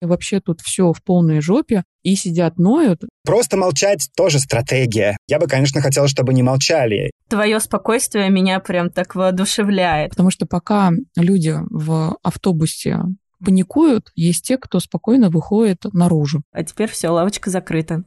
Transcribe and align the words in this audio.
И 0.00 0.06
вообще 0.06 0.40
тут 0.40 0.60
все 0.60 0.92
в 0.92 1.02
полной 1.02 1.40
жопе, 1.40 1.84
и 2.02 2.16
сидят 2.16 2.58
ноют. 2.58 3.02
Просто 3.24 3.56
молчать 3.56 4.08
тоже 4.16 4.38
стратегия. 4.38 5.16
Я 5.28 5.38
бы, 5.38 5.46
конечно, 5.46 5.80
хотела, 5.80 6.08
чтобы 6.08 6.32
не 6.32 6.42
молчали. 6.42 7.10
Твое 7.28 7.60
спокойствие 7.60 8.30
меня 8.30 8.60
прям 8.60 8.90
так 8.90 9.14
воодушевляет. 9.14 10.10
Потому 10.10 10.30
что 10.30 10.46
пока 10.46 10.92
люди 11.16 11.54
в 11.70 12.16
автобусе 12.22 13.00
паникуют, 13.44 14.10
есть 14.14 14.44
те, 14.44 14.58
кто 14.58 14.80
спокойно 14.80 15.30
выходит 15.30 15.84
наружу. 15.92 16.42
А 16.52 16.62
теперь 16.62 16.88
все, 16.88 17.08
лавочка 17.08 17.50
закрыта. 17.50 18.04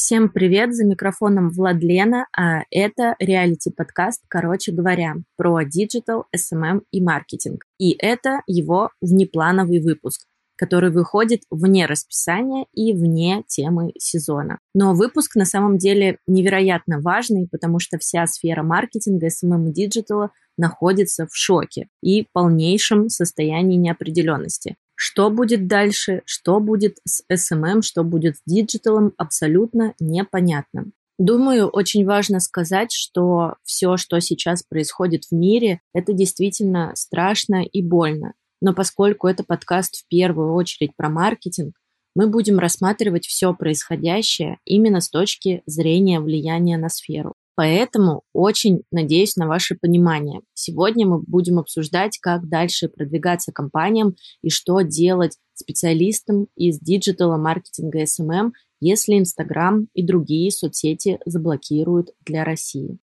Всем 0.00 0.28
привет, 0.28 0.76
за 0.76 0.84
микрофоном 0.84 1.50
Владлена, 1.50 2.26
а 2.32 2.60
это 2.70 3.16
реалити-подкаст, 3.18 4.22
короче 4.28 4.70
говоря, 4.70 5.16
про 5.36 5.64
диджитал, 5.64 6.26
SMM 6.32 6.82
и 6.92 7.02
маркетинг. 7.02 7.64
И 7.80 7.96
это 7.98 8.42
его 8.46 8.90
внеплановый 9.00 9.80
выпуск, 9.80 10.20
который 10.56 10.92
выходит 10.92 11.40
вне 11.50 11.86
расписания 11.86 12.66
и 12.72 12.92
вне 12.92 13.42
темы 13.48 13.90
сезона. 13.98 14.60
Но 14.72 14.94
выпуск 14.94 15.34
на 15.34 15.44
самом 15.44 15.78
деле 15.78 16.18
невероятно 16.28 17.00
важный, 17.00 17.48
потому 17.50 17.80
что 17.80 17.98
вся 17.98 18.24
сфера 18.28 18.62
маркетинга, 18.62 19.26
SMM 19.26 19.68
и 19.70 19.72
диджитала 19.72 20.30
находится 20.56 21.26
в 21.26 21.34
шоке 21.34 21.88
и 22.04 22.24
полнейшем 22.32 23.08
состоянии 23.08 23.76
неопределенности. 23.76 24.76
Что 25.00 25.30
будет 25.30 25.68
дальше, 25.68 26.22
что 26.24 26.58
будет 26.58 26.98
с 27.06 27.22
SMM, 27.32 27.82
что 27.82 28.02
будет 28.02 28.34
с 28.36 28.40
диджиталом, 28.44 29.12
абсолютно 29.16 29.94
непонятно. 30.00 30.86
Думаю, 31.20 31.68
очень 31.68 32.04
важно 32.04 32.40
сказать, 32.40 32.90
что 32.90 33.54
все, 33.62 33.96
что 33.96 34.18
сейчас 34.18 34.64
происходит 34.64 35.26
в 35.26 35.32
мире, 35.32 35.80
это 35.94 36.12
действительно 36.12 36.90
страшно 36.96 37.62
и 37.62 37.80
больно. 37.80 38.32
Но 38.60 38.74
поскольку 38.74 39.28
это 39.28 39.44
подкаст 39.44 40.02
в 40.02 40.08
первую 40.08 40.52
очередь 40.54 40.96
про 40.96 41.08
маркетинг, 41.08 41.76
мы 42.16 42.26
будем 42.26 42.58
рассматривать 42.58 43.24
все 43.24 43.54
происходящее 43.54 44.58
именно 44.64 45.00
с 45.00 45.08
точки 45.08 45.62
зрения 45.64 46.18
влияния 46.18 46.76
на 46.76 46.88
сферу. 46.88 47.34
Поэтому 47.58 48.22
очень 48.32 48.84
надеюсь 48.92 49.34
на 49.34 49.48
ваше 49.48 49.74
понимание. 49.74 50.42
Сегодня 50.54 51.08
мы 51.08 51.20
будем 51.20 51.58
обсуждать, 51.58 52.16
как 52.18 52.48
дальше 52.48 52.88
продвигаться 52.88 53.50
компаниям 53.50 54.14
и 54.42 54.48
что 54.48 54.82
делать 54.82 55.36
специалистам 55.54 56.46
из 56.54 56.78
диджитала 56.78 57.36
маркетинга 57.36 58.04
SMM, 58.04 58.52
если 58.78 59.18
Инстаграм 59.18 59.88
и 59.92 60.06
другие 60.06 60.52
соцсети 60.52 61.18
заблокируют 61.26 62.10
для 62.24 62.44
России. 62.44 63.00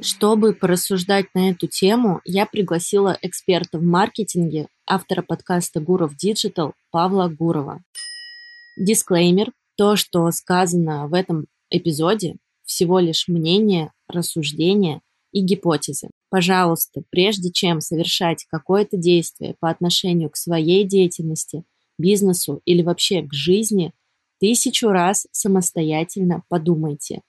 Чтобы 0.00 0.54
порассуждать 0.54 1.26
на 1.34 1.50
эту 1.50 1.66
тему, 1.66 2.22
я 2.24 2.46
пригласила 2.46 3.18
эксперта 3.20 3.76
в 3.76 3.82
маркетинге, 3.82 4.68
автора 4.86 5.20
подкаста 5.20 5.80
«Гуров 5.80 6.16
Диджитал» 6.16 6.72
Павла 6.90 7.28
Гурова. 7.28 7.82
Дисклеймер. 8.78 9.52
То, 9.76 9.96
что 9.96 10.30
сказано 10.30 11.06
в 11.06 11.14
этом 11.14 11.46
эпизоде 11.70 12.36
всего 12.64 12.98
лишь 12.98 13.28
мнение, 13.28 13.92
рассуждения 14.08 15.00
и 15.32 15.40
гипотезы. 15.40 16.10
Пожалуйста, 16.28 17.02
прежде 17.10 17.50
чем 17.50 17.80
совершать 17.80 18.46
какое-то 18.48 18.96
действие 18.96 19.56
по 19.58 19.70
отношению 19.70 20.30
к 20.30 20.36
своей 20.36 20.84
деятельности, 20.84 21.64
бизнесу 21.98 22.60
или 22.64 22.82
вообще 22.82 23.22
к 23.22 23.32
жизни, 23.32 23.92
тысячу 24.40 24.88
раз 24.88 25.26
самостоятельно 25.32 26.42
подумайте. 26.48 27.22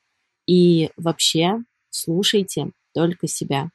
И 0.47 0.89
вообще 0.97 1.59
слушайте 1.89 2.71
только 2.93 3.27
себя. 3.27 3.69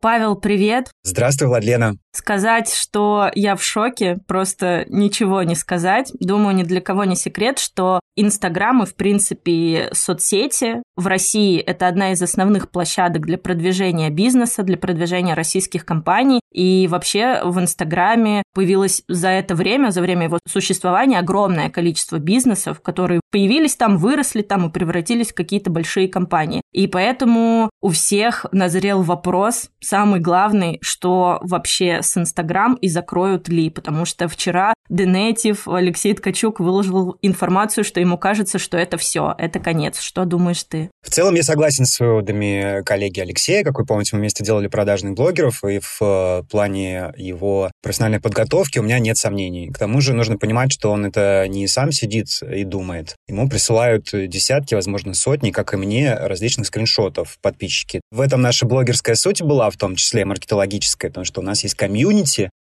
Павел, 0.00 0.34
привет. 0.34 0.90
Здравствуй, 1.04 1.48
Владлена. 1.48 1.94
Сказать, 2.14 2.72
что 2.72 3.30
я 3.34 3.56
в 3.56 3.64
шоке, 3.64 4.18
просто 4.26 4.84
ничего 4.88 5.42
не 5.42 5.54
сказать. 5.54 6.12
Думаю, 6.20 6.54
ни 6.54 6.62
для 6.62 6.82
кого 6.82 7.04
не 7.04 7.16
секрет, 7.16 7.58
что 7.58 8.00
Инстаграм 8.16 8.82
и, 8.82 8.86
в 8.86 8.94
принципе, 8.94 9.88
соцсети 9.92 10.82
в 10.96 11.06
России– 11.06 11.58
это 11.66 11.88
одна 11.88 12.12
из 12.12 12.20
основных 12.20 12.70
площадок 12.70 13.24
для 13.24 13.38
продвижения 13.38 14.10
бизнеса, 14.10 14.62
для 14.62 14.76
продвижения 14.76 15.32
российских 15.32 15.86
компаний. 15.86 16.40
И 16.52 16.86
вообще 16.90 17.40
в 17.42 17.58
Инстаграме 17.58 18.42
появилось 18.54 19.02
за 19.08 19.28
это 19.28 19.54
время, 19.54 19.90
за 19.90 20.02
время 20.02 20.24
его 20.24 20.38
существования, 20.46 21.18
огромное 21.18 21.70
количество 21.70 22.18
бизнесов, 22.18 22.82
которые 22.82 23.22
появились 23.30 23.76
там, 23.76 23.96
выросли 23.96 24.42
там 24.42 24.68
и 24.68 24.72
превратились 24.72 25.30
в 25.30 25.34
какие-то 25.34 25.70
большие 25.70 26.08
компании. 26.08 26.60
И 26.72 26.86
поэтому 26.86 27.70
у 27.80 27.88
всех 27.88 28.44
назрел 28.52 29.00
вопрос, 29.00 29.70
самый 29.80 30.20
главный, 30.20 30.78
что 30.82 31.38
вообще 31.42 32.01
с 32.02 32.16
Инстаграм 32.16 32.74
и 32.74 32.88
закроют 32.88 33.48
ли, 33.48 33.70
потому 33.70 34.04
что 34.04 34.28
вчера 34.28 34.74
Денетив 34.88 35.68
Алексей 35.68 36.12
Ткачук 36.12 36.60
выложил 36.60 37.16
информацию, 37.22 37.82
что 37.82 38.00
ему 38.00 38.18
кажется, 38.18 38.58
что 38.58 38.76
это 38.76 38.98
все, 38.98 39.34
это 39.38 39.58
конец. 39.58 40.00
Что 40.00 40.24
думаешь 40.24 40.62
ты? 40.64 40.90
В 41.02 41.10
целом 41.10 41.34
я 41.34 41.42
согласен 41.42 41.86
с 41.86 41.98
выводами 41.98 42.82
коллеги 42.84 43.20
Алексея. 43.20 43.64
Как 43.64 43.78
вы 43.78 43.86
помните, 43.86 44.10
мы 44.12 44.20
вместе 44.20 44.44
делали 44.44 44.66
продажных 44.66 45.14
блогеров, 45.14 45.64
и 45.64 45.78
в 45.78 45.98
э, 46.02 46.42
плане 46.50 47.12
его 47.16 47.70
профессиональной 47.82 48.20
подготовки 48.20 48.80
у 48.80 48.82
меня 48.82 48.98
нет 48.98 49.16
сомнений. 49.16 49.70
К 49.70 49.78
тому 49.78 50.00
же 50.00 50.12
нужно 50.12 50.36
понимать, 50.36 50.72
что 50.72 50.90
он 50.90 51.06
это 51.06 51.46
не 51.48 51.66
сам 51.68 51.90
сидит 51.90 52.42
и 52.42 52.64
думает. 52.64 53.16
Ему 53.28 53.48
присылают 53.48 54.10
десятки, 54.12 54.74
возможно, 54.74 55.14
сотни, 55.14 55.52
как 55.52 55.72
и 55.74 55.76
мне, 55.76 56.14
различных 56.14 56.66
скриншотов 56.66 57.38
подписчики. 57.40 58.00
В 58.10 58.20
этом 58.20 58.42
наша 58.42 58.66
блогерская 58.66 59.14
суть 59.14 59.42
была, 59.42 59.70
в 59.70 59.76
том 59.76 59.96
числе 59.96 60.24
маркетологическая, 60.24 61.10
потому 61.10 61.24
что 61.24 61.40
у 61.40 61.44
нас 61.44 61.62
есть 61.62 61.76
комьюнити 61.76 61.91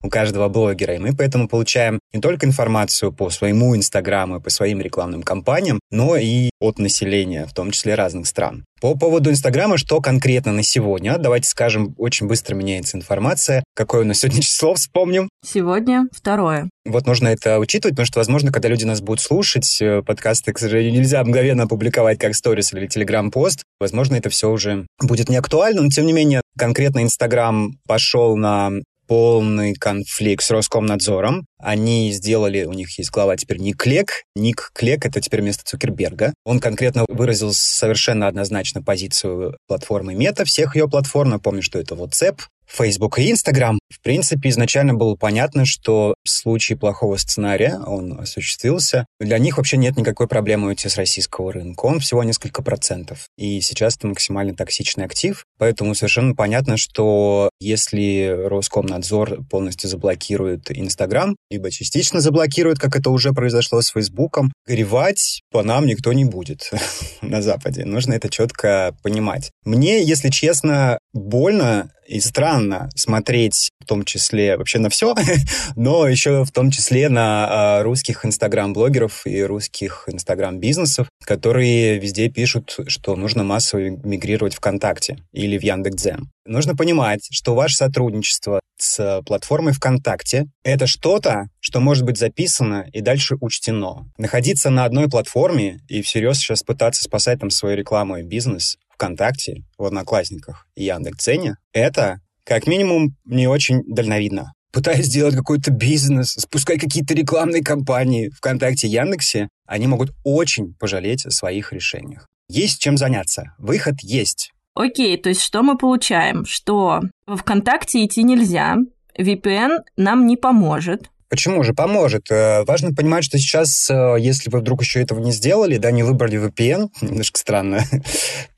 у 0.03 0.09
каждого 0.09 0.49
блогера, 0.49 0.95
и 0.95 0.99
мы 0.99 1.15
поэтому 1.15 1.47
получаем 1.47 1.99
не 2.13 2.21
только 2.21 2.45
информацию 2.45 3.11
по 3.11 3.29
своему 3.29 3.75
инстаграму 3.75 4.37
и 4.37 4.41
по 4.41 4.49
своим 4.49 4.81
рекламным 4.81 5.23
кампаниям, 5.23 5.79
но 5.91 6.15
и 6.15 6.49
от 6.59 6.79
населения, 6.79 7.45
в 7.45 7.53
том 7.53 7.71
числе 7.71 7.95
разных 7.95 8.27
стран. 8.27 8.65
По 8.81 8.95
поводу 8.95 9.29
Инстаграма, 9.29 9.77
что 9.77 10.01
конкретно 10.01 10.51
на 10.51 10.63
сегодня? 10.63 11.19
Давайте 11.19 11.47
скажем, 11.47 11.93
очень 11.99 12.27
быстро 12.27 12.55
меняется 12.55 12.97
информация. 12.97 13.63
Какое 13.75 14.01
у 14.01 14.05
нас 14.05 14.19
сегодня 14.19 14.41
число, 14.41 14.73
вспомним? 14.73 15.29
Сегодня 15.45 16.07
второе. 16.11 16.67
Вот 16.85 17.05
нужно 17.05 17.27
это 17.27 17.59
учитывать, 17.59 17.93
потому 17.93 18.07
что, 18.07 18.19
возможно, 18.19 18.51
когда 18.51 18.69
люди 18.69 18.85
нас 18.85 19.01
будут 19.01 19.21
слушать, 19.21 19.79
э, 19.81 20.01
подкасты, 20.01 20.51
к 20.51 20.57
сожалению, 20.57 20.93
нельзя 20.93 21.23
мгновенно 21.23 21.63
опубликовать 21.63 22.17
как 22.17 22.33
сторис 22.33 22.73
или 22.73 22.87
телеграм-пост. 22.87 23.63
Возможно, 23.79 24.15
это 24.15 24.31
все 24.31 24.49
уже 24.49 24.87
будет 24.99 25.29
не 25.29 25.37
актуально, 25.37 25.83
но, 25.83 25.89
тем 25.89 26.07
не 26.07 26.13
менее, 26.13 26.41
конкретно 26.57 27.03
Инстаграм 27.03 27.73
пошел 27.87 28.35
на 28.35 28.71
полный 29.11 29.73
конфликт 29.73 30.41
с 30.41 30.51
Роскомнадзором. 30.51 31.45
Они 31.59 32.13
сделали, 32.13 32.63
у 32.63 32.71
них 32.71 32.97
есть 32.97 33.11
глава 33.11 33.35
теперь 33.35 33.57
Ник 33.57 33.75
Клек. 33.75 34.23
Ник 34.37 34.71
Клек— 34.73 35.05
это 35.05 35.19
теперь 35.19 35.41
место 35.41 35.65
Цукерберга. 35.65 36.33
Он 36.45 36.61
конкретно 36.61 37.03
выразил 37.09 37.51
совершенно 37.53 38.27
однозначно 38.27 38.81
позицию 38.81 39.57
платформы 39.67 40.15
Мета, 40.15 40.45
всех 40.45 40.77
ее 40.77 40.87
платформ. 40.87 41.31
Напомню, 41.31 41.61
что 41.61 41.77
это 41.77 41.95
WhatsApp, 41.95 42.39
Facebook 42.71 43.19
и 43.19 43.31
Instagram. 43.31 43.79
В 43.89 44.01
принципе, 44.01 44.49
изначально 44.49 44.93
было 44.93 45.15
понятно, 45.15 45.65
что 45.65 46.15
в 46.23 46.29
случае 46.29 46.77
плохого 46.77 47.17
сценария, 47.17 47.79
он 47.85 48.19
осуществился, 48.19 49.05
для 49.19 49.37
них 49.37 49.57
вообще 49.57 49.77
нет 49.77 49.97
никакой 49.97 50.27
проблемы 50.27 50.67
уйти 50.67 50.89
с 50.89 50.97
российского 50.97 51.51
рынка. 51.51 51.85
Он 51.85 51.99
всего 51.99 52.23
несколько 52.23 52.61
процентов. 52.61 53.27
И 53.37 53.61
сейчас 53.61 53.97
это 53.97 54.07
максимально 54.07 54.55
токсичный 54.55 55.05
актив. 55.05 55.45
Поэтому 55.57 55.95
совершенно 55.95 56.35
понятно, 56.35 56.77
что 56.77 57.49
если 57.59 58.27
Роскомнадзор 58.47 59.45
полностью 59.49 59.89
заблокирует 59.89 60.71
Инстаграм, 60.71 61.35
либо 61.49 61.71
частично 61.71 62.19
заблокирует, 62.19 62.79
как 62.79 62.95
это 62.95 63.09
уже 63.09 63.33
произошло 63.33 63.81
с 63.81 63.89
Фейсбуком, 63.89 64.51
горевать 64.67 65.41
по 65.51 65.63
нам 65.63 65.85
никто 65.85 66.13
не 66.13 66.25
будет 66.25 66.71
на 67.21 67.41
Западе. 67.41 67.85
Нужно 67.85 68.13
это 68.13 68.29
четко 68.29 68.95
понимать. 69.03 69.51
Мне, 69.65 70.03
если 70.03 70.29
честно, 70.29 70.97
больно 71.13 71.91
и 72.11 72.19
странно 72.19 72.89
смотреть 72.95 73.71
в 73.79 73.85
том 73.85 74.03
числе 74.03 74.57
вообще 74.57 74.79
на 74.79 74.89
все, 74.89 75.15
но 75.75 76.07
еще 76.07 76.43
в 76.43 76.51
том 76.51 76.69
числе 76.69 77.09
на 77.09 77.47
а, 77.79 77.83
русских 77.83 78.25
инстаграм-блогеров 78.25 79.25
и 79.25 79.41
русских 79.43 80.03
инстаграм-бизнесов, 80.07 81.07
которые 81.25 81.97
везде 81.97 82.29
пишут, 82.29 82.77
что 82.87 83.15
нужно 83.15 83.43
массово 83.43 83.89
мигрировать 83.89 84.55
ВКонтакте 84.55 85.17
или 85.31 85.57
в 85.57 85.63
Яндекс.Дзен. 85.63 86.29
Нужно 86.45 86.75
понимать, 86.75 87.27
что 87.31 87.55
ваше 87.55 87.77
сотрудничество 87.77 88.59
с 88.77 89.21
платформой 89.25 89.73
ВКонтакте— 89.73 90.47
это 90.63 90.87
что-то, 90.87 91.47
что 91.59 91.79
может 91.79 92.03
быть 92.03 92.17
записано 92.17 92.87
и 92.91 93.01
дальше 93.01 93.37
учтено. 93.39 94.09
Находиться 94.17 94.69
на 94.69 94.85
одной 94.85 95.07
платформе 95.07 95.79
и 95.87 96.01
всерьез 96.01 96.37
сейчас 96.37 96.63
пытаться 96.63 97.03
спасать 97.03 97.39
там 97.39 97.51
свою 97.51 97.77
рекламу 97.77 98.17
и 98.17 98.23
бизнес 98.23 98.77
ВКонтакте, 99.01 99.63
в 99.79 99.85
Одноклассниках 99.85 100.67
и 100.75 100.83
Яндекс.Дзене— 100.83 101.55
это 101.73 102.19
как 102.45 102.67
минимум, 102.67 103.15
не 103.25 103.47
очень 103.47 103.81
дальновидно. 103.87 104.53
пытаясь 104.71 105.07
сделать 105.07 105.35
какой-то 105.35 105.71
бизнес, 105.71 106.33
спускать 106.33 106.79
какие-то 106.79 107.13
рекламные 107.15 107.63
кампании 107.63 108.29
ВКонтакте, 108.29 108.87
Яндексе, 108.87 109.49
они 109.65 109.87
могут 109.87 110.11
очень 110.23 110.75
пожалеть 110.75 111.25
о 111.25 111.31
своих 111.31 111.73
решениях. 111.73 112.27
Есть 112.47 112.79
чем 112.79 112.95
заняться. 112.95 113.55
Выход 113.57 113.95
есть. 114.01 114.51
Окей, 114.75 115.17
то 115.17 115.29
есть 115.29 115.41
что 115.41 115.63
мы 115.63 115.77
получаем? 115.77 116.45
Что 116.45 117.01
в 117.25 117.37
ВКонтакте 117.37 118.05
идти 118.05 118.23
нельзя, 118.23 118.77
VPN 119.19 119.79
нам 119.97 120.25
не 120.25 120.37
поможет, 120.37 121.09
Почему 121.31 121.63
же 121.63 121.73
поможет? 121.73 122.29
Э, 122.29 122.65
важно 122.65 122.93
понимать, 122.93 123.23
что 123.23 123.37
сейчас, 123.37 123.89
э, 123.89 124.17
если 124.19 124.49
вы 124.49 124.59
вдруг 124.59 124.81
еще 124.81 125.01
этого 125.01 125.21
не 125.21 125.31
сделали, 125.31 125.77
да, 125.77 125.89
не 125.89 126.03
выбрали 126.03 126.37
VPN, 126.37 126.89
немножко 127.01 127.39
странно, 127.39 127.85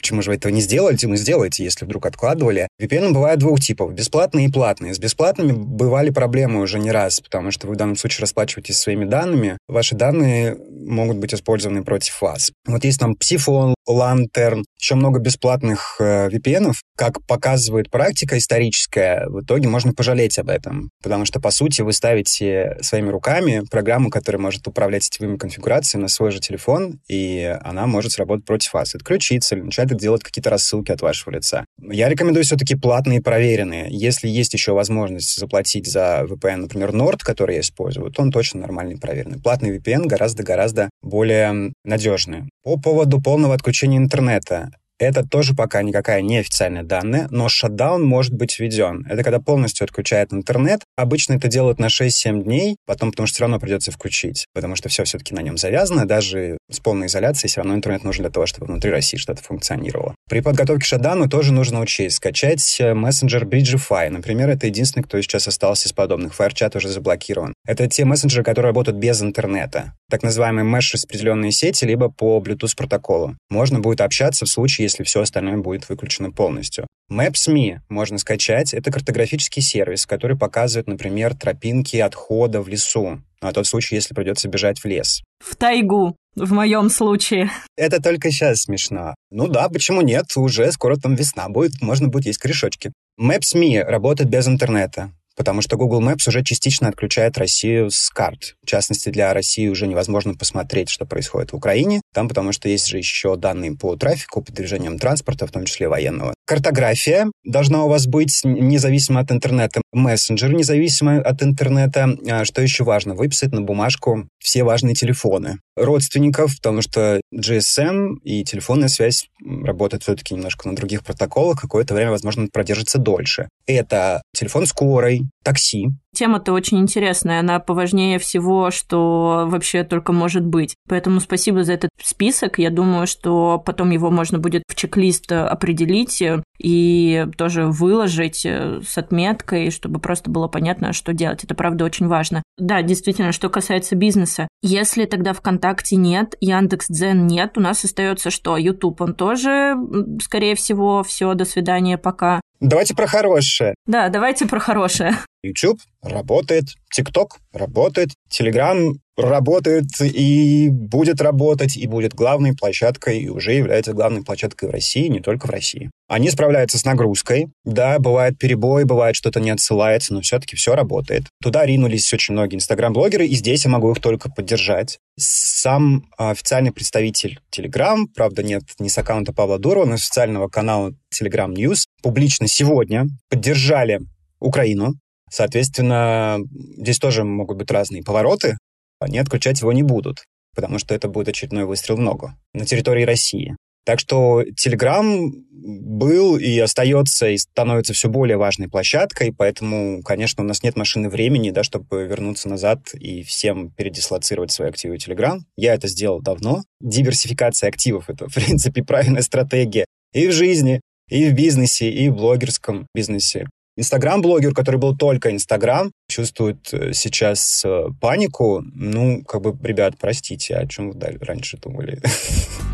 почему 0.04 0.22
же 0.22 0.32
вы 0.32 0.36
этого 0.36 0.52
не 0.52 0.62
сделали, 0.62 0.98
мы 1.06 1.18
сделаете, 1.18 1.64
если 1.64 1.86
вдруг 1.86 2.06
откладывали. 2.06 2.68
VPN 2.82 3.14
бывает 3.14 3.40
двух 3.40 3.62
типов, 3.62 3.94
бесплатные 3.94 4.48
и 4.48 4.52
платные. 4.52 4.94
С 4.94 5.00
бесплатными 5.00 5.54
бывали 5.54 6.10
проблемы 6.10 6.60
уже 6.60 6.78
не 6.78 6.92
раз, 6.92 7.22
потому 7.22 7.52
что 7.52 7.68
вы 7.68 7.74
в 7.74 7.78
данном 7.78 7.96
случае 7.96 8.22
расплачиваетесь 8.22 8.78
своими 8.78 9.06
данными, 9.06 9.58
ваши 9.68 9.96
данные 9.96 10.58
могут 10.70 11.18
быть 11.18 11.34
использованы 11.34 11.84
против 11.84 12.22
вас. 12.22 12.52
Вот 12.68 12.84
есть 12.84 13.00
там 13.00 13.14
Psiphone, 13.14 13.74
Lantern, 13.90 14.64
еще 14.80 14.96
много 14.96 15.20
бесплатных 15.20 15.96
э, 16.00 16.30
VPN. 16.30 16.74
Как 16.98 17.26
показывает 17.26 17.90
практика 17.90 18.38
историческая, 18.38 19.26
в 19.28 19.42
итоге 19.42 19.68
можно 19.68 19.94
пожалеть 19.94 20.38
об 20.38 20.50
этом, 20.50 20.90
потому 21.02 21.26
что, 21.26 21.40
по 21.40 21.52
сути, 21.52 21.82
вы 21.82 21.94
ставите 21.94 22.78
своими 22.82 23.10
руками 23.10 23.64
программу, 23.72 24.10
которая 24.10 24.42
может 24.42 24.68
управлять 24.68 25.06
сетевыми 25.06 25.38
конфигурациями 25.38 26.04
на 26.04 26.08
свой 26.10 26.32
же 26.32 26.40
телефон, 26.40 27.00
и 27.08 27.58
она 27.62 27.88
может 27.88 28.12
сработать 28.12 28.46
против 28.46 28.74
вас, 28.74 28.96
отключиться 28.96 29.56
или 29.56 29.64
начать 29.64 29.93
делать 29.98 30.24
какие-то 30.24 30.50
рассылки 30.50 30.92
от 30.92 31.02
вашего 31.02 31.34
лица. 31.34 31.66
Я 31.82 32.10
рекомендую 32.10 32.44
все-таки 32.44 32.76
платные 32.76 33.22
проверенные. 33.22 33.88
Если 33.90 34.28
есть 34.28 34.54
еще 34.54 34.74
возможность 34.74 35.38
заплатить 35.38 35.88
за 35.88 36.26
VPN, 36.28 36.58
например, 36.58 36.92
Nord, 36.92 37.20
который 37.20 37.56
я 37.56 37.62
использую, 37.62 38.12
то 38.12 38.22
он 38.22 38.32
точно 38.32 38.62
нормальный 38.62 38.98
проверенный. 38.98 39.40
Платный 39.40 39.78
VPN 39.78 40.06
гораздо-гораздо 40.06 40.90
более 41.02 41.74
надежный. 41.84 42.50
По 42.64 42.78
поводу 42.78 43.22
полного 43.22 43.54
отключения 43.54 43.98
интернета. 43.98 44.72
Это 45.04 45.28
тоже 45.28 45.54
пока 45.54 45.82
никакая 45.82 46.22
неофициальная 46.22 46.84
данная, 46.84 47.28
но 47.30 47.50
шатдаун 47.50 48.04
может 48.04 48.34
быть 48.34 48.60
введен. 48.60 49.06
Это 49.10 49.24
когда 49.24 49.40
полностью 49.40 49.86
отключает 49.86 50.34
интернет. 50.34 50.82
Обычно 50.96 51.34
это 51.34 51.48
делают 51.48 51.80
на 51.80 51.88
6-7 51.88 52.44
дней, 52.44 52.78
потом, 52.86 53.12
потому 53.12 53.28
что 53.28 53.36
все 53.36 53.44
равно 53.44 53.60
придется 53.60 53.92
включить, 53.92 54.48
потому 54.54 54.76
что 54.76 54.90
все 54.90 55.04
все-таки 55.04 55.34
на 55.34 55.42
нем 55.42 55.58
завязано. 55.58 56.06
Даже 56.06 56.58
с 56.72 56.80
полной 56.80 57.08
изоляцией 57.08 57.50
все 57.50 57.62
равно 57.62 57.76
интернет 57.76 58.04
нужен 58.04 58.24
для 58.24 58.32
того, 58.32 58.46
чтобы 58.46 58.68
внутри 58.68 58.92
России 58.92 59.18
что-то 59.18 59.44
функционировало. 59.44 60.16
При 60.30 60.40
подготовке 60.40 60.84
к 60.84 61.30
тоже 61.30 61.54
нужно 61.54 61.80
учесть 61.82 62.18
скачать 62.18 62.78
э, 62.80 62.94
мессенджер 62.94 63.46
Bridgefy. 63.46 64.10
Например, 64.10 64.50
это 64.50 64.68
единственный, 64.68 65.04
кто 65.04 65.22
сейчас 65.22 65.48
остался 65.48 65.88
из 65.88 65.94
подобных. 65.94 66.40
Firechat 66.40 66.76
уже 66.78 66.90
заблокирован. 66.90 67.54
Это 67.66 67.88
те 67.88 68.06
мессенджеры, 68.06 68.44
которые 68.44 68.70
работают 68.70 68.98
без 68.98 69.22
интернета. 69.22 69.94
Так 70.10 70.24
называемые 70.24 70.66
mesh-распределенные 70.66 71.52
сети, 71.52 71.86
либо 71.86 72.10
по 72.10 72.40
Bluetooth 72.40 72.76
протоколу. 72.76 73.36
Можно 73.50 73.80
будет 73.80 74.02
общаться 74.02 74.46
в 74.46 74.50
случае, 74.50 74.86
если 74.94 75.04
все 75.04 75.22
остальное 75.22 75.58
будет 75.58 75.90
выключено 75.90 76.32
полностью. 76.32 76.88
Maps.me 77.12 77.80
можно 77.90 78.18
скачать. 78.18 78.74
Это 78.74 78.92
картографический 78.92 79.62
сервис, 79.62 80.06
который 80.06 80.38
показывает, 80.38 80.88
например, 80.88 81.36
тропинки 81.36 81.98
отхода 81.98 82.62
в 82.62 82.68
лесу. 82.68 83.22
На 83.42 83.52
тот 83.52 83.68
случай, 83.68 83.96
если 83.96 84.14
придется 84.14 84.48
бежать 84.48 84.80
в 84.80 84.86
лес. 84.86 85.22
В 85.44 85.56
тайгу, 85.56 86.16
в 86.36 86.54
моем 86.54 86.90
случае. 86.90 87.52
Это 87.76 88.02
только 88.02 88.32
сейчас 88.32 88.62
смешно. 88.62 89.16
Ну 89.32 89.48
да, 89.48 89.68
почему 89.70 90.02
нет? 90.02 90.26
Уже 90.36 90.72
скоро 90.72 90.96
там 90.96 91.16
весна 91.16 91.50
будет, 91.50 91.82
можно 91.82 92.08
будет 92.08 92.26
есть 92.26 92.40
корешочки. 92.40 92.94
Maps.me 93.20 93.84
работает 93.84 94.30
без 94.30 94.48
интернета 94.48 95.12
потому 95.36 95.62
что 95.62 95.78
Google 95.78 96.02
Maps 96.02 96.28
уже 96.28 96.44
частично 96.44 96.90
отключает 96.90 97.38
Россию 97.38 97.90
с 97.90 98.10
карт. 98.10 98.56
В 98.64 98.68
частности, 98.68 99.10
для 99.10 99.34
России 99.34 99.68
уже 99.68 99.88
невозможно 99.88 100.36
посмотреть, 100.36 100.90
что 100.90 101.06
происходит 101.06 101.52
в 101.52 101.56
Украине, 101.56 102.02
там 102.14 102.28
потому 102.28 102.52
что 102.52 102.70
есть 102.70 102.88
же 102.88 102.98
еще 102.98 103.36
данные 103.36 103.76
по 103.76 103.96
трафику, 103.96 104.42
по 104.42 104.52
движениям 104.52 105.00
транспорта, 105.00 105.48
в 105.48 105.52
том 105.52 105.66
числе 105.66 105.88
военного. 105.88 106.34
Картография 106.46 107.32
должна 107.46 107.86
у 107.86 107.90
вас 107.90 108.06
быть 108.06 108.42
независимо 108.44 109.22
от 109.22 109.32
интернета. 109.32 109.82
Мессенджер 109.94 110.52
независимо 110.54 111.20
от 111.20 111.42
интернета. 111.42 112.18
А 112.30 112.44
что 112.44 112.62
еще 112.62 112.84
важно? 112.84 113.16
Выписать 113.16 113.52
на 113.54 113.62
бумажку 113.62 114.28
все 114.40 114.64
важные 114.64 114.94
телефоны 114.94 115.60
родственников, 115.76 116.58
потому 116.58 116.82
что 116.82 117.22
GSM 117.34 118.18
и 118.24 118.44
телефонная 118.44 118.90
связь 118.90 119.28
работают 119.42 120.04
все-таки 120.04 120.34
немножко 120.34 120.68
на 120.68 120.76
других 120.76 121.04
протоколах, 121.04 121.60
какое-то 121.60 121.94
время, 121.94 122.12
возможно, 122.12 122.48
продержится 122.52 122.98
дольше. 122.98 123.48
Это 123.66 124.22
телефон 124.34 124.66
скорой, 124.66 125.24
такси. 125.44 125.88
Тема-то 126.14 126.54
очень 126.54 126.80
интересная, 126.80 127.40
она 127.40 127.60
поважнее 127.60 128.20
всего, 128.20 128.72
что 128.72 129.46
вообще 129.48 129.84
только 129.84 130.14
может 130.14 130.46
быть. 130.46 130.76
Поэтому 130.88 131.20
спасибо 131.20 131.64
за 131.64 131.74
этот 131.74 131.90
список. 132.02 132.60
Я 132.60 132.70
думаю, 132.70 133.08
что 133.08 133.62
потом 133.66 133.90
его 133.90 134.12
можно 134.12 134.38
будет 134.38 134.64
в 134.68 134.76
чек-лист 134.76 135.32
определить 135.32 136.24
и 136.60 137.28
тоже 137.38 137.66
выложить 137.66 138.46
с 138.46 138.98
отметкой, 138.98 139.72
чтобы 139.72 140.00
просто 140.00 140.30
было 140.30 140.48
понятно, 140.48 140.94
что 140.94 141.14
делать. 141.14 141.44
Это, 141.44 141.56
правда, 141.56 141.86
очень 141.86 142.08
важно. 142.08 142.44
Да, 142.58 142.82
действительно, 142.82 143.32
что 143.32 143.50
касается 143.50 143.96
бизнеса. 143.96 144.48
Если 144.62 145.06
тогда 145.06 145.34
ВКонтакте 145.34 145.96
нет, 145.96 146.36
Яндекс.Дзен 146.40 147.26
нет, 147.26 147.58
у 147.58 147.62
нас 147.62 147.84
остается 147.84 148.30
что? 148.30 148.56
YouTube, 148.56 149.02
он 149.02 149.16
тоже, 149.16 149.76
скорее 150.22 150.56
всего, 150.56 151.04
все, 151.04 151.34
до 151.34 151.46
свидания, 151.46 151.98
пока. 151.98 152.40
Давайте 152.64 152.96
про 152.96 153.08
хорошее. 153.08 153.76
Да, 153.86 154.08
давайте 154.08 154.46
про 154.48 154.58
хорошее. 154.58 155.18
YouTube 155.44 155.82
работает, 156.02 156.64
TikTok 156.98 157.32
работает, 157.52 158.12
Telegram 158.32 158.94
работает 159.18 159.86
и 160.02 160.70
будет 160.70 161.22
работать, 161.22 161.78
и 161.78 161.88
будет 161.88 162.14
главной 162.14 162.54
площадкой, 162.56 163.20
и 163.20 163.30
уже 163.30 163.54
является 163.54 163.94
главной 163.94 164.24
площадкой 164.24 164.70
в 164.70 164.72
России, 164.72 165.08
не 165.08 165.20
только 165.20 165.48
в 165.48 165.50
России. 165.50 165.92
Они 166.08 166.30
справляются 166.30 166.78
с 166.78 166.86
нагрузкой. 166.86 167.48
Да, 167.64 167.98
бывает 168.00 168.38
перебой, 168.38 168.86
бывает 168.86 169.16
что-то 169.16 169.40
не 169.40 169.50
отсылается, 169.50 170.14
но 170.14 170.22
все-таки 170.22 170.56
все 170.56 170.76
работает. 170.76 171.26
Туда 171.42 171.66
ринулись 171.66 172.12
очень 172.14 172.34
многие 172.34 172.56
инстаграм-блогеры, 172.56 173.26
и 173.26 173.36
здесь 173.36 173.66
я 173.66 173.72
могу 173.72 173.92
их 173.92 174.00
только 174.00 174.30
поддержать. 174.30 175.00
Сам 175.18 176.06
официальный 176.18 176.72
представитель 176.72 177.40
Telegram, 177.56 178.06
правда, 178.16 178.44
нет 178.44 178.64
ни 178.80 178.88
с 178.88 178.98
аккаунта 178.98 179.34
Павла 179.34 179.60
Дурова, 179.60 179.86
но 179.86 179.98
с 179.98 180.04
официального 180.04 180.48
канала 180.50 180.94
Telegram 181.14 181.54
News, 181.54 181.86
публично 182.02 182.48
сегодня 182.48 183.06
поддержали 183.30 184.02
Украину. 184.40 184.96
Соответственно, 185.32 186.38
здесь 186.78 187.00
тоже 187.00 187.24
могут 187.24 187.58
быть 187.58 187.72
разные 187.72 188.04
повороты. 188.04 188.58
Они 189.04 189.18
отключать 189.18 189.62
его 189.62 189.72
не 189.72 189.84
будут, 189.84 190.24
потому 190.56 190.80
что 190.80 190.96
это 190.96 191.08
будет 191.08 191.30
очередной 191.30 191.66
выстрел 191.66 191.98
в 191.98 192.02
ногу 192.02 192.32
на 192.54 192.66
территории 192.66 193.04
России. 193.04 193.56
Так 193.86 194.00
что 194.00 194.44
Telegram 194.44 195.30
был 195.52 196.38
и 196.38 196.58
остается, 196.60 197.28
и 197.28 197.38
становится 197.38 197.94
все 197.94 198.08
более 198.08 198.38
важной 198.38 198.70
площадкой, 198.70 199.34
поэтому, 199.38 200.02
конечно, 200.04 200.44
у 200.44 200.48
нас 200.48 200.64
нет 200.64 200.78
машины 200.78 201.10
времени, 201.10 201.52
да, 201.52 201.64
чтобы 201.64 202.06
вернуться 202.06 202.48
назад 202.48 202.94
и 202.94 203.24
всем 203.24 203.72
передислоцировать 203.72 204.52
свои 204.52 204.70
активы 204.70 204.96
Telegram. 204.96 205.40
Я 205.58 205.74
это 205.74 205.90
сделал 205.90 206.22
давно. 206.22 206.64
Диверсификация 206.80 207.68
активов— 207.68 208.06
это, 208.10 208.28
в 208.30 208.34
принципе, 208.34 208.84
правильная 208.84 209.22
стратегия 209.22 209.86
и 210.14 210.28
в 210.28 210.32
жизни, 210.32 210.80
и 211.10 211.30
в 211.30 211.34
бизнесе, 211.34 211.90
и 211.90 212.08
в 212.08 212.16
блогерском 212.16 212.88
бизнесе. 212.96 213.48
Инстаграм-блогер, 213.76 214.54
который 214.54 214.80
был 214.80 214.96
только 214.96 215.32
Инстаграм, 215.32 215.92
чувствует 216.08 216.72
э, 216.74 216.94
сейчас 216.94 217.64
э, 217.66 217.88
панику. 218.00 218.62
Ну, 218.74 219.24
как 219.24 219.42
бы, 219.42 219.58
ребят, 219.68 219.96
простите, 220.00 220.56
о 220.56 220.68
чем 220.68 220.92
вы 220.92 221.00
раньше 221.22 221.58
думали? 221.58 222.02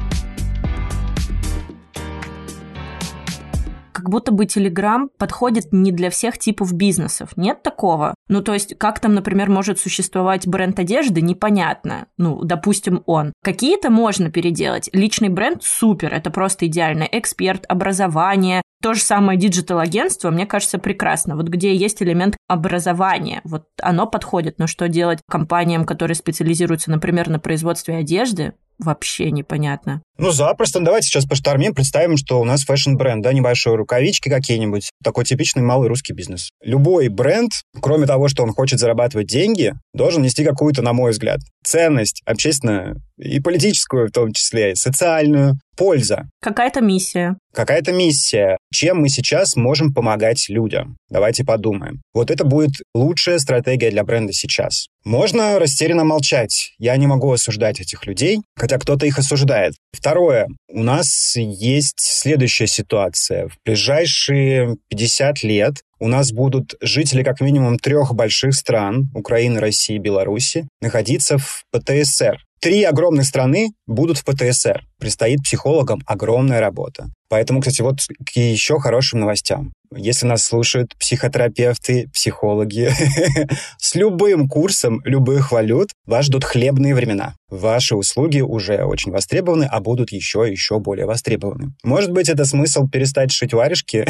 будто 4.09 4.31
бы 4.31 4.45
Telegram 4.45 5.07
подходит 5.17 5.71
не 5.71 5.91
для 5.91 6.09
всех 6.09 6.37
типов 6.37 6.73
бизнесов. 6.73 7.37
Нет 7.37 7.63
такого? 7.63 8.13
Ну, 8.27 8.41
то 8.41 8.53
есть, 8.53 8.77
как 8.77 8.99
там, 8.99 9.13
например, 9.13 9.49
может 9.49 9.79
существовать 9.79 10.47
бренд 10.47 10.77
одежды, 10.79 11.21
непонятно. 11.21 12.07
Ну, 12.17 12.43
допустим, 12.43 13.03
он. 13.05 13.33
Какие-то 13.43 13.89
можно 13.89 14.29
переделать. 14.31 14.89
Личный 14.93 15.29
бренд 15.29 15.63
супер, 15.63 16.13
это 16.13 16.29
просто 16.29 16.67
идеально. 16.67 17.07
Эксперт, 17.11 17.65
образование, 17.67 18.61
то 18.81 18.93
же 18.93 19.01
самое 19.01 19.37
диджитал-агентство, 19.37 20.29
мне 20.29 20.45
кажется, 20.45 20.77
прекрасно. 20.77 21.35
Вот 21.35 21.47
где 21.47 21.75
есть 21.75 22.01
элемент 22.01 22.37
образования, 22.47 23.41
вот 23.43 23.65
оно 23.81 24.07
подходит. 24.07 24.57
Но 24.57 24.67
что 24.67 24.87
делать 24.87 25.19
компаниям, 25.29 25.85
которые 25.85 26.15
специализируются, 26.15 26.89
например, 26.89 27.29
на 27.29 27.39
производстве 27.39 27.97
одежды? 27.97 28.53
Вообще 28.79 29.29
непонятно. 29.31 30.01
Ну, 30.17 30.31
запросто. 30.31 30.79
Давайте 30.79 31.07
сейчас 31.07 31.25
поштормим, 31.25 31.73
представим, 31.73 32.17
что 32.17 32.41
у 32.41 32.43
нас 32.43 32.63
фэшн-бренд, 32.63 33.23
да, 33.23 33.31
небольшой 33.31 33.75
рукавички 33.75 34.29
какие-нибудь. 34.29 34.89
Такой 35.03 35.23
типичный 35.25 35.63
малый 35.63 35.87
русский 35.87 36.13
бизнес. 36.13 36.49
Любой 36.63 37.07
бренд, 37.09 37.51
кроме 37.81 38.05
того, 38.05 38.27
что 38.27 38.43
он 38.43 38.51
хочет 38.51 38.79
зарабатывать 38.79 39.27
деньги, 39.27 39.73
должен 39.93 40.21
нести 40.21 40.43
какую-то, 40.43 40.81
на 40.81 40.93
мой 40.93 41.11
взгляд, 41.11 41.39
ценность 41.63 42.21
общественную 42.25 43.01
и 43.17 43.39
политическую 43.39 44.07
в 44.07 44.11
том 44.11 44.33
числе, 44.33 44.71
и 44.71 44.75
социальную. 44.75 45.59
Польза. 45.79 46.27
Какая-то 46.41 46.81
миссия. 46.81 47.37
Какая-то 47.53 47.93
миссия. 47.93 48.57
Чем 48.71 48.99
мы 48.99 49.07
сейчас 49.07 49.55
можем 49.55 49.93
помогать 49.93 50.49
людям? 50.49 50.97
Давайте 51.09 51.45
подумаем. 51.45 52.01
Вот 52.13 52.29
это 52.29 52.43
будет 52.43 52.71
лучшая 52.93 53.39
стратегия 53.39 53.89
для 53.89 54.03
бренда 54.03 54.33
сейчас. 54.33 54.87
Можно 55.05 55.57
растерянно 55.57 56.03
молчать. 56.03 56.73
Я 56.77 56.97
не 56.97 57.07
могу 57.07 57.31
осуждать 57.31 57.79
этих 57.79 58.05
людей, 58.05 58.41
хотя 58.57 58.77
кто-то 58.77 59.05
их 59.05 59.17
осуждает. 59.17 59.73
Второе. 59.93 60.47
У 60.67 60.83
нас 60.83 61.35
есть 61.37 61.99
следующая 62.01 62.67
ситуация. 62.67 63.47
В 63.47 63.53
ближайшие 63.65 64.75
50 64.89 65.43
лет 65.43 65.75
у 65.99 66.07
нас 66.07 66.31
будут 66.31 66.75
жители 66.81 67.23
как 67.23 67.41
минимум 67.41 67.77
трех 67.77 68.13
больших 68.13 68.53
стран, 68.55 69.09
Украины, 69.13 69.59
России, 69.59 69.97
Беларуси, 69.97 70.67
находиться 70.81 71.37
в 71.37 71.63
ПТСР. 71.71 72.39
Три 72.61 72.83
огромных 72.83 73.25
страны 73.25 73.69
будут 73.87 74.17
в 74.17 74.25
ПТСР. 74.25 74.83
Предстоит 74.97 75.43
психологам 75.43 76.01
огромная 76.05 76.59
работа. 76.59 77.07
Поэтому, 77.29 77.61
кстати, 77.61 77.81
вот 77.81 77.99
к 78.25 78.35
еще 78.35 78.79
хорошим 78.79 79.21
новостям. 79.21 79.71
Если 79.95 80.27
нас 80.27 80.43
слушают 80.43 80.95
психотерапевты, 80.97 82.09
психологи, 82.13 82.91
с 83.79 83.95
любым 83.95 84.47
курсом 84.47 85.01
любых 85.03 85.51
валют 85.51 85.89
вас 86.05 86.25
ждут 86.25 86.43
хлебные 86.43 86.93
времена. 86.93 87.33
Ваши 87.49 87.95
услуги 87.95 88.41
уже 88.41 88.83
очень 88.83 89.11
востребованы, 89.11 89.67
а 89.69 89.79
будут 89.79 90.11
еще 90.11 90.47
и 90.47 90.51
еще 90.51 90.79
более 90.79 91.07
востребованы. 91.07 91.73
Может 91.83 92.11
быть, 92.11 92.29
это 92.29 92.45
смысл 92.45 92.87
перестать 92.87 93.31
шить 93.31 93.53
варежки 93.53 94.05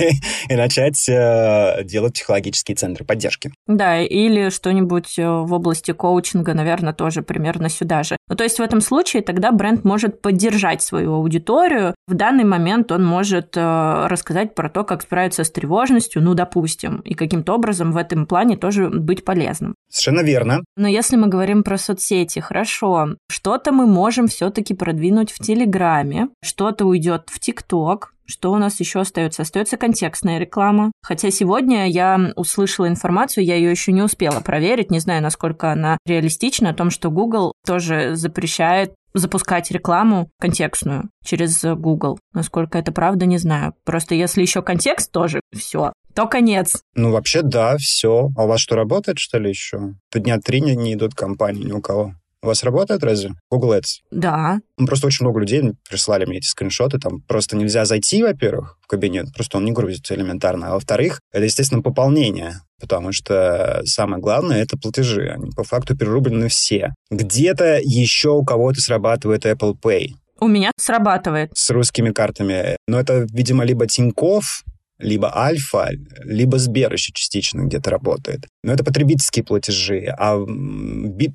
и 0.50 0.54
начать 0.54 1.08
э, 1.08 1.82
делать 1.84 2.12
психологические 2.12 2.76
центры 2.76 3.06
поддержки. 3.06 3.52
Да, 3.66 3.98
или 4.00 4.50
что-нибудь 4.50 5.18
э, 5.18 5.26
в 5.26 5.54
области 5.54 5.92
коучинга, 5.92 6.52
наверное, 6.52 6.92
тоже 6.92 7.22
примерно 7.22 7.70
сюда 7.70 8.02
же. 8.02 8.18
Ну, 8.28 8.36
то 8.36 8.44
есть 8.44 8.58
в 8.58 8.62
этом 8.62 8.82
случае 8.82 9.22
тогда 9.22 9.52
бренд 9.52 9.84
может 9.84 10.20
поддержать 10.20 10.82
свою 10.82 11.14
аудиторию. 11.14 11.94
В 12.06 12.14
данный 12.14 12.44
момент 12.44 12.92
он 12.92 13.04
может 13.04 13.56
э, 13.56 14.06
рассказать 14.08 14.54
про 14.54 14.68
то, 14.68 14.84
как 14.84 15.00
справиться 15.00 15.21
справиться 15.22 15.44
с 15.44 15.50
тревожностью, 15.50 16.22
ну, 16.22 16.34
допустим, 16.34 17.00
и 17.00 17.14
каким-то 17.14 17.54
образом 17.54 17.92
в 17.92 17.96
этом 17.96 18.26
плане 18.26 18.56
тоже 18.56 18.88
быть 18.88 19.24
полезным. 19.24 19.74
Совершенно 19.88 20.24
верно. 20.24 20.64
Но 20.76 20.88
если 20.88 21.16
мы 21.16 21.28
говорим 21.28 21.62
про 21.62 21.78
соцсети, 21.78 22.40
хорошо, 22.40 23.16
что-то 23.30 23.72
мы 23.72 23.86
можем 23.86 24.26
все-таки 24.26 24.74
продвинуть 24.74 25.30
в 25.30 25.38
Телеграме, 25.38 26.28
что-то 26.42 26.86
уйдет 26.86 27.22
в 27.26 27.38
ТикТок, 27.38 28.12
что 28.24 28.52
у 28.52 28.56
нас 28.56 28.80
еще 28.80 29.00
остается? 29.00 29.42
Остается 29.42 29.76
контекстная 29.76 30.38
реклама. 30.38 30.92
Хотя 31.02 31.30
сегодня 31.30 31.88
я 31.88 32.32
услышала 32.36 32.88
информацию, 32.88 33.44
я 33.44 33.56
ее 33.56 33.70
еще 33.70 33.92
не 33.92 34.00
успела 34.00 34.40
проверить, 34.40 34.90
не 34.90 35.00
знаю, 35.00 35.22
насколько 35.22 35.70
она 35.70 35.98
реалистична, 36.06 36.70
о 36.70 36.74
том, 36.74 36.90
что 36.90 37.10
Google 37.10 37.52
тоже 37.66 38.14
запрещает 38.14 38.94
запускать 39.14 39.70
рекламу 39.70 40.30
контекстную 40.40 41.10
через 41.24 41.62
Google. 41.62 42.18
Насколько 42.32 42.78
это 42.78 42.92
правда, 42.92 43.26
не 43.26 43.38
знаю. 43.38 43.74
Просто 43.84 44.14
если 44.14 44.42
еще 44.42 44.62
контекст 44.62 45.12
тоже, 45.12 45.40
все, 45.54 45.92
то 46.14 46.26
конец. 46.26 46.82
Ну, 46.94 47.10
вообще, 47.12 47.42
да, 47.42 47.76
все. 47.78 48.28
А 48.36 48.44
у 48.44 48.48
вас 48.48 48.60
что, 48.60 48.76
работает, 48.76 49.18
что 49.18 49.38
ли, 49.38 49.50
еще? 49.50 49.94
Дня 50.12 50.38
три 50.38 50.60
не, 50.60 50.76
не 50.76 50.94
идут 50.94 51.14
компании 51.14 51.64
ни 51.64 51.72
у 51.72 51.80
кого. 51.80 52.14
У 52.42 52.46
вас 52.48 52.64
работает 52.64 53.04
разве 53.04 53.30
Google 53.50 53.74
Ads? 53.74 54.00
Да. 54.10 54.58
Ну, 54.76 54.86
просто 54.86 55.06
очень 55.06 55.24
много 55.24 55.40
людей 55.40 55.62
прислали 55.88 56.24
мне 56.24 56.38
эти 56.38 56.46
скриншоты. 56.46 56.98
Там 56.98 57.20
просто 57.20 57.56
нельзя 57.56 57.84
зайти, 57.84 58.22
во-первых, 58.22 58.78
в 58.80 58.88
кабинет, 58.88 59.32
просто 59.32 59.58
он 59.58 59.64
не 59.64 59.72
грузится 59.72 60.14
элементарно. 60.14 60.70
А 60.70 60.74
во-вторых, 60.74 61.20
это, 61.32 61.44
естественно, 61.44 61.82
пополнение 61.82 62.60
потому 62.80 63.12
что 63.12 63.80
самое 63.84 64.20
главное— 64.20 64.60
это 64.64 64.76
платежи. 64.76 65.28
Они 65.28 65.52
по 65.52 65.62
факту 65.62 65.96
перерублены 65.96 66.48
все. 66.48 66.92
Где-то 67.12 67.78
еще 67.80 68.30
у 68.30 68.44
кого-то 68.44 68.80
срабатывает 68.80 69.46
Apple 69.46 69.74
Pay. 69.80 70.14
У 70.40 70.48
меня 70.48 70.72
срабатывает. 70.76 71.52
С 71.54 71.70
русскими 71.70 72.10
картами. 72.10 72.76
Но 72.88 72.98
это, 72.98 73.24
видимо, 73.32 73.62
либо 73.62 73.86
Тинькофф, 73.86 74.64
либо 75.02 75.36
Альфа, 75.36 75.90
либо 76.24 76.58
Сбер 76.58 76.92
еще 76.92 77.12
частично 77.12 77.62
где-то 77.62 77.90
работает. 77.90 78.46
Но 78.62 78.72
это 78.72 78.84
потребительские 78.84 79.44
платежи, 79.44 80.06
а 80.18 80.38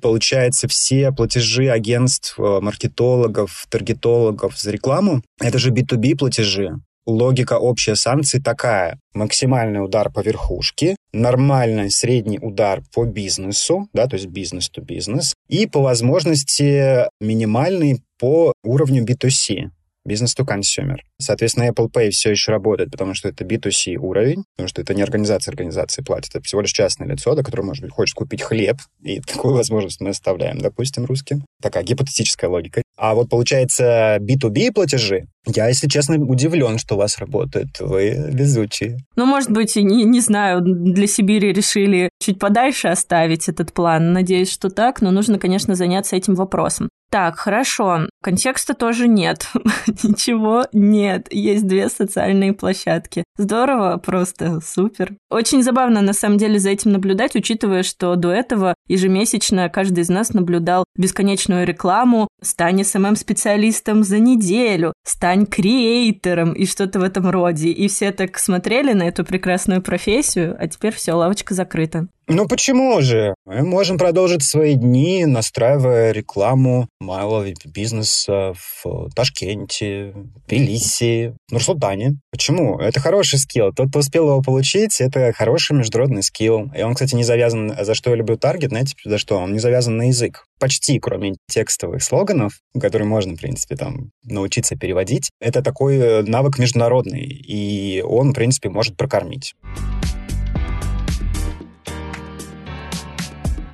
получается 0.00 0.68
все 0.68 1.12
платежи 1.12 1.68
агентств, 1.68 2.38
э, 2.38 2.60
маркетологов, 2.60 3.66
таргетологов 3.68 4.58
за 4.58 4.70
рекламу, 4.70 5.22
это 5.40 5.58
же 5.58 5.70
B2B 5.70 6.16
платежи 6.16 6.72
логика 7.08 7.58
общая 7.58 7.96
санкций 7.96 8.40
такая. 8.40 8.98
Максимальный 9.14 9.82
удар 9.82 10.12
по 10.12 10.20
верхушке, 10.20 10.94
нормальный 11.12 11.90
средний 11.90 12.38
удар 12.38 12.82
по 12.94 13.04
бизнесу, 13.04 13.88
да, 13.94 14.06
то 14.06 14.14
есть 14.16 14.26
бизнес-то-бизнес, 14.26 15.34
и 15.48 15.66
по 15.66 15.80
возможности 15.80 17.08
минимальный 17.20 18.02
по 18.18 18.52
уровню 18.62 19.04
B2C 19.04 19.70
бизнес 20.08 20.34
to 20.36 20.44
consumer. 20.44 20.96
Соответственно, 21.20 21.68
Apple 21.68 21.88
Pay 21.92 22.10
все 22.10 22.30
еще 22.30 22.50
работает, 22.50 22.90
потому 22.90 23.14
что 23.14 23.28
это 23.28 23.44
B2C 23.44 23.96
уровень, 23.96 24.44
потому 24.56 24.68
что 24.68 24.82
это 24.82 24.94
не 24.94 25.02
организация 25.02 25.52
организации 25.52 26.02
платит, 26.02 26.34
это 26.34 26.44
всего 26.44 26.62
лишь 26.62 26.72
частное 26.72 27.06
лицо, 27.06 27.34
до 27.34 27.44
которого, 27.44 27.66
может 27.66 27.84
быть, 27.84 27.92
хочет 27.92 28.14
купить 28.14 28.42
хлеб, 28.42 28.78
и 29.02 29.20
такую 29.26 29.54
возможность 29.54 30.00
мы 30.00 30.10
оставляем, 30.10 30.58
допустим, 30.58 31.04
русским. 31.04 31.44
Такая 31.62 31.84
гипотетическая 31.84 32.50
логика. 32.50 32.82
А 32.96 33.14
вот 33.14 33.28
получается 33.28 34.18
B2B 34.20 34.72
платежи, 34.72 35.26
я, 35.46 35.68
если 35.68 35.88
честно, 35.88 36.16
удивлен, 36.16 36.78
что 36.78 36.96
у 36.96 36.98
вас 36.98 37.18
работает. 37.18 37.68
Вы 37.80 38.10
везучие. 38.28 38.98
Ну, 39.16 39.24
может 39.24 39.50
быть, 39.50 39.76
не, 39.76 40.04
не 40.04 40.20
знаю, 40.20 40.60
для 40.62 41.06
Сибири 41.06 41.52
решили 41.52 42.10
чуть 42.20 42.38
подальше 42.38 42.88
оставить 42.88 43.48
этот 43.48 43.72
план. 43.72 44.12
Надеюсь, 44.12 44.50
что 44.50 44.68
так, 44.68 45.00
но 45.00 45.10
нужно, 45.10 45.38
конечно, 45.38 45.74
заняться 45.74 46.16
этим 46.16 46.34
вопросом. 46.34 46.88
Так, 47.10 47.38
хорошо. 47.38 48.06
Контекста 48.22 48.74
тоже 48.74 49.08
нет. 49.08 49.50
Ничего 50.02 50.66
нет. 50.72 51.28
Есть 51.32 51.66
две 51.66 51.88
социальные 51.88 52.52
площадки. 52.52 53.24
Здорово, 53.38 53.96
просто 53.96 54.60
супер. 54.60 55.14
Очень 55.30 55.62
забавно, 55.62 56.02
на 56.02 56.12
самом 56.12 56.36
деле, 56.36 56.58
за 56.58 56.70
этим 56.70 56.92
наблюдать, 56.92 57.34
учитывая, 57.34 57.82
что 57.82 58.14
до 58.16 58.30
этого 58.30 58.74
ежемесячно 58.88 59.70
каждый 59.70 60.00
из 60.00 60.10
нас 60.10 60.34
наблюдал 60.34 60.84
бесконечную 60.96 61.66
рекламу 61.66 62.28
«Стань 62.42 62.84
СММ-специалистом 62.84 64.02
за 64.02 64.18
неделю», 64.18 64.92
«Стань 65.06 65.46
креатором» 65.46 66.52
и 66.52 66.66
что-то 66.66 67.00
в 67.00 67.02
этом 67.02 67.30
роде. 67.30 67.70
И 67.70 67.88
все 67.88 68.12
так 68.12 68.38
смотрели 68.38 68.92
на 68.92 69.04
эту 69.04 69.24
прекрасную 69.24 69.80
профессию, 69.80 70.56
а 70.58 70.68
теперь 70.68 70.94
все, 70.94 71.14
лавочка 71.14 71.54
закрыта. 71.54 72.08
Ну 72.30 72.46
почему 72.46 73.00
же? 73.00 73.34
Мы 73.46 73.62
можем 73.62 73.96
продолжить 73.96 74.42
свои 74.42 74.74
дни, 74.74 75.24
настраивая 75.24 76.12
рекламу 76.12 76.86
малого 77.00 77.46
бизнеса 77.64 78.52
в 78.52 79.08
Ташкенте, 79.16 80.12
Тбилиси, 80.46 81.34
Нур-Султане. 81.50 82.18
Почему? 82.30 82.78
Это 82.78 83.00
хороший 83.00 83.38
скилл. 83.38 83.72
Тот, 83.72 83.88
кто 83.88 84.00
успел 84.00 84.28
его 84.28 84.42
получить, 84.42 85.00
это 85.00 85.32
хороший 85.32 85.74
международный 85.74 86.22
скилл. 86.22 86.70
И 86.76 86.82
он, 86.82 86.92
кстати, 86.92 87.14
не 87.14 87.24
завязан, 87.24 87.74
за 87.80 87.94
что 87.94 88.10
я 88.10 88.16
люблю 88.16 88.36
таргет, 88.36 88.70
знаете, 88.70 88.94
за 89.02 89.16
что? 89.16 89.38
Он 89.38 89.54
не 89.54 89.58
завязан 89.58 89.96
на 89.96 90.08
язык. 90.08 90.44
Почти, 90.60 90.98
кроме 90.98 91.36
текстовых 91.50 92.02
слоганов, 92.02 92.60
которые 92.78 93.08
можно, 93.08 93.36
в 93.36 93.40
принципе, 93.40 93.76
там 93.76 94.10
научиться 94.22 94.76
переводить. 94.76 95.30
Это 95.40 95.62
такой 95.62 96.22
навык 96.24 96.58
международный, 96.58 97.24
и 97.24 98.02
он, 98.02 98.32
в 98.32 98.34
принципе, 98.34 98.68
может 98.68 98.98
прокормить. 98.98 99.54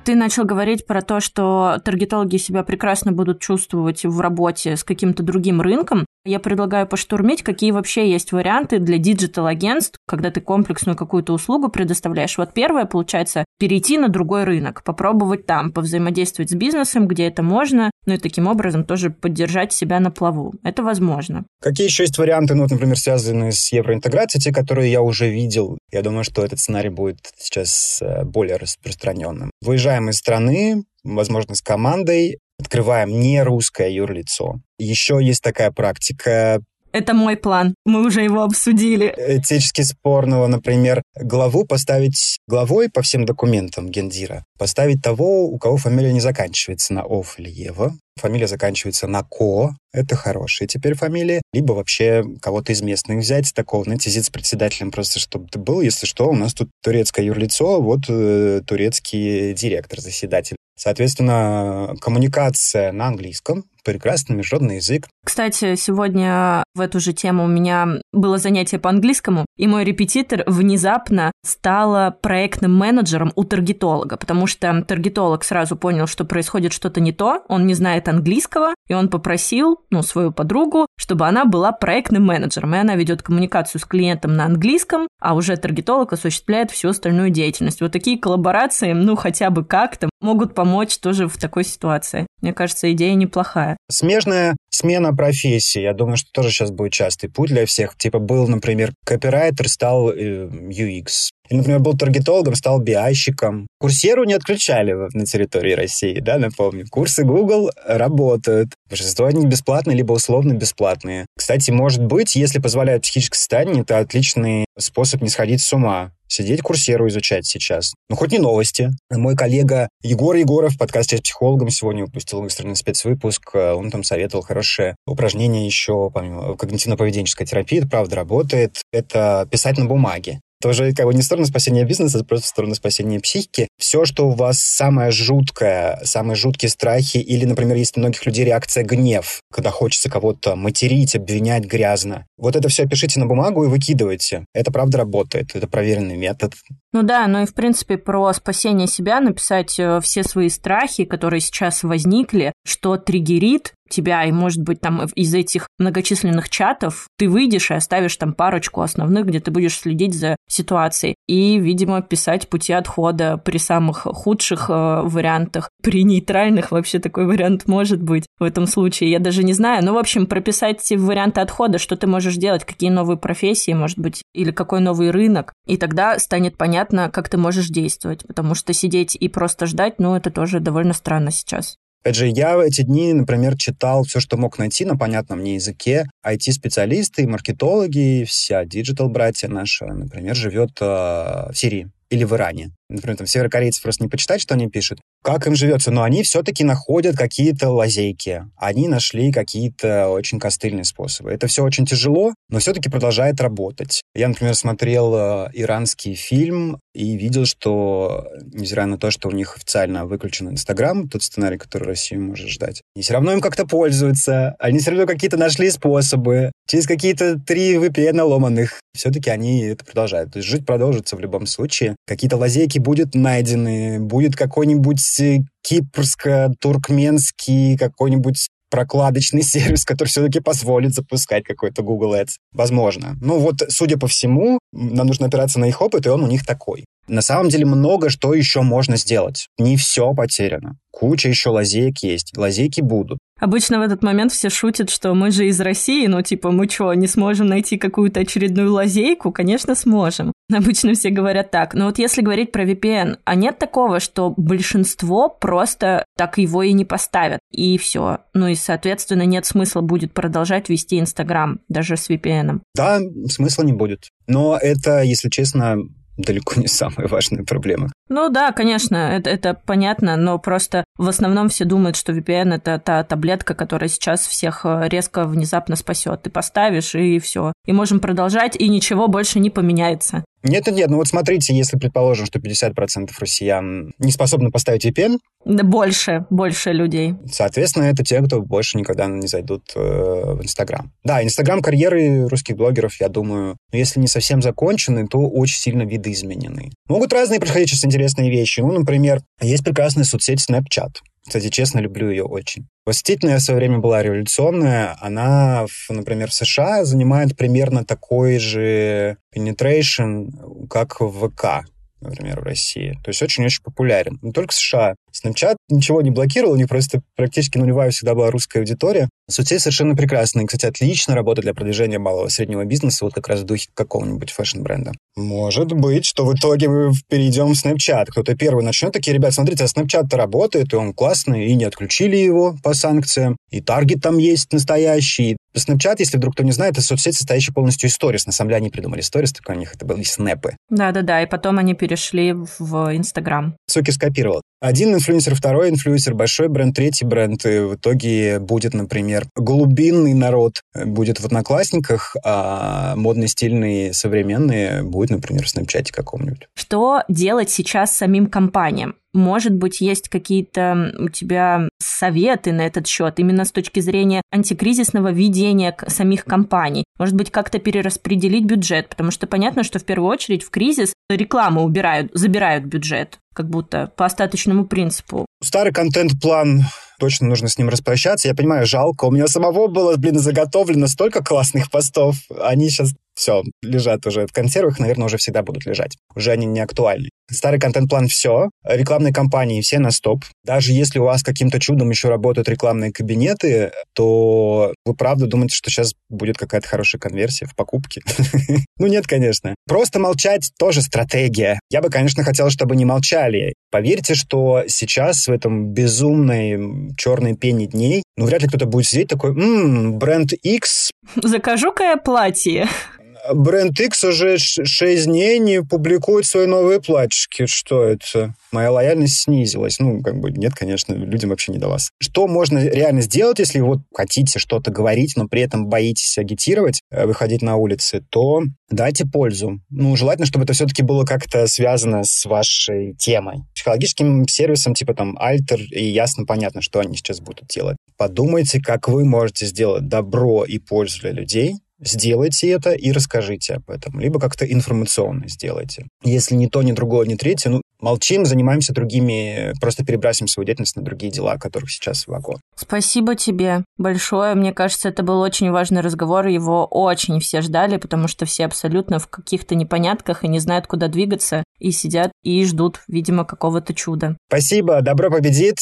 Ты 0.05 0.13
начал 0.13 0.45
говорить 0.45 0.85
про 0.85 1.01
то, 1.01 1.19
что 1.19 1.79
таргетологи 1.83 2.37
себя 2.37 2.63
прекрасно 2.63 3.11
будут 3.11 3.39
чувствовать 3.39 4.05
в 4.05 4.21
работе 4.21 4.77
с 4.77 4.83
каким-то 4.83 5.23
другим 5.23 5.61
рынком. 5.61 6.05
Я 6.23 6.39
предлагаю 6.39 6.85
поштормить, 6.85 7.41
какие 7.41 7.71
вообще 7.71 8.07
есть 8.11 8.31
варианты 8.31 8.77
для 8.77 8.99
диджитал-агентств, 8.99 9.97
когда 10.07 10.29
ты 10.29 10.41
комплексную 10.41 10.95
какую-то 10.95 11.33
услугу 11.33 11.69
предоставляешь. 11.69 12.37
Вот 12.37 12.53
первое, 12.53 12.85
получается, 12.85 13.44
перейти 13.57 13.97
на 13.97 14.09
другой 14.09 14.43
рынок, 14.43 14.83
попробовать 14.83 15.45
там, 15.45 15.71
повзаимодействовать 15.71 16.51
с 16.51 16.53
бизнесом, 16.53 17.07
где 17.07 17.27
это 17.27 17.43
можно, 17.43 17.91
ну 18.05 18.13
и 18.13 18.17
таким 18.17 18.47
образом 18.47 18.83
тоже 18.83 19.09
поддержать 19.09 19.73
себя 19.73 19.99
на 19.99 20.11
плаву. 20.11 20.53
Это 20.63 20.83
возможно. 20.83 21.45
Какие 21.61 21.87
еще 21.87 22.03
есть 22.03 22.17
варианты, 22.17 22.55
ну, 22.55 22.67
например, 22.69 22.97
связанные 22.97 23.51
с 23.51 23.71
евроинтеграцией, 23.71 24.41
те, 24.41 24.51
которые 24.51 24.91
я 24.91 25.01
уже 25.01 25.29
видел? 25.29 25.77
Я 25.91 26.01
думаю, 26.01 26.23
что 26.23 26.43
этот 26.43 26.59
сценарий 26.59 26.89
будет 26.89 27.19
сейчас 27.37 28.01
э, 28.01 28.23
более 28.23 28.57
распространенным. 28.57 29.51
Выезжаем 29.61 30.09
из 30.09 30.17
страны, 30.17 30.83
возможно, 31.03 31.55
с 31.55 31.61
командой, 31.61 32.39
открываем 32.59 33.09
не 33.19 33.41
русское 33.43 33.93
юрлицо. 33.93 34.55
Еще 34.77 35.19
есть 35.21 35.41
такая 35.41 35.71
практика 35.71 36.61
это 36.95 37.13
мой 37.13 37.35
план. 37.35 37.75
Мы 37.85 38.05
уже 38.05 38.23
его 38.23 38.41
обсудили. 38.41 39.13
Этически 39.17 39.81
спорного, 39.81 40.47
например, 40.47 41.03
главу 41.19 41.65
поставить 41.65 42.37
главой 42.47 42.89
по 42.89 43.01
всем 43.01 43.25
документам 43.25 43.89
Гендира. 43.89 44.45
Поставить 44.57 45.01
того, 45.01 45.45
у 45.45 45.57
кого 45.59 45.75
фамилия 45.75 46.13
не 46.13 46.21
заканчивается 46.21 46.93
на 46.93 47.03
Оф 47.03 47.37
или 47.37 47.49
Ева. 47.49 47.93
Фамилия 48.19 48.47
заканчивается 48.47 49.07
на 49.07 49.23
«ко», 49.23 49.75
это 49.93 50.15
хорошие 50.15 50.67
теперь 50.67 50.95
фамилии, 50.95 51.41
либо 51.53 51.73
вообще 51.73 52.23
кого-то 52.41 52.71
из 52.71 52.81
местных 52.81 53.19
взять, 53.19 53.53
такого, 53.53 53.83
знаете, 53.83 54.09
зиц-председателем 54.09 54.91
просто, 54.91 55.19
чтобы 55.19 55.47
ты 55.47 55.59
был, 55.59 55.81
если 55.81 56.05
что, 56.05 56.29
у 56.29 56.35
нас 56.35 56.53
тут 56.53 56.69
турецкое 56.83 57.25
юрлицо, 57.25 57.81
вот 57.81 58.01
э, 58.09 58.61
турецкий 58.65 59.53
директор, 59.53 59.99
заседатель. 59.99 60.55
Соответственно, 60.77 61.95
коммуникация 62.01 62.91
на 62.91 63.07
английском, 63.07 63.63
прекрасный 63.85 64.35
международный 64.35 64.77
язык. 64.77 65.07
Кстати, 65.23 65.75
сегодня 65.75 66.63
в 66.73 66.81
эту 66.81 66.99
же 66.99 67.13
тему 67.13 67.45
у 67.45 67.47
меня 67.47 68.01
было 68.11 68.37
занятие 68.37 68.79
по 68.79 68.89
английскому, 68.89 69.45
и 69.57 69.67
мой 69.67 69.85
репетитор 69.85 70.43
внезапно 70.47 71.31
стала 71.45 72.15
проектным 72.21 72.75
менеджером 72.75 73.31
у 73.35 73.43
таргетолога, 73.45 74.17
потому 74.17 74.47
что 74.47 74.81
таргетолог 74.81 75.43
сразу 75.43 75.77
понял, 75.77 76.07
что 76.07 76.25
происходит 76.25 76.73
что-то 76.73 76.99
не 76.99 77.13
то, 77.13 77.43
он 77.47 77.67
не 77.67 77.73
знает 77.73 78.04
английского, 78.07 78.73
и 78.87 78.93
он 78.93 79.09
попросил, 79.09 79.79
ну, 79.89 80.01
свою 80.03 80.31
подругу, 80.31 80.87
чтобы 80.97 81.27
она 81.27 81.45
была 81.45 81.71
проектным 81.71 82.25
менеджером, 82.25 82.75
и 82.75 82.77
она 82.77 82.95
ведет 82.95 83.21
коммуникацию 83.21 83.81
с 83.81 83.85
клиентом 83.85 84.35
на 84.35 84.45
английском, 84.45 85.07
а 85.19 85.35
уже 85.35 85.57
таргетолог 85.57 86.13
осуществляет 86.13 86.71
всю 86.71 86.89
остальную 86.89 87.29
деятельность. 87.29 87.81
Вот 87.81 87.91
такие 87.91 88.19
коллаборации, 88.19 88.93
ну, 88.93 89.15
хотя 89.15 89.49
бы 89.49 89.63
как-то 89.65 90.09
могут 90.21 90.55
помочь 90.55 90.97
тоже 90.97 91.27
в 91.27 91.37
такой 91.37 91.63
ситуации. 91.63 92.27
Мне 92.41 92.53
кажется, 92.53 92.91
идея 92.91 93.15
неплохая. 93.15 93.77
Смежная 93.89 94.55
смена 94.69 95.15
профессии, 95.15 95.81
я 95.81 95.93
думаю, 95.93 96.17
что 96.17 96.29
тоже 96.31 96.49
сейчас 96.49 96.71
будет 96.71 96.93
частый 96.93 97.29
путь 97.29 97.49
для 97.49 97.65
всех. 97.65 97.95
Типа 97.97 98.19
был, 98.19 98.47
например, 98.47 98.91
копирайтер, 99.05 99.69
стал 99.69 100.11
э, 100.11 100.47
UX. 100.47 101.29
Или, 101.49 101.57
например, 101.57 101.79
был 101.79 101.97
таргетологом, 101.97 102.55
стал 102.55 102.79
биайщиком. 102.79 103.67
Курсеру 103.79 104.23
не 104.23 104.33
отключали 104.33 104.93
на 105.13 105.25
территории 105.25 105.73
России, 105.73 106.19
да, 106.19 106.37
напомню. 106.37 106.85
Курсы 106.89 107.23
Google 107.23 107.71
работают. 107.85 108.69
Большинство 108.89 109.25
они 109.25 109.45
бесплатные, 109.45 109.97
либо 109.97 110.13
условно 110.13 110.53
бесплатные. 110.53 111.25
Кстати, 111.37 111.71
может 111.71 112.03
быть, 112.03 112.35
если 112.35 112.59
позволяет 112.59 113.03
психическое 113.03 113.37
состояние, 113.37 113.81
это 113.81 113.99
отличный 113.99 114.65
способ 114.77 115.21
не 115.21 115.29
сходить 115.29 115.61
с 115.61 115.71
ума. 115.73 116.11
Сидеть 116.27 116.63
курсеру 116.63 117.07
изучать 117.07 117.45
сейчас. 117.45 117.93
Ну, 118.09 118.15
хоть 118.15 118.31
не 118.31 118.39
новости. 118.39 118.89
Мой 119.11 119.35
коллега 119.35 119.89
Егор 120.01 120.35
Егоров 120.35 120.73
в 120.73 120.77
подкасте 120.79 121.17
с 121.17 121.21
психологом 121.21 121.69
сегодня 121.69 122.03
выпустил 122.03 122.41
выстроенный 122.41 122.75
спецвыпуск. 122.75 123.53
Он 123.53 123.91
там 123.91 124.03
советовал 124.03 124.43
хорошее 124.43 124.95
упражнение 125.05 125.67
еще, 125.67 126.09
помимо 126.11 126.55
когнитивно-поведенческой 126.55 127.45
терапии. 127.45 127.77
Это 127.77 127.87
правда 127.87 128.15
работает. 128.15 128.81
Это 128.91 129.47
писать 129.51 129.77
на 129.77 129.85
бумаге 129.85 130.39
тоже 130.65 130.93
как 130.95 131.05
бы 131.05 131.13
не 131.13 131.21
в 131.21 131.45
спасения 131.45 131.83
бизнеса, 131.83 132.17
это 132.17 132.25
просто 132.25 132.47
в 132.47 132.73
спасения 132.73 133.19
психики. 133.19 133.67
Все, 133.77 134.03
что 134.05 134.27
у 134.27 134.31
вас 134.31 134.57
самое 134.57 135.11
жуткое, 135.11 135.99
самые 136.03 136.35
жуткие 136.35 136.69
страхи, 136.69 137.17
или, 137.17 137.45
например, 137.45 137.77
есть 137.77 137.95
у 137.97 137.99
многих 137.99 138.25
людей 138.25 138.45
реакция 138.45 138.83
гнев, 138.83 139.41
когда 139.53 139.69
хочется 139.69 140.09
кого-то 140.09 140.55
материть, 140.55 141.15
обвинять 141.15 141.65
грязно. 141.65 142.25
Вот 142.39 142.55
это 142.55 142.67
все 142.67 142.87
пишите 142.87 143.19
на 143.19 143.27
бумагу 143.27 143.63
и 143.63 143.67
выкидывайте. 143.67 144.45
Это 144.55 144.71
правда 144.71 144.97
работает, 144.97 145.51
это 145.53 145.67
проверенный 145.67 146.17
метод. 146.17 146.55
Ну 146.95 147.03
да, 147.03 147.27
ну 147.27 147.41
и 147.41 147.45
в 147.45 147.53
принципе 147.53 147.97
про 147.97 148.31
спасение 148.31 148.87
себя 148.87 149.19
написать 149.19 149.77
э, 149.77 149.99
все 149.99 150.23
свои 150.23 150.47
страхи, 150.47 151.03
которые 151.03 151.41
сейчас 151.41 151.83
возникли, 151.83 152.53
что 152.63 152.95
триггерит, 152.95 153.73
тебя, 153.89 154.23
и, 154.25 154.31
может 154.31 154.63
быть, 154.63 154.81
там 154.81 155.05
из 155.15 155.33
этих 155.33 155.67
многочисленных 155.77 156.49
чатов 156.49 157.07
ты 157.17 157.29
выйдешь 157.29 157.71
и 157.71 157.75
оставишь 157.75 158.15
там 158.17 158.33
парочку 158.33 158.81
основных, 158.81 159.25
где 159.27 159.39
ты 159.39 159.51
будешь 159.51 159.77
следить 159.77 160.15
за 160.15 160.35
ситуацией. 160.47 161.15
И, 161.27 161.59
видимо, 161.59 162.01
писать 162.01 162.49
пути 162.49 162.73
отхода 162.73 163.37
при 163.37 163.57
самых 163.57 163.99
худших 164.03 164.69
э, 164.69 165.01
вариантах. 165.03 165.69
При 165.81 166.03
нейтральных 166.03 166.71
вообще 166.71 166.99
такой 166.99 167.25
вариант 167.25 167.67
может 167.67 168.01
быть 168.01 168.25
в 168.39 168.43
этом 168.43 168.67
случае. 168.67 169.11
Я 169.11 169.19
даже 169.19 169.43
не 169.43 169.53
знаю. 169.53 169.83
Ну, 169.83 169.93
в 169.93 169.97
общем, 169.97 170.25
прописать 170.25 170.81
варианты 170.91 171.41
отхода, 171.41 171.77
что 171.77 171.95
ты 171.95 172.07
можешь 172.07 172.35
делать, 172.35 172.65
какие 172.65 172.89
новые 172.89 173.17
профессии, 173.17 173.71
может 173.71 173.99
быть, 173.99 174.23
или 174.33 174.51
какой 174.51 174.81
новый 174.81 175.11
рынок. 175.11 175.53
И 175.67 175.77
тогда 175.77 176.17
станет 176.19 176.57
понятно, 176.57 176.84
как 177.09 177.29
ты 177.29 177.37
можешь 177.37 177.69
действовать. 177.69 178.25
Потому 178.27 178.55
что 178.55 178.73
сидеть 178.73 179.15
и 179.15 179.29
просто 179.29 179.65
ждать, 179.65 179.95
ну, 179.99 180.15
это 180.15 180.31
тоже 180.31 180.59
довольно 180.59 180.93
странно 180.93 181.31
сейчас. 181.31 181.77
Опять 182.05 182.17
же, 182.17 182.27
я 182.27 182.55
в 182.55 182.59
эти 182.59 182.83
дни, 182.83 183.13
например, 183.13 183.57
читал 183.57 184.03
все, 184.03 184.19
что 184.19 184.37
мог 184.37 184.59
найти 184.59 184.85
на 184.85 184.95
понятном 184.95 185.39
мне 185.39 185.55
языке. 185.55 186.05
IT-специалисты, 186.23 187.27
маркетологи, 187.27 188.25
вся 188.25 188.63
диджитал-братья 188.63 189.47
наша, 189.47 189.87
например, 189.87 190.35
живет 190.35 190.69
э, 190.81 190.85
в 190.85 191.53
Сирии 191.55 191.89
или 192.11 192.23
в 192.23 192.33
Иране. 192.33 192.71
Например, 192.89 193.17
там 193.17 193.25
северокорейцы 193.25 193.81
просто 193.81 194.03
не 194.03 194.09
почитать, 194.09 194.39
что 194.39 194.53
они 194.53 194.69
пишут, 194.69 194.99
как 195.25 195.47
им 195.47 195.55
живется, 195.55 195.89
но 195.89 196.03
они 196.03 196.21
все-таки 196.21 196.63
находят 196.63 197.17
какие-то 197.17 197.71
лазейки. 197.71 198.45
Они 198.55 198.87
нашли 198.87 199.31
какие-то 199.31 200.09
очень 200.09 200.39
костыльные 200.39 200.83
способы. 200.83 201.31
Это 201.31 201.47
все 201.47 201.63
очень 201.63 201.87
тяжело, 201.87 202.35
но 202.49 202.59
все-таки 202.59 202.91
продолжает 202.91 203.41
работать. 203.41 204.03
Я, 204.13 204.27
например, 204.27 204.53
смотрел 204.53 205.15
э, 205.15 205.49
иранский 205.53 206.13
фильм 206.13 206.79
и 206.93 207.17
видел, 207.17 207.47
что, 207.47 208.27
невзирая 208.53 208.85
на 208.85 208.99
то, 208.99 209.09
что 209.09 209.27
у 209.27 209.31
них 209.31 209.55
официально 209.55 210.05
выключен 210.05 210.49
Инстаграм, 210.49 211.09
тот 211.09 211.23
сценарий, 211.23 211.57
который 211.57 211.85
Россия 211.85 212.19
может 212.19 212.47
ждать, 212.47 212.83
они 212.95 213.01
все 213.01 213.13
равно 213.13 213.33
им 213.33 213.41
как-то 213.41 213.65
пользуются, 213.65 214.55
они 214.59 214.77
все 214.77 214.91
равно 214.91 215.07
какие-то 215.07 215.37
нашли 215.37 215.71
способы. 215.71 216.51
Через 216.67 216.85
какие-то 216.85 217.39
три 217.39 217.75
VPN 217.75 218.21
ломаных 218.21 218.79
все-таки 218.95 219.29
они 219.29 219.63
это 219.63 219.83
продолжают. 219.83 220.33
То 220.33 220.37
есть 220.37 220.49
жить 220.49 220.65
продолжится 220.65 221.15
в 221.15 221.19
любом 221.19 221.47
случае. 221.47 221.95
Какие-то 222.07 222.37
лазейки 222.37 222.79
будут 222.79 223.13
найдены, 223.13 223.99
будет 223.99 224.35
какой-нибудь 224.35 224.99
э, 225.19 225.39
кипрско-туркменский 225.63 227.77
какой-нибудь 227.77 228.49
прокладочный 228.69 229.41
сервис, 229.43 229.85
который 229.85 230.09
все-таки 230.09 230.39
позволит 230.39 230.93
запускать 230.93 231.43
какой-то 231.43 231.81
Google 231.81 232.13
Ads. 232.15 232.35
Возможно. 232.51 233.17
Ну 233.21 233.39
вот, 233.39 233.63
судя 233.69 233.97
по 233.97 234.07
всему, 234.07 234.59
нам 234.71 235.07
нужно 235.07 235.25
опираться 235.27 235.59
на 235.59 235.65
их 235.65 235.81
опыт, 235.81 236.05
и 236.05 236.09
он 236.09 236.23
у 236.23 236.27
них 236.27 236.45
такой. 236.45 236.85
На 237.07 237.21
самом 237.21 237.49
деле 237.49 237.65
много 237.65 238.09
что 238.09 238.33
еще 238.33 238.61
можно 238.61 238.97
сделать. 238.97 239.47
Не 239.57 239.77
все 239.77 240.13
потеряно. 240.13 240.77
Куча 240.91 241.29
еще 241.29 241.49
лазеек 241.49 241.99
есть. 241.99 242.35
Лазейки 242.37 242.81
будут. 242.81 243.19
Обычно 243.37 243.79
в 243.79 243.81
этот 243.81 244.01
момент 244.01 244.31
все 244.31 244.49
шутят, 244.49 244.89
что 244.89 245.13
мы 245.13 245.29
же 245.29 245.47
из 245.47 245.59
России, 245.59 246.07
ну 246.07 246.21
типа 246.21 246.51
мы 246.51 246.69
что, 246.69 246.93
не 246.93 247.05
сможем 247.07 247.47
найти 247.47 247.77
какую-то 247.77 248.21
очередную 248.21 248.71
лазейку? 248.71 249.33
Конечно, 249.33 249.75
сможем. 249.75 250.31
Обычно 250.53 250.93
все 250.93 251.09
говорят 251.09 251.51
так. 251.51 251.73
Но 251.73 251.87
вот 251.87 251.99
если 251.99 252.21
говорить 252.21 252.53
про 252.53 252.63
VPN, 252.63 253.17
а 253.25 253.35
нет 253.35 253.59
такого, 253.59 253.99
что 253.99 254.33
большинство 254.37 255.27
просто 255.27 256.05
так 256.15 256.37
его 256.37 256.63
и 256.63 256.71
не 256.71 256.85
поставят, 256.85 257.39
и 257.51 257.77
все. 257.77 258.19
Ну 258.33 258.47
и, 258.47 258.55
соответственно, 258.55 259.23
нет 259.23 259.45
смысла 259.45 259.81
будет 259.81 260.13
продолжать 260.13 260.69
вести 260.69 260.97
Инстаграм, 260.97 261.59
даже 261.67 261.97
с 261.97 262.09
VPN. 262.09 262.61
Да, 262.73 262.99
смысла 263.27 263.63
не 263.63 263.73
будет. 263.73 264.07
Но 264.27 264.57
это, 264.57 265.01
если 265.01 265.29
честно, 265.29 265.77
далеко 266.17 266.59
не 266.59 266.67
самая 266.67 267.07
важная 267.07 267.43
проблема. 267.43 267.91
Ну 268.07 268.29
да, 268.29 268.51
конечно, 268.51 268.95
это, 268.95 269.31
это 269.31 269.59
понятно, 269.65 270.15
но 270.15 270.37
просто 270.37 270.83
в 270.97 271.07
основном 271.07 271.49
все 271.49 271.65
думают, 271.65 271.95
что 271.95 272.13
VPN 272.13 272.55
это 272.55 272.79
та 272.79 273.03
таблетка, 273.03 273.55
которая 273.55 273.89
сейчас 273.89 274.27
всех 274.27 274.61
э, 274.63 274.87
резко 274.89 275.25
внезапно 275.25 275.75
спасет. 275.75 276.21
Ты 276.21 276.29
поставишь 276.29 276.93
и 276.93 277.17
все. 277.19 277.51
И 277.65 277.73
можем 277.73 277.99
продолжать, 277.99 278.55
и 278.55 278.69
ничего 278.69 279.07
больше 279.07 279.39
не 279.39 279.49
поменяется. 279.49 280.23
Нет, 280.45 280.67
нет, 280.67 280.75
нет. 280.75 280.89
Ну 280.91 280.97
вот 280.97 281.07
смотрите, 281.07 281.55
если 281.55 281.77
предположим, 281.77 282.27
что 282.27 282.37
50% 282.37 283.09
россиян 283.19 283.93
не 283.97 284.11
способны 284.11 284.51
поставить 284.51 284.85
VPN. 284.85 285.17
Да 285.43 285.63
больше, 285.63 286.25
больше 286.29 286.71
людей. 286.71 287.15
Соответственно, 287.31 287.85
это 287.85 288.03
те, 288.03 288.21
кто 288.21 288.41
больше 288.41 288.77
никогда 288.77 289.07
не 289.07 289.27
зайдут 289.27 289.63
э, 289.75 289.79
в 289.79 290.43
Инстаграм. 290.43 290.91
Да, 291.03 291.23
Инстаграм-карьеры 291.23 292.27
русских 292.27 292.57
блогеров, 292.57 292.99
я 292.99 293.09
думаю, 293.09 293.57
если 293.71 293.99
не 293.99 294.07
совсем 294.07 294.41
закончены, 294.41 295.07
то 295.07 295.19
очень 295.19 295.57
сильно 295.57 295.83
видоизменены. 295.83 296.71
Могут 296.87 297.13
разные 297.13 297.39
происходить 297.39 297.69
сейчас 297.69 297.83
интересные 297.95 298.29
вещи. 298.29 298.59
Ну, 298.59 298.71
например, 298.71 299.21
есть 299.41 299.63
прекрасная 299.63 300.03
соцсеть 300.03 300.45
Snapchat. 300.47 300.97
Кстати, 301.25 301.49
честно, 301.49 301.79
люблю 301.79 302.09
ее 302.09 302.23
очень. 302.23 302.67
Восхитительная 302.85 303.39
в 303.39 303.41
свое 303.41 303.59
время 303.59 303.79
была 303.79 304.03
революционная. 304.03 304.95
Она, 305.01 305.65
например, 305.89 306.29
в 306.29 306.33
США 306.33 306.85
занимает 306.85 307.35
примерно 307.35 307.83
такой 307.83 308.37
же 308.37 309.17
penetration, 309.35 310.67
как 310.69 310.99
в 310.99 311.29
ВК 311.29 311.65
например, 312.01 312.41
в 312.41 312.43
России. 312.43 312.99
То 313.03 313.09
есть 313.09 313.21
очень-очень 313.21 313.63
популярен. 313.63 314.19
Не 314.21 314.31
только 314.31 314.53
США. 314.53 314.95
Snapchat 315.15 315.55
ничего 315.69 316.01
не 316.01 316.11
блокировал, 316.11 316.53
у 316.53 316.57
них 316.57 316.67
просто 316.67 317.01
практически 317.15 317.57
нулевая 317.57 317.91
всегда 317.91 318.15
была 318.15 318.31
русская 318.31 318.59
аудитория. 318.59 319.09
Соцсети 319.29 319.59
совершенно 319.59 319.95
прекрасные. 319.95 320.45
Кстати, 320.45 320.65
отлично 320.65 321.15
работает 321.15 321.45
для 321.45 321.53
продвижения 321.53 321.97
малого 321.97 322.27
и 322.27 322.29
среднего 322.29 322.63
бизнеса, 322.65 323.05
вот 323.05 323.13
как 323.13 323.27
раз 323.27 323.41
в 323.41 323.45
духе 323.45 323.69
какого-нибудь 323.73 324.31
фэшн-бренда. 324.31 324.91
Может 325.15 325.71
быть, 325.73 326.05
что 326.05 326.25
в 326.25 326.35
итоге 326.35 326.69
мы 326.69 326.91
перейдем 327.09 327.53
в 327.53 327.65
Snapchat. 327.65 328.07
Кто-то 328.09 328.35
первый 328.35 328.63
начнет. 328.63 328.93
Такие, 328.93 329.13
ребят, 329.13 329.33
смотрите, 329.33 329.63
а 329.63 329.67
Snapchat-то 329.67 330.17
работает, 330.17 330.73
и 330.73 330.75
он 330.75 330.93
классный, 330.93 331.47
и 331.47 331.55
не 331.55 331.63
отключили 331.63 332.17
его 332.17 332.55
по 332.63 332.73
санкциям. 332.73 333.37
И 333.49 333.61
таргет 333.61 334.01
там 334.01 334.17
есть 334.17 334.51
настоящий. 334.51 335.37
Snapchat, 335.55 335.95
если 335.99 336.17
вдруг 336.17 336.33
кто 336.33 336.43
не 336.43 336.51
знает, 336.51 336.73
это 336.73 336.81
соцсеть, 336.81 337.15
состоящая 337.15 337.53
полностью 337.53 337.89
из 337.89 337.93
сторис. 337.93 338.25
На 338.25 338.33
самом 338.33 338.49
деле 338.49 338.57
они 338.57 338.69
придумали 338.69 339.01
сторис, 339.01 339.31
только 339.31 339.51
у 339.51 339.55
них 339.55 339.73
это 339.73 339.85
были 339.85 340.03
снэпы. 340.03 340.57
Да-да-да, 340.69 341.23
и 341.23 341.25
потом 341.25 341.57
они 341.57 341.73
перешли 341.73 342.33
в 342.33 342.95
Инстаграм. 342.95 343.55
Цуки 343.67 343.91
скопировал. 343.91 344.41
Один 344.59 344.91
инфлюенсер, 345.05 345.35
второй 345.35 345.69
инфлюенсер, 345.69 346.13
большой 346.13 346.47
бренд, 346.47 346.75
третий 346.75 347.05
бренд. 347.05 347.45
И 347.45 347.59
в 347.59 347.75
итоге 347.75 348.39
будет, 348.39 348.73
например, 348.73 349.25
глубинный 349.35 350.13
народ 350.13 350.61
будет 350.73 351.19
в 351.19 351.25
Одноклассниках, 351.25 352.15
а 352.23 352.95
модный, 352.95 353.27
стильный, 353.27 353.93
современный 353.93 354.83
будет, 354.83 355.11
например, 355.11 355.45
в 355.45 355.49
Снапчате 355.49 355.93
каком-нибудь. 355.93 356.47
Что 356.55 357.03
делать 357.07 357.49
сейчас 357.49 357.95
самим 357.95 358.27
компаниям? 358.27 358.95
Может 359.13 359.53
быть, 359.53 359.79
есть 359.79 360.09
какие-то 360.09 360.93
у 360.99 361.07
тебя 361.07 361.69
советы 361.81 362.51
на 362.51 362.65
этот 362.65 362.85
счет, 362.85 363.17
именно 363.17 363.45
с 363.45 363.51
точки 363.51 363.79
зрения 363.79 364.21
антикризисного 364.29 365.09
ведения 365.13 365.73
самих 365.87 366.25
компаний? 366.25 366.83
Может 366.99 367.15
быть, 367.15 367.31
как-то 367.31 367.59
перераспределить 367.59 368.43
бюджет? 368.43 368.89
Потому 368.89 369.11
что 369.11 369.25
понятно, 369.25 369.63
что 369.63 369.79
в 369.79 369.85
первую 369.85 370.11
очередь 370.11 370.43
в 370.43 370.49
кризис 370.49 370.93
рекламу 371.09 371.63
убирают, 371.63 372.11
забирают 372.13 372.65
бюджет 372.65 373.19
как 373.35 373.49
будто 373.49 373.91
по 373.95 374.05
остаточному 374.05 374.65
принципу. 374.65 375.25
Старый 375.43 375.73
контент-план 375.73 376.63
точно 376.99 377.27
нужно 377.27 377.49
с 377.49 377.57
ним 377.57 377.69
распрощаться. 377.69 378.27
Я 378.27 378.33
понимаю, 378.33 378.65
жалко. 378.65 379.05
У 379.05 379.11
меня 379.11 379.27
самого 379.27 379.67
было, 379.67 379.95
блин, 379.97 380.17
заготовлено 380.17 380.87
столько 380.87 381.23
классных 381.23 381.69
постов. 381.69 382.15
Они 382.41 382.69
сейчас 382.69 382.93
все, 383.13 383.43
лежат 383.61 384.05
уже 384.07 384.25
в 384.27 384.33
консервах, 384.33 384.79
наверное, 384.79 385.05
уже 385.05 385.17
всегда 385.17 385.43
будут 385.43 385.65
лежать. 385.65 385.97
Уже 386.15 386.31
они 386.31 386.45
не 386.45 386.59
актуальны. 386.59 387.09
Старый 387.31 387.59
контент-план 387.59 388.07
все. 388.07 388.49
Рекламные 388.63 389.13
кампании 389.13 389.61
все 389.61 389.79
на 389.79 389.91
стоп. 389.91 390.23
Даже 390.43 390.73
если 390.73 390.99
у 390.99 391.05
вас 391.05 391.23
каким-то 391.23 391.59
чудом 391.59 391.89
еще 391.89 392.09
работают 392.09 392.49
рекламные 392.49 392.91
кабинеты, 392.91 393.71
то 393.93 394.73
вы 394.85 394.95
правда 394.95 395.25
думаете, 395.25 395.55
что 395.55 395.69
сейчас 395.69 395.93
будет 396.09 396.37
какая-то 396.37 396.67
хорошая 396.67 396.99
конверсия 396.99 397.45
в 397.45 397.55
покупке? 397.55 398.01
Ну 398.77 398.87
нет, 398.87 399.07
конечно. 399.07 399.55
Просто 399.67 399.99
молчать 399.99 400.51
тоже 400.59 400.81
стратегия. 400.81 401.59
Я 401.69 401.81
бы, 401.81 401.89
конечно, 401.89 402.23
хотел, 402.23 402.49
чтобы 402.49 402.75
не 402.75 402.83
молчали. 402.83 403.53
Поверьте, 403.71 404.15
что 404.15 404.63
сейчас 404.67 405.27
в 405.27 405.31
этом 405.31 405.73
безумной 405.73 406.93
черной 406.97 407.35
пене 407.35 407.67
дней, 407.67 408.03
ну 408.17 408.25
вряд 408.25 408.41
ли 408.41 408.49
кто-то 408.49 408.65
будет 408.65 408.85
сидеть 408.85 409.07
такой, 409.07 409.31
ммм, 409.31 409.97
бренд 409.97 410.33
X. 410.33 410.91
Закажу-ка 411.15 411.83
я 411.83 411.97
платье 411.97 412.67
бренд 413.33 413.79
X 413.79 414.03
уже 414.03 414.37
6 414.37 415.05
дней 415.05 415.39
не 415.39 415.63
публикует 415.63 416.25
свои 416.25 416.45
новые 416.45 416.81
платьишки. 416.81 417.45
Что 417.45 417.83
это? 417.83 418.35
Моя 418.51 418.71
лояльность 418.71 419.21
снизилась. 419.21 419.79
Ну, 419.79 420.01
как 420.01 420.19
бы 420.19 420.31
нет, 420.31 420.53
конечно, 420.53 420.93
людям 420.93 421.29
вообще 421.29 421.51
не 421.51 421.57
до 421.57 421.67
вас. 421.67 421.91
Что 421.99 422.27
можно 422.27 422.59
реально 422.59 423.01
сделать, 423.01 423.39
если 423.39 423.59
вот 423.59 423.79
хотите 423.93 424.39
что-то 424.39 424.71
говорить, 424.71 425.13
но 425.15 425.27
при 425.27 425.41
этом 425.41 425.67
боитесь 425.67 426.17
агитировать, 426.17 426.81
э, 426.91 427.05
выходить 427.05 427.41
на 427.41 427.55
улицы, 427.55 428.03
то 428.09 428.41
дайте 428.69 429.05
пользу. 429.05 429.59
Ну, 429.69 429.95
желательно, 429.95 430.25
чтобы 430.25 430.45
это 430.45 430.53
все-таки 430.53 430.83
было 430.83 431.03
как-то 431.03 431.47
связано 431.47 432.03
с 432.03 432.25
вашей 432.25 432.95
темой. 432.95 433.39
Психологическим 433.53 434.27
сервисом 434.27 434.73
типа 434.73 434.93
там 434.93 435.17
Альтер, 435.19 435.59
и 435.71 435.85
ясно, 435.85 436.25
понятно, 436.25 436.61
что 436.61 436.79
они 436.79 436.95
сейчас 436.95 437.19
будут 437.19 437.47
делать. 437.47 437.77
Подумайте, 437.97 438.59
как 438.61 438.87
вы 438.87 439.05
можете 439.05 439.45
сделать 439.45 439.87
добро 439.87 440.43
и 440.43 440.59
пользу 440.59 441.01
для 441.01 441.11
людей, 441.11 441.55
сделайте 441.85 442.49
это 442.49 442.71
и 442.73 442.91
расскажите 442.91 443.55
об 443.55 443.69
этом. 443.69 443.99
Либо 443.99 444.19
как-то 444.19 444.45
информационно 444.45 445.27
сделайте. 445.27 445.87
Если 446.03 446.35
ни 446.35 446.47
то, 446.47 446.61
ни 446.63 446.71
другое, 446.71 447.07
ни 447.07 447.15
третье, 447.15 447.49
ну, 447.49 447.61
молчим, 447.79 448.25
занимаемся 448.25 448.73
другими, 448.73 449.53
просто 449.61 449.85
перебрасываем 449.85 450.27
свою 450.27 450.45
деятельность 450.45 450.75
на 450.75 450.81
другие 450.81 451.11
дела, 451.11 451.37
которых 451.37 451.69
сейчас 451.69 452.07
вагон. 452.07 452.37
Спасибо 452.55 453.15
тебе 453.15 453.63
большое. 453.77 454.35
Мне 454.35 454.53
кажется, 454.53 454.89
это 454.89 455.03
был 455.03 455.21
очень 455.21 455.51
важный 455.51 455.81
разговор. 455.81 456.27
Его 456.27 456.65
очень 456.65 457.19
все 457.19 457.41
ждали, 457.41 457.77
потому 457.77 458.07
что 458.07 458.25
все 458.25 458.45
абсолютно 458.45 458.99
в 458.99 459.07
каких-то 459.07 459.55
непонятках 459.55 460.23
и 460.23 460.27
не 460.27 460.39
знают, 460.39 460.67
куда 460.67 460.87
двигаться, 460.87 461.43
и 461.59 461.71
сидят 461.71 462.11
и 462.23 462.43
ждут, 462.45 462.81
видимо, 462.87 463.25
какого-то 463.25 463.73
чуда. 463.73 464.17
Спасибо. 464.27 464.81
Добро 464.81 465.09
победит. 465.09 465.57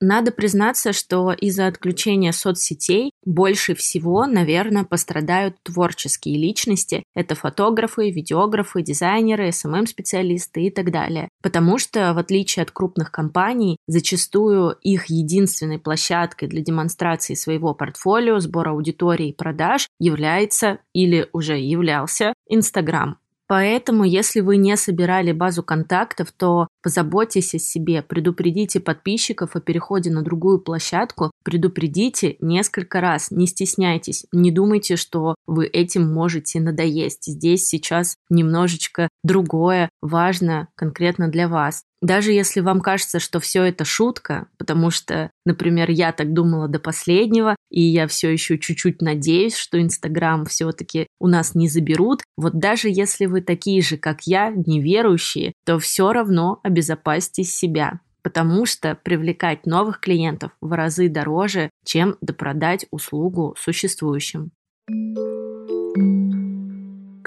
Надо 0.00 0.30
признаться, 0.30 0.92
что 0.92 1.32
из-за 1.32 1.66
отключения 1.66 2.30
соцсетей 2.30 3.10
больше 3.24 3.74
всего, 3.74 4.26
наверное, 4.26 4.84
пострадают 4.84 5.56
творческие 5.64 6.38
личности. 6.38 7.02
Это 7.14 7.34
фотографы, 7.34 8.10
видеографы, 8.10 8.82
дизайнеры, 8.82 9.48
SMM-специалисты 9.48 10.62
и 10.62 10.70
так 10.70 10.92
далее. 10.92 11.28
Потому 11.42 11.78
что, 11.78 12.14
в 12.14 12.18
отличие 12.18 12.62
от 12.62 12.70
крупных 12.70 13.10
компаний, 13.10 13.76
зачастую 13.88 14.76
их 14.82 15.06
единственной 15.06 15.80
площадкой 15.80 16.46
для 16.46 16.62
демонстрации 16.62 17.34
своего 17.34 17.74
портфолио, 17.74 18.38
сбора 18.38 18.70
аудитории 18.70 19.30
и 19.30 19.36
продаж 19.36 19.88
является 19.98 20.78
или 20.92 21.28
уже 21.32 21.58
являлся 21.58 22.34
Инстаграм. 22.48 23.18
Поэтому, 23.48 24.04
если 24.04 24.40
вы 24.40 24.58
не 24.58 24.76
собирали 24.76 25.32
базу 25.32 25.62
контактов, 25.62 26.32
то 26.36 26.68
позаботьтесь 26.82 27.54
о 27.54 27.58
себе, 27.58 28.02
предупредите 28.02 28.78
подписчиков 28.78 29.56
о 29.56 29.60
переходе 29.60 30.10
на 30.10 30.22
другую 30.22 30.60
площадку, 30.60 31.32
предупредите 31.44 32.36
несколько 32.40 33.00
раз, 33.00 33.30
не 33.30 33.46
стесняйтесь, 33.46 34.26
не 34.32 34.52
думайте, 34.52 34.96
что 34.96 35.34
вы 35.46 35.66
этим 35.66 36.12
можете 36.12 36.60
надоесть. 36.60 37.24
Здесь 37.24 37.66
сейчас 37.66 38.16
немножечко 38.28 39.08
другое 39.24 39.88
важно 40.02 40.68
конкретно 40.74 41.28
для 41.28 41.48
вас. 41.48 41.84
Даже 42.00 42.32
если 42.32 42.60
вам 42.60 42.80
кажется, 42.80 43.18
что 43.18 43.40
все 43.40 43.64
это 43.64 43.84
шутка, 43.84 44.46
потому 44.56 44.90
что, 44.90 45.30
например, 45.44 45.90
я 45.90 46.12
так 46.12 46.32
думала 46.32 46.68
до 46.68 46.78
последнего, 46.78 47.56
и 47.70 47.80
я 47.80 48.06
все 48.06 48.30
еще 48.30 48.58
чуть-чуть 48.58 49.02
надеюсь, 49.02 49.56
что 49.56 49.80
Инстаграм 49.80 50.44
все-таки 50.46 51.08
у 51.18 51.26
нас 51.26 51.54
не 51.54 51.68
заберут, 51.68 52.22
вот 52.36 52.58
даже 52.58 52.88
если 52.88 53.26
вы 53.26 53.40
такие 53.40 53.82
же, 53.82 53.96
как 53.96 54.22
я, 54.26 54.50
неверующие, 54.54 55.52
то 55.64 55.78
все 55.78 56.12
равно 56.12 56.60
обезопасьте 56.62 57.44
себя 57.44 58.00
потому 58.20 58.66
что 58.66 58.94
привлекать 58.94 59.64
новых 59.64 60.00
клиентов 60.00 60.52
в 60.60 60.72
разы 60.72 61.08
дороже, 61.08 61.70
чем 61.84 62.18
допродать 62.20 62.84
услугу 62.90 63.54
существующим. 63.58 64.50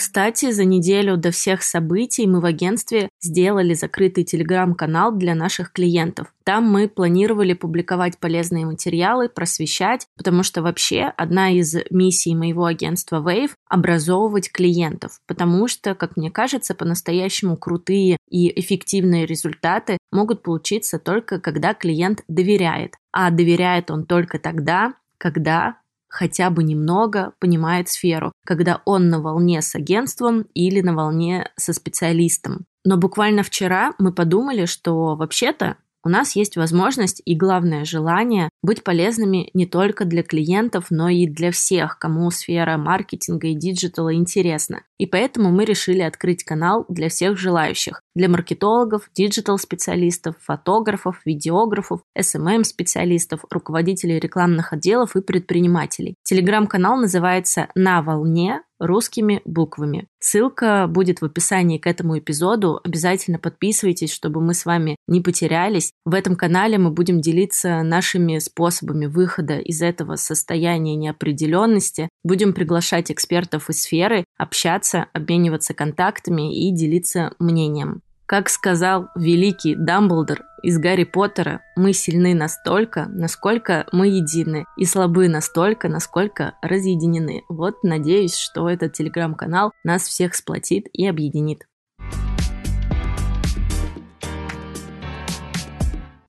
Кстати, 0.01 0.49
за 0.49 0.65
неделю 0.65 1.15
до 1.15 1.29
всех 1.29 1.61
событий 1.61 2.25
мы 2.25 2.41
в 2.41 2.45
агентстве 2.45 3.09
сделали 3.21 3.75
закрытый 3.75 4.23
телеграм-канал 4.23 5.11
для 5.11 5.35
наших 5.35 5.71
клиентов. 5.71 6.33
Там 6.43 6.63
мы 6.63 6.89
планировали 6.89 7.53
публиковать 7.53 8.17
полезные 8.17 8.65
материалы, 8.65 9.29
просвещать, 9.29 10.07
потому 10.17 10.41
что 10.41 10.63
вообще 10.63 11.13
одна 11.17 11.51
из 11.51 11.75
миссий 11.91 12.33
моего 12.33 12.65
агентства 12.65 13.21
Wave– 13.21 13.51
образовывать 13.69 14.51
клиентов, 14.51 15.21
потому 15.27 15.67
что, 15.67 15.93
как 15.93 16.17
мне 16.17 16.31
кажется, 16.31 16.73
по-настоящему 16.73 17.55
крутые 17.55 18.17
и 18.27 18.59
эффективные 18.59 19.27
результаты 19.27 19.99
могут 20.11 20.41
получиться 20.41 20.97
только 20.97 21.39
когда 21.39 21.75
клиент 21.75 22.23
доверяет. 22.27 22.95
А 23.11 23.29
доверяет 23.29 23.91
он 23.91 24.07
только 24.07 24.39
тогда, 24.39 24.95
когда 25.19 25.77
хотя 26.11 26.49
бы 26.49 26.63
немного 26.63 27.33
понимает 27.39 27.87
сферу, 27.87 28.33
когда 28.45 28.81
он 28.85 29.09
на 29.09 29.21
волне 29.21 29.61
с 29.61 29.73
агентством 29.75 30.41
или 30.53 30.81
на 30.81 30.93
волне 30.93 31.49
со 31.55 31.73
специалистом. 31.73 32.65
Но 32.83 32.97
буквально 32.97 33.43
вчера 33.43 33.93
мы 33.97 34.11
подумали, 34.11 34.65
что 34.65 35.15
вообще-то 35.15 35.77
у 36.03 36.09
нас 36.09 36.35
есть 36.35 36.57
возможность 36.57 37.21
и 37.25 37.35
главное 37.35 37.85
желание 37.85 38.49
быть 38.63 38.83
полезными 38.83 39.49
не 39.53 39.65
только 39.65 40.05
для 40.05 40.23
клиентов, 40.23 40.87
но 40.89 41.09
и 41.09 41.27
для 41.27 41.51
всех, 41.51 41.99
кому 41.99 42.31
сфера 42.31 42.77
маркетинга 42.77 43.47
и 43.47 43.55
диджитала 43.55 44.13
интересна. 44.13 44.83
И 44.97 45.05
поэтому 45.05 45.51
мы 45.51 45.65
решили 45.65 46.01
открыть 46.01 46.43
канал 46.43 46.85
для 46.89 47.09
всех 47.09 47.37
желающих. 47.37 48.01
Для 48.15 48.29
маркетологов, 48.29 49.09
диджитал-специалистов, 49.15 50.35
фотографов, 50.39 51.21
видеографов, 51.25 52.01
SMM-специалистов, 52.17 53.45
руководителей 53.49 54.19
рекламных 54.19 54.73
отделов 54.73 55.15
и 55.15 55.21
предпринимателей. 55.21 56.15
Телеграм-канал 56.23 56.97
называется 56.97 57.69
«На 57.75 58.01
волне», 58.01 58.61
русскими 58.81 59.41
буквами. 59.45 60.07
Ссылка 60.19 60.87
будет 60.89 61.21
в 61.21 61.25
описании 61.25 61.77
к 61.77 61.87
этому 61.87 62.17
эпизоду. 62.17 62.81
Обязательно 62.83 63.37
подписывайтесь, 63.39 64.11
чтобы 64.11 64.41
мы 64.41 64.53
с 64.53 64.65
вами 64.65 64.95
не 65.07 65.21
потерялись. 65.21 65.91
В 66.03 66.13
этом 66.13 66.35
канале 66.35 66.77
мы 66.77 66.91
будем 66.91 67.21
делиться 67.21 67.83
нашими 67.83 68.39
способами 68.39 69.05
выхода 69.05 69.59
из 69.59 69.81
этого 69.81 70.15
состояния 70.15 70.95
неопределенности. 70.95 72.09
Будем 72.23 72.53
приглашать 72.53 73.11
экспертов 73.11 73.69
из 73.69 73.83
сферы, 73.83 74.25
общаться, 74.37 75.05
обмениваться 75.13 75.73
контактами 75.73 76.67
и 76.67 76.71
делиться 76.71 77.33
мнением. 77.39 78.01
Как 78.31 78.47
сказал 78.47 79.09
великий 79.13 79.75
Дамблдор 79.75 80.45
из 80.63 80.79
Гарри 80.79 81.03
Поттера, 81.03 81.59
мы 81.75 81.91
сильны 81.91 82.33
настолько, 82.33 83.07
насколько 83.09 83.85
мы 83.91 84.07
едины, 84.07 84.63
и 84.77 84.85
слабы 84.85 85.27
настолько, 85.27 85.89
насколько 85.89 86.53
разъединены. 86.61 87.43
Вот 87.49 87.83
надеюсь, 87.83 88.37
что 88.37 88.69
этот 88.69 88.93
телеграм-канал 88.93 89.73
нас 89.83 90.03
всех 90.03 90.33
сплотит 90.33 90.87
и 90.93 91.05
объединит. 91.05 91.67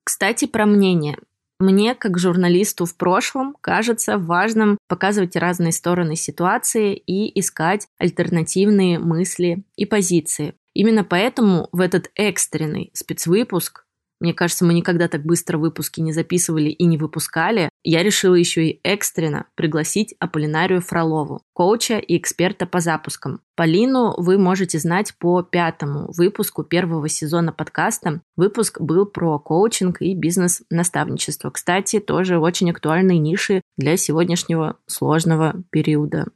Кстати, 0.02 0.46
про 0.48 0.66
мнение. 0.66 1.18
Мне, 1.60 1.94
как 1.94 2.18
журналисту 2.18 2.84
в 2.84 2.96
прошлом, 2.96 3.54
кажется 3.60 4.18
важным 4.18 4.76
показывать 4.88 5.36
разные 5.36 5.70
стороны 5.70 6.16
ситуации 6.16 6.96
и 6.96 7.38
искать 7.38 7.86
альтернативные 8.00 8.98
мысли 8.98 9.62
и 9.76 9.86
позиции. 9.86 10.56
Именно 10.74 11.04
поэтому 11.04 11.68
в 11.72 11.80
этот 11.80 12.10
экстренный 12.14 12.90
спецвыпуск 12.94 13.84
мне 14.22 14.34
кажется, 14.34 14.64
мы 14.64 14.72
никогда 14.72 15.08
так 15.08 15.24
быстро 15.24 15.58
выпуски 15.58 15.98
не 15.98 16.12
записывали 16.12 16.68
и 16.68 16.84
не 16.84 16.96
выпускали. 16.96 17.68
Я 17.82 18.04
решила 18.04 18.36
еще 18.36 18.68
и 18.68 18.80
экстренно 18.84 19.46
пригласить 19.56 20.14
Аполлинарию 20.20 20.80
Фролову, 20.80 21.42
коуча 21.54 21.98
и 21.98 22.16
эксперта 22.18 22.64
по 22.64 22.78
запускам. 22.78 23.40
Полину 23.56 24.14
вы 24.16 24.38
можете 24.38 24.78
знать 24.78 25.12
по 25.18 25.42
пятому 25.42 26.12
выпуску 26.16 26.62
первого 26.62 27.08
сезона 27.08 27.52
подкаста. 27.52 28.20
Выпуск 28.36 28.80
был 28.80 29.06
про 29.06 29.40
коучинг 29.40 30.00
и 30.00 30.14
бизнес-наставничество. 30.14 31.50
Кстати, 31.50 31.98
тоже 31.98 32.38
очень 32.38 32.70
актуальные 32.70 33.18
ниши 33.18 33.60
для 33.76 33.96
сегодняшнего 33.96 34.76
сложного 34.86 35.64
периода. 35.70 36.28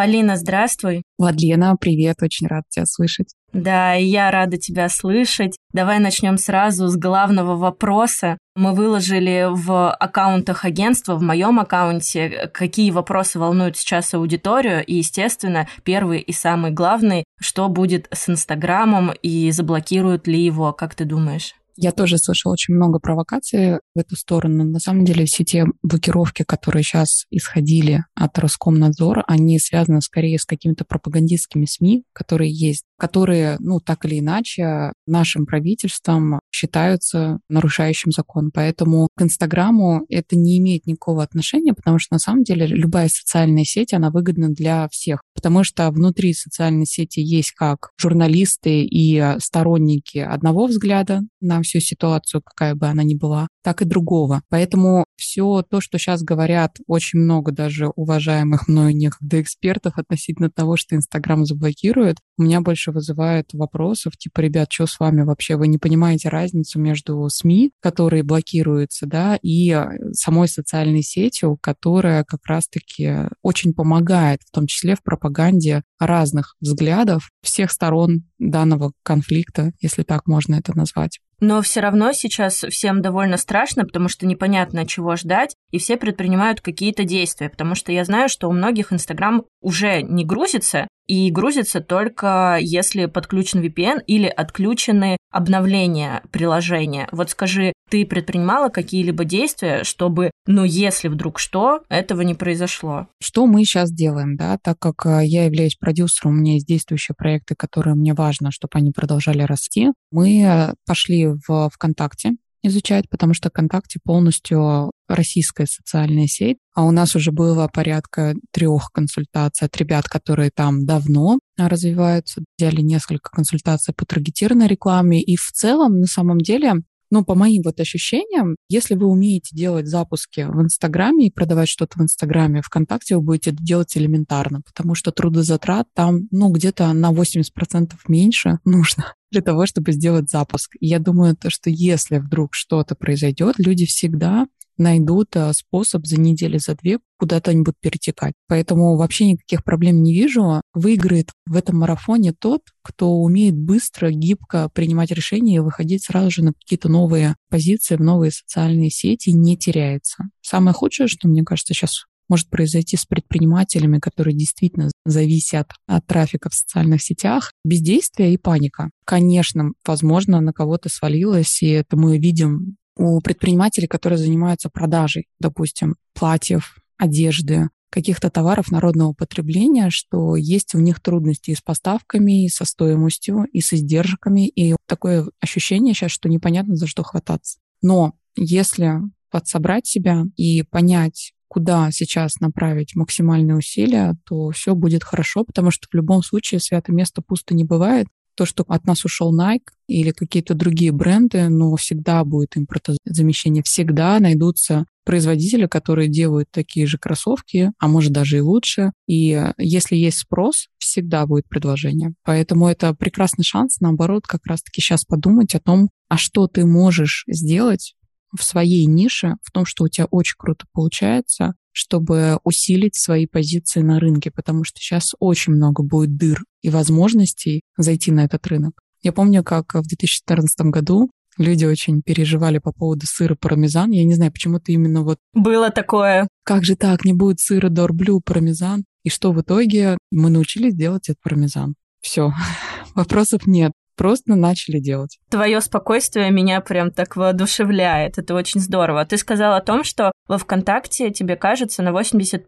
Полина, 0.00 0.38
здравствуй. 0.38 1.02
Владлена, 1.18 1.76
привет, 1.78 2.22
очень 2.22 2.46
рад 2.46 2.64
тебя 2.70 2.86
слышать. 2.86 3.34
Да, 3.52 3.94
и 3.96 4.06
я 4.06 4.30
рада 4.30 4.56
тебя 4.56 4.88
слышать. 4.88 5.58
Давай 5.74 5.98
начнем 5.98 6.38
сразу 6.38 6.88
с 6.88 6.96
главного 6.96 7.54
вопроса. 7.54 8.38
Мы 8.56 8.72
выложили 8.72 9.48
в 9.50 9.92
аккаунтах 9.92 10.64
агентства, 10.64 11.16
в 11.16 11.22
моем 11.22 11.60
аккаунте, 11.60 12.50
какие 12.54 12.90
вопросы 12.92 13.38
волнуют 13.38 13.76
сейчас 13.76 14.14
аудиторию. 14.14 14.82
И, 14.86 14.94
естественно, 14.94 15.68
первый 15.84 16.20
и 16.20 16.32
самый 16.32 16.70
главный, 16.70 17.24
что 17.38 17.68
будет 17.68 18.08
с 18.10 18.30
Инстаграмом 18.30 19.12
и 19.20 19.50
заблокируют 19.50 20.26
ли 20.26 20.42
его, 20.42 20.72
как 20.72 20.94
ты 20.94 21.04
думаешь? 21.04 21.52
Я 21.82 21.92
тоже 21.92 22.18
слышала 22.18 22.52
очень 22.52 22.74
много 22.74 22.98
провокаций 22.98 23.78
в 23.94 23.98
эту 23.98 24.14
сторону. 24.14 24.64
На 24.64 24.80
самом 24.80 25.06
деле 25.06 25.24
все 25.24 25.44
те 25.44 25.64
блокировки, 25.82 26.42
которые 26.42 26.82
сейчас 26.82 27.24
исходили 27.30 28.04
от 28.14 28.38
Роскомнадзора, 28.38 29.24
они 29.26 29.58
связаны 29.58 30.02
скорее 30.02 30.38
с 30.38 30.44
какими-то 30.44 30.84
пропагандистскими 30.84 31.64
СМИ, 31.64 32.04
которые 32.12 32.52
есть, 32.52 32.84
которые, 32.98 33.56
ну, 33.60 33.80
так 33.80 34.04
или 34.04 34.18
иначе, 34.18 34.92
нашим 35.06 35.46
правительством 35.46 36.40
считаются 36.60 37.38
нарушающим 37.48 38.12
закон. 38.12 38.50
Поэтому 38.52 39.08
к 39.16 39.22
Инстаграму 39.22 40.04
это 40.08 40.36
не 40.36 40.58
имеет 40.58 40.86
никакого 40.86 41.22
отношения, 41.22 41.72
потому 41.72 41.98
что 41.98 42.14
на 42.14 42.18
самом 42.18 42.44
деле 42.44 42.66
любая 42.66 43.08
социальная 43.08 43.64
сеть, 43.64 43.94
она 43.94 44.10
выгодна 44.10 44.50
для 44.50 44.88
всех. 44.90 45.22
Потому 45.34 45.64
что 45.64 45.90
внутри 45.90 46.34
социальной 46.34 46.86
сети 46.86 47.20
есть 47.20 47.52
как 47.52 47.90
журналисты 47.98 48.84
и 48.84 49.36
сторонники 49.38 50.18
одного 50.18 50.66
взгляда 50.66 51.22
на 51.40 51.62
всю 51.62 51.80
ситуацию, 51.80 52.42
какая 52.42 52.74
бы 52.74 52.86
она 52.86 53.02
ни 53.02 53.14
была, 53.14 53.48
так 53.62 53.80
и 53.80 53.86
другого. 53.86 54.42
Поэтому 54.50 55.04
все 55.16 55.62
то, 55.62 55.80
что 55.80 55.98
сейчас 55.98 56.22
говорят 56.22 56.76
очень 56.86 57.20
много 57.20 57.52
даже 57.52 57.88
уважаемых 57.88 58.68
мною 58.68 58.94
некогда 58.94 59.40
экспертов 59.40 59.94
относительно 59.96 60.50
того, 60.50 60.76
что 60.76 60.94
Инстаграм 60.94 61.44
заблокирует, 61.46 62.18
у 62.36 62.42
меня 62.42 62.60
больше 62.60 62.92
вызывает 62.92 63.52
вопросов, 63.52 64.16
типа, 64.16 64.40
ребят, 64.40 64.68
что 64.70 64.86
с 64.86 64.98
вами 65.00 65.22
вообще? 65.22 65.56
Вы 65.56 65.68
не 65.68 65.78
понимаете 65.78 66.28
разницу 66.50 66.80
между 66.80 67.28
СМИ, 67.28 67.72
которые 67.80 68.22
блокируются, 68.22 69.06
да, 69.06 69.38
и 69.42 69.76
самой 70.12 70.48
социальной 70.48 71.02
сетью, 71.02 71.58
которая 71.60 72.24
как 72.24 72.44
раз-таки 72.46 73.28
очень 73.42 73.72
помогает, 73.74 74.40
в 74.42 74.50
том 74.50 74.66
числе 74.66 74.94
в 74.94 75.02
пропаганде 75.02 75.82
разных 76.00 76.56
взглядов 76.60 77.30
всех 77.42 77.70
сторон 77.70 78.24
данного 78.38 78.92
конфликта, 79.02 79.72
если 79.80 80.02
так 80.02 80.26
можно 80.26 80.54
это 80.54 80.76
назвать. 80.76 81.20
Но 81.40 81.62
все 81.62 81.80
равно 81.80 82.12
сейчас 82.12 82.64
всем 82.68 83.00
довольно 83.00 83.36
страшно, 83.38 83.84
потому 83.84 84.08
что 84.08 84.26
непонятно, 84.26 84.86
чего 84.86 85.16
ждать, 85.16 85.54
и 85.70 85.78
все 85.78 85.96
предпринимают 85.96 86.60
какие-то 86.60 87.04
действия, 87.04 87.48
потому 87.48 87.74
что 87.74 87.92
я 87.92 88.04
знаю, 88.04 88.28
что 88.28 88.48
у 88.48 88.52
многих 88.52 88.92
Инстаграм 88.92 89.44
уже 89.62 90.02
не 90.02 90.24
грузится, 90.24 90.86
и 91.06 91.28
грузится 91.30 91.80
только 91.80 92.58
если 92.60 93.06
подключен 93.06 93.60
VPN 93.60 94.02
или 94.06 94.26
отключены 94.26 95.16
обновления 95.32 96.22
приложения. 96.30 97.08
Вот 97.10 97.30
скажи, 97.30 97.72
ты 97.90 98.06
предпринимала 98.06 98.68
какие-либо 98.68 99.24
действия, 99.24 99.82
чтобы, 99.82 100.30
ну, 100.46 100.62
если 100.62 101.08
вдруг 101.08 101.40
что, 101.40 101.80
этого 101.88 102.20
не 102.20 102.34
произошло? 102.34 103.08
Что 103.20 103.46
мы 103.46 103.64
сейчас 103.64 103.90
делаем, 103.90 104.36
да, 104.36 104.58
так 104.62 104.78
как 104.78 105.04
э, 105.04 105.26
я 105.26 105.46
являюсь 105.46 105.74
продюсером, 105.90 106.32
у 106.32 106.40
меня 106.40 106.54
есть 106.54 106.66
действующие 106.66 107.14
проекты, 107.16 107.54
которые 107.56 107.94
мне 107.94 108.14
важно, 108.14 108.52
чтобы 108.52 108.72
они 108.74 108.92
продолжали 108.92 109.42
расти. 109.42 109.88
Мы 110.12 110.42
э, 110.42 110.74
пошли 110.86 111.26
в 111.26 111.70
ВКонтакте, 111.70 112.36
изучать, 112.62 113.08
потому 113.08 113.34
что 113.34 113.48
ВКонтакте 113.48 113.98
полностью 114.04 114.92
российская 115.08 115.66
социальная 115.66 116.26
сеть, 116.26 116.58
а 116.74 116.84
у 116.84 116.90
нас 116.90 117.16
уже 117.16 117.32
было 117.32 117.68
порядка 117.72 118.34
трех 118.52 118.90
консультаций 118.92 119.66
от 119.66 119.76
ребят, 119.76 120.08
которые 120.08 120.50
там 120.54 120.84
давно 120.84 121.38
развиваются. 121.56 122.42
Взяли 122.58 122.82
несколько 122.82 123.30
консультаций 123.30 123.94
по 123.94 124.04
таргетированной 124.04 124.68
рекламе. 124.68 125.22
И 125.22 125.36
в 125.36 125.50
целом, 125.52 126.00
на 126.00 126.06
самом 126.06 126.38
деле, 126.38 126.74
ну, 127.10 127.24
по 127.24 127.34
моим 127.34 127.62
вот 127.62 127.80
ощущениям, 127.80 128.56
если 128.68 128.94
вы 128.94 129.06
умеете 129.06 129.54
делать 129.54 129.86
запуски 129.86 130.46
в 130.48 130.60
Инстаграме 130.62 131.26
и 131.26 131.32
продавать 131.32 131.68
что-то 131.68 131.98
в 131.98 132.02
Инстаграме, 132.02 132.62
ВКонтакте 132.62 133.16
вы 133.16 133.22
будете 133.22 133.50
это 133.50 133.62
делать 133.62 133.96
элементарно, 133.96 134.62
потому 134.62 134.94
что 134.94 135.10
трудозатрат 135.10 135.88
там, 135.94 136.28
ну, 136.30 136.50
где-то 136.50 136.92
на 136.92 137.12
80% 137.12 137.92
меньше 138.08 138.58
нужно 138.64 139.14
для 139.30 139.42
того, 139.42 139.66
чтобы 139.66 139.92
сделать 139.92 140.28
запуск. 140.28 140.76
И 140.80 140.86
я 140.86 140.98
думаю, 140.98 141.36
то, 141.36 141.50
что 141.50 141.70
если 141.70 142.18
вдруг 142.18 142.54
что-то 142.54 142.94
произойдет, 142.94 143.56
люди 143.58 143.86
всегда 143.86 144.46
найдут 144.80 145.36
э, 145.36 145.52
способ 145.52 146.06
за 146.06 146.18
неделю, 146.18 146.58
за 146.58 146.74
две 146.74 146.98
куда-то 147.18 147.50
они 147.50 147.60
будут 147.60 147.78
перетекать. 147.80 148.32
Поэтому 148.48 148.96
вообще 148.96 149.26
никаких 149.26 149.62
проблем 149.62 150.02
не 150.02 150.14
вижу. 150.14 150.62
Выиграет 150.72 151.30
в 151.46 151.54
этом 151.54 151.78
марафоне 151.78 152.32
тот, 152.32 152.62
кто 152.82 153.12
умеет 153.12 153.54
быстро, 153.56 154.10
гибко 154.10 154.70
принимать 154.72 155.10
решения 155.10 155.56
и 155.56 155.60
выходить 155.60 156.04
сразу 156.04 156.30
же 156.30 156.42
на 156.42 156.52
какие-то 156.54 156.88
новые 156.88 157.36
позиции, 157.50 157.96
в 157.96 158.00
новые 158.00 158.32
социальные 158.32 158.90
сети, 158.90 159.30
не 159.30 159.58
теряется. 159.58 160.24
Самое 160.40 160.72
худшее, 160.72 161.08
что, 161.08 161.28
мне 161.28 161.44
кажется, 161.44 161.74
сейчас 161.74 162.06
может 162.30 162.48
произойти 162.48 162.96
с 162.96 163.04
предпринимателями, 163.04 163.98
которые 163.98 164.34
действительно 164.36 164.90
зависят 165.04 165.72
от 165.86 166.06
трафика 166.06 166.48
в 166.48 166.54
социальных 166.54 167.02
сетях, 167.02 167.52
бездействие 167.64 168.32
и 168.32 168.38
паника. 168.38 168.90
Конечно, 169.04 169.72
возможно, 169.84 170.40
на 170.40 170.52
кого-то 170.52 170.88
свалилось, 170.88 171.60
и 171.60 171.68
это 171.68 171.96
мы 171.96 172.18
видим 172.18 172.76
у 173.00 173.20
предпринимателей, 173.20 173.86
которые 173.86 174.18
занимаются 174.18 174.68
продажей, 174.68 175.26
допустим, 175.38 175.96
платьев, 176.12 176.76
одежды, 176.98 177.70
каких-то 177.88 178.30
товаров 178.30 178.70
народного 178.70 179.14
потребления, 179.14 179.88
что 179.88 180.36
есть 180.36 180.74
у 180.74 180.78
них 180.78 181.00
трудности 181.00 181.50
и 181.50 181.54
с 181.54 181.62
поставками, 181.62 182.44
и 182.44 182.48
со 182.50 182.66
стоимостью, 182.66 183.46
и 183.52 183.62
с 183.62 183.72
издержками, 183.72 184.46
и 184.46 184.76
такое 184.86 185.26
ощущение 185.40 185.94
сейчас, 185.94 186.10
что 186.10 186.28
непонятно 186.28 186.76
за 186.76 186.86
что 186.86 187.02
хвататься. 187.02 187.58
Но 187.80 188.12
если 188.36 188.98
подсобрать 189.30 189.86
себя 189.86 190.24
и 190.36 190.62
понять, 190.62 191.32
куда 191.48 191.90
сейчас 191.92 192.38
направить 192.38 192.94
максимальные 192.94 193.56
усилия, 193.56 194.14
то 194.26 194.50
все 194.50 194.74
будет 194.74 195.04
хорошо, 195.04 195.44
потому 195.44 195.70
что 195.70 195.88
в 195.90 195.94
любом 195.94 196.22
случае 196.22 196.60
святое 196.60 196.94
место 196.94 197.22
пусто 197.22 197.54
не 197.54 197.64
бывает 197.64 198.08
то, 198.40 198.46
что 198.46 198.64
от 198.68 198.86
нас 198.86 199.04
ушел 199.04 199.38
Nike 199.38 199.68
или 199.86 200.12
какие-то 200.12 200.54
другие 200.54 200.92
бренды, 200.92 201.50
но 201.50 201.76
всегда 201.76 202.24
будет 202.24 202.56
импортозамещение, 202.56 203.62
всегда 203.62 204.18
найдутся 204.18 204.86
производители, 205.04 205.66
которые 205.66 206.08
делают 206.08 206.48
такие 206.50 206.86
же 206.86 206.96
кроссовки, 206.96 207.70
а 207.78 207.86
может 207.86 208.12
даже 208.12 208.38
и 208.38 208.40
лучше. 208.40 208.92
И 209.06 209.38
если 209.58 209.94
есть 209.96 210.20
спрос, 210.20 210.68
всегда 210.78 211.26
будет 211.26 211.50
предложение. 211.50 212.14
Поэтому 212.24 212.66
это 212.66 212.94
прекрасный 212.94 213.44
шанс, 213.44 213.78
наоборот, 213.80 214.26
как 214.26 214.46
раз-таки 214.46 214.80
сейчас 214.80 215.04
подумать 215.04 215.54
о 215.54 215.60
том, 215.60 215.90
а 216.08 216.16
что 216.16 216.46
ты 216.46 216.64
можешь 216.64 217.24
сделать 217.28 217.94
в 218.36 218.42
своей 218.42 218.86
нише, 218.86 219.36
в 219.42 219.50
том, 219.50 219.64
что 219.64 219.84
у 219.84 219.88
тебя 219.88 220.06
очень 220.06 220.36
круто 220.38 220.66
получается, 220.72 221.54
чтобы 221.72 222.38
усилить 222.44 222.96
свои 222.96 223.26
позиции 223.26 223.80
на 223.80 224.00
рынке, 224.00 224.30
потому 224.30 224.64
что 224.64 224.78
сейчас 224.78 225.12
очень 225.18 225.54
много 225.54 225.82
будет 225.82 226.16
дыр 226.16 226.42
и 226.62 226.70
возможностей 226.70 227.62
зайти 227.76 228.10
на 228.10 228.24
этот 228.24 228.46
рынок. 228.46 228.80
Я 229.02 229.12
помню, 229.12 229.42
как 229.42 229.74
в 229.74 229.86
2014 229.86 230.60
году 230.66 231.10
люди 231.38 231.64
очень 231.64 232.02
переживали 232.02 232.58
по 232.58 232.72
поводу 232.72 233.06
сыра 233.06 233.34
пармезан. 233.34 233.90
Я 233.90 234.04
не 234.04 234.14
знаю, 234.14 234.32
почему-то 234.32 234.72
именно 234.72 235.02
вот... 235.02 235.18
Было 235.32 235.70
такое. 235.70 236.28
Как 236.44 236.64
же 236.64 236.76
так, 236.76 237.04
не 237.04 237.12
будет 237.12 237.40
сыра 237.40 237.68
дорблю 237.68 238.20
пармезан? 238.20 238.84
И 239.04 239.08
что 239.08 239.32
в 239.32 239.40
итоге? 239.40 239.96
Мы 240.10 240.28
научились 240.28 240.74
делать 240.74 241.08
этот 241.08 241.22
пармезан. 241.22 241.74
Все, 242.02 242.32
вопросов 242.94 243.46
нет 243.46 243.72
просто 244.00 244.34
начали 244.34 244.78
делать. 244.78 245.18
Твое 245.28 245.60
спокойствие 245.60 246.30
меня 246.30 246.62
прям 246.62 246.90
так 246.90 247.16
воодушевляет. 247.16 248.16
Это 248.16 248.34
очень 248.34 248.58
здорово. 248.58 249.04
Ты 249.04 249.18
сказал 249.18 249.52
о 249.52 249.60
том, 249.60 249.84
что 249.84 250.10
во 250.26 250.38
ВКонтакте 250.38 251.10
тебе 251.10 251.36
кажется 251.36 251.82
на 251.82 251.90
80% 251.90 252.40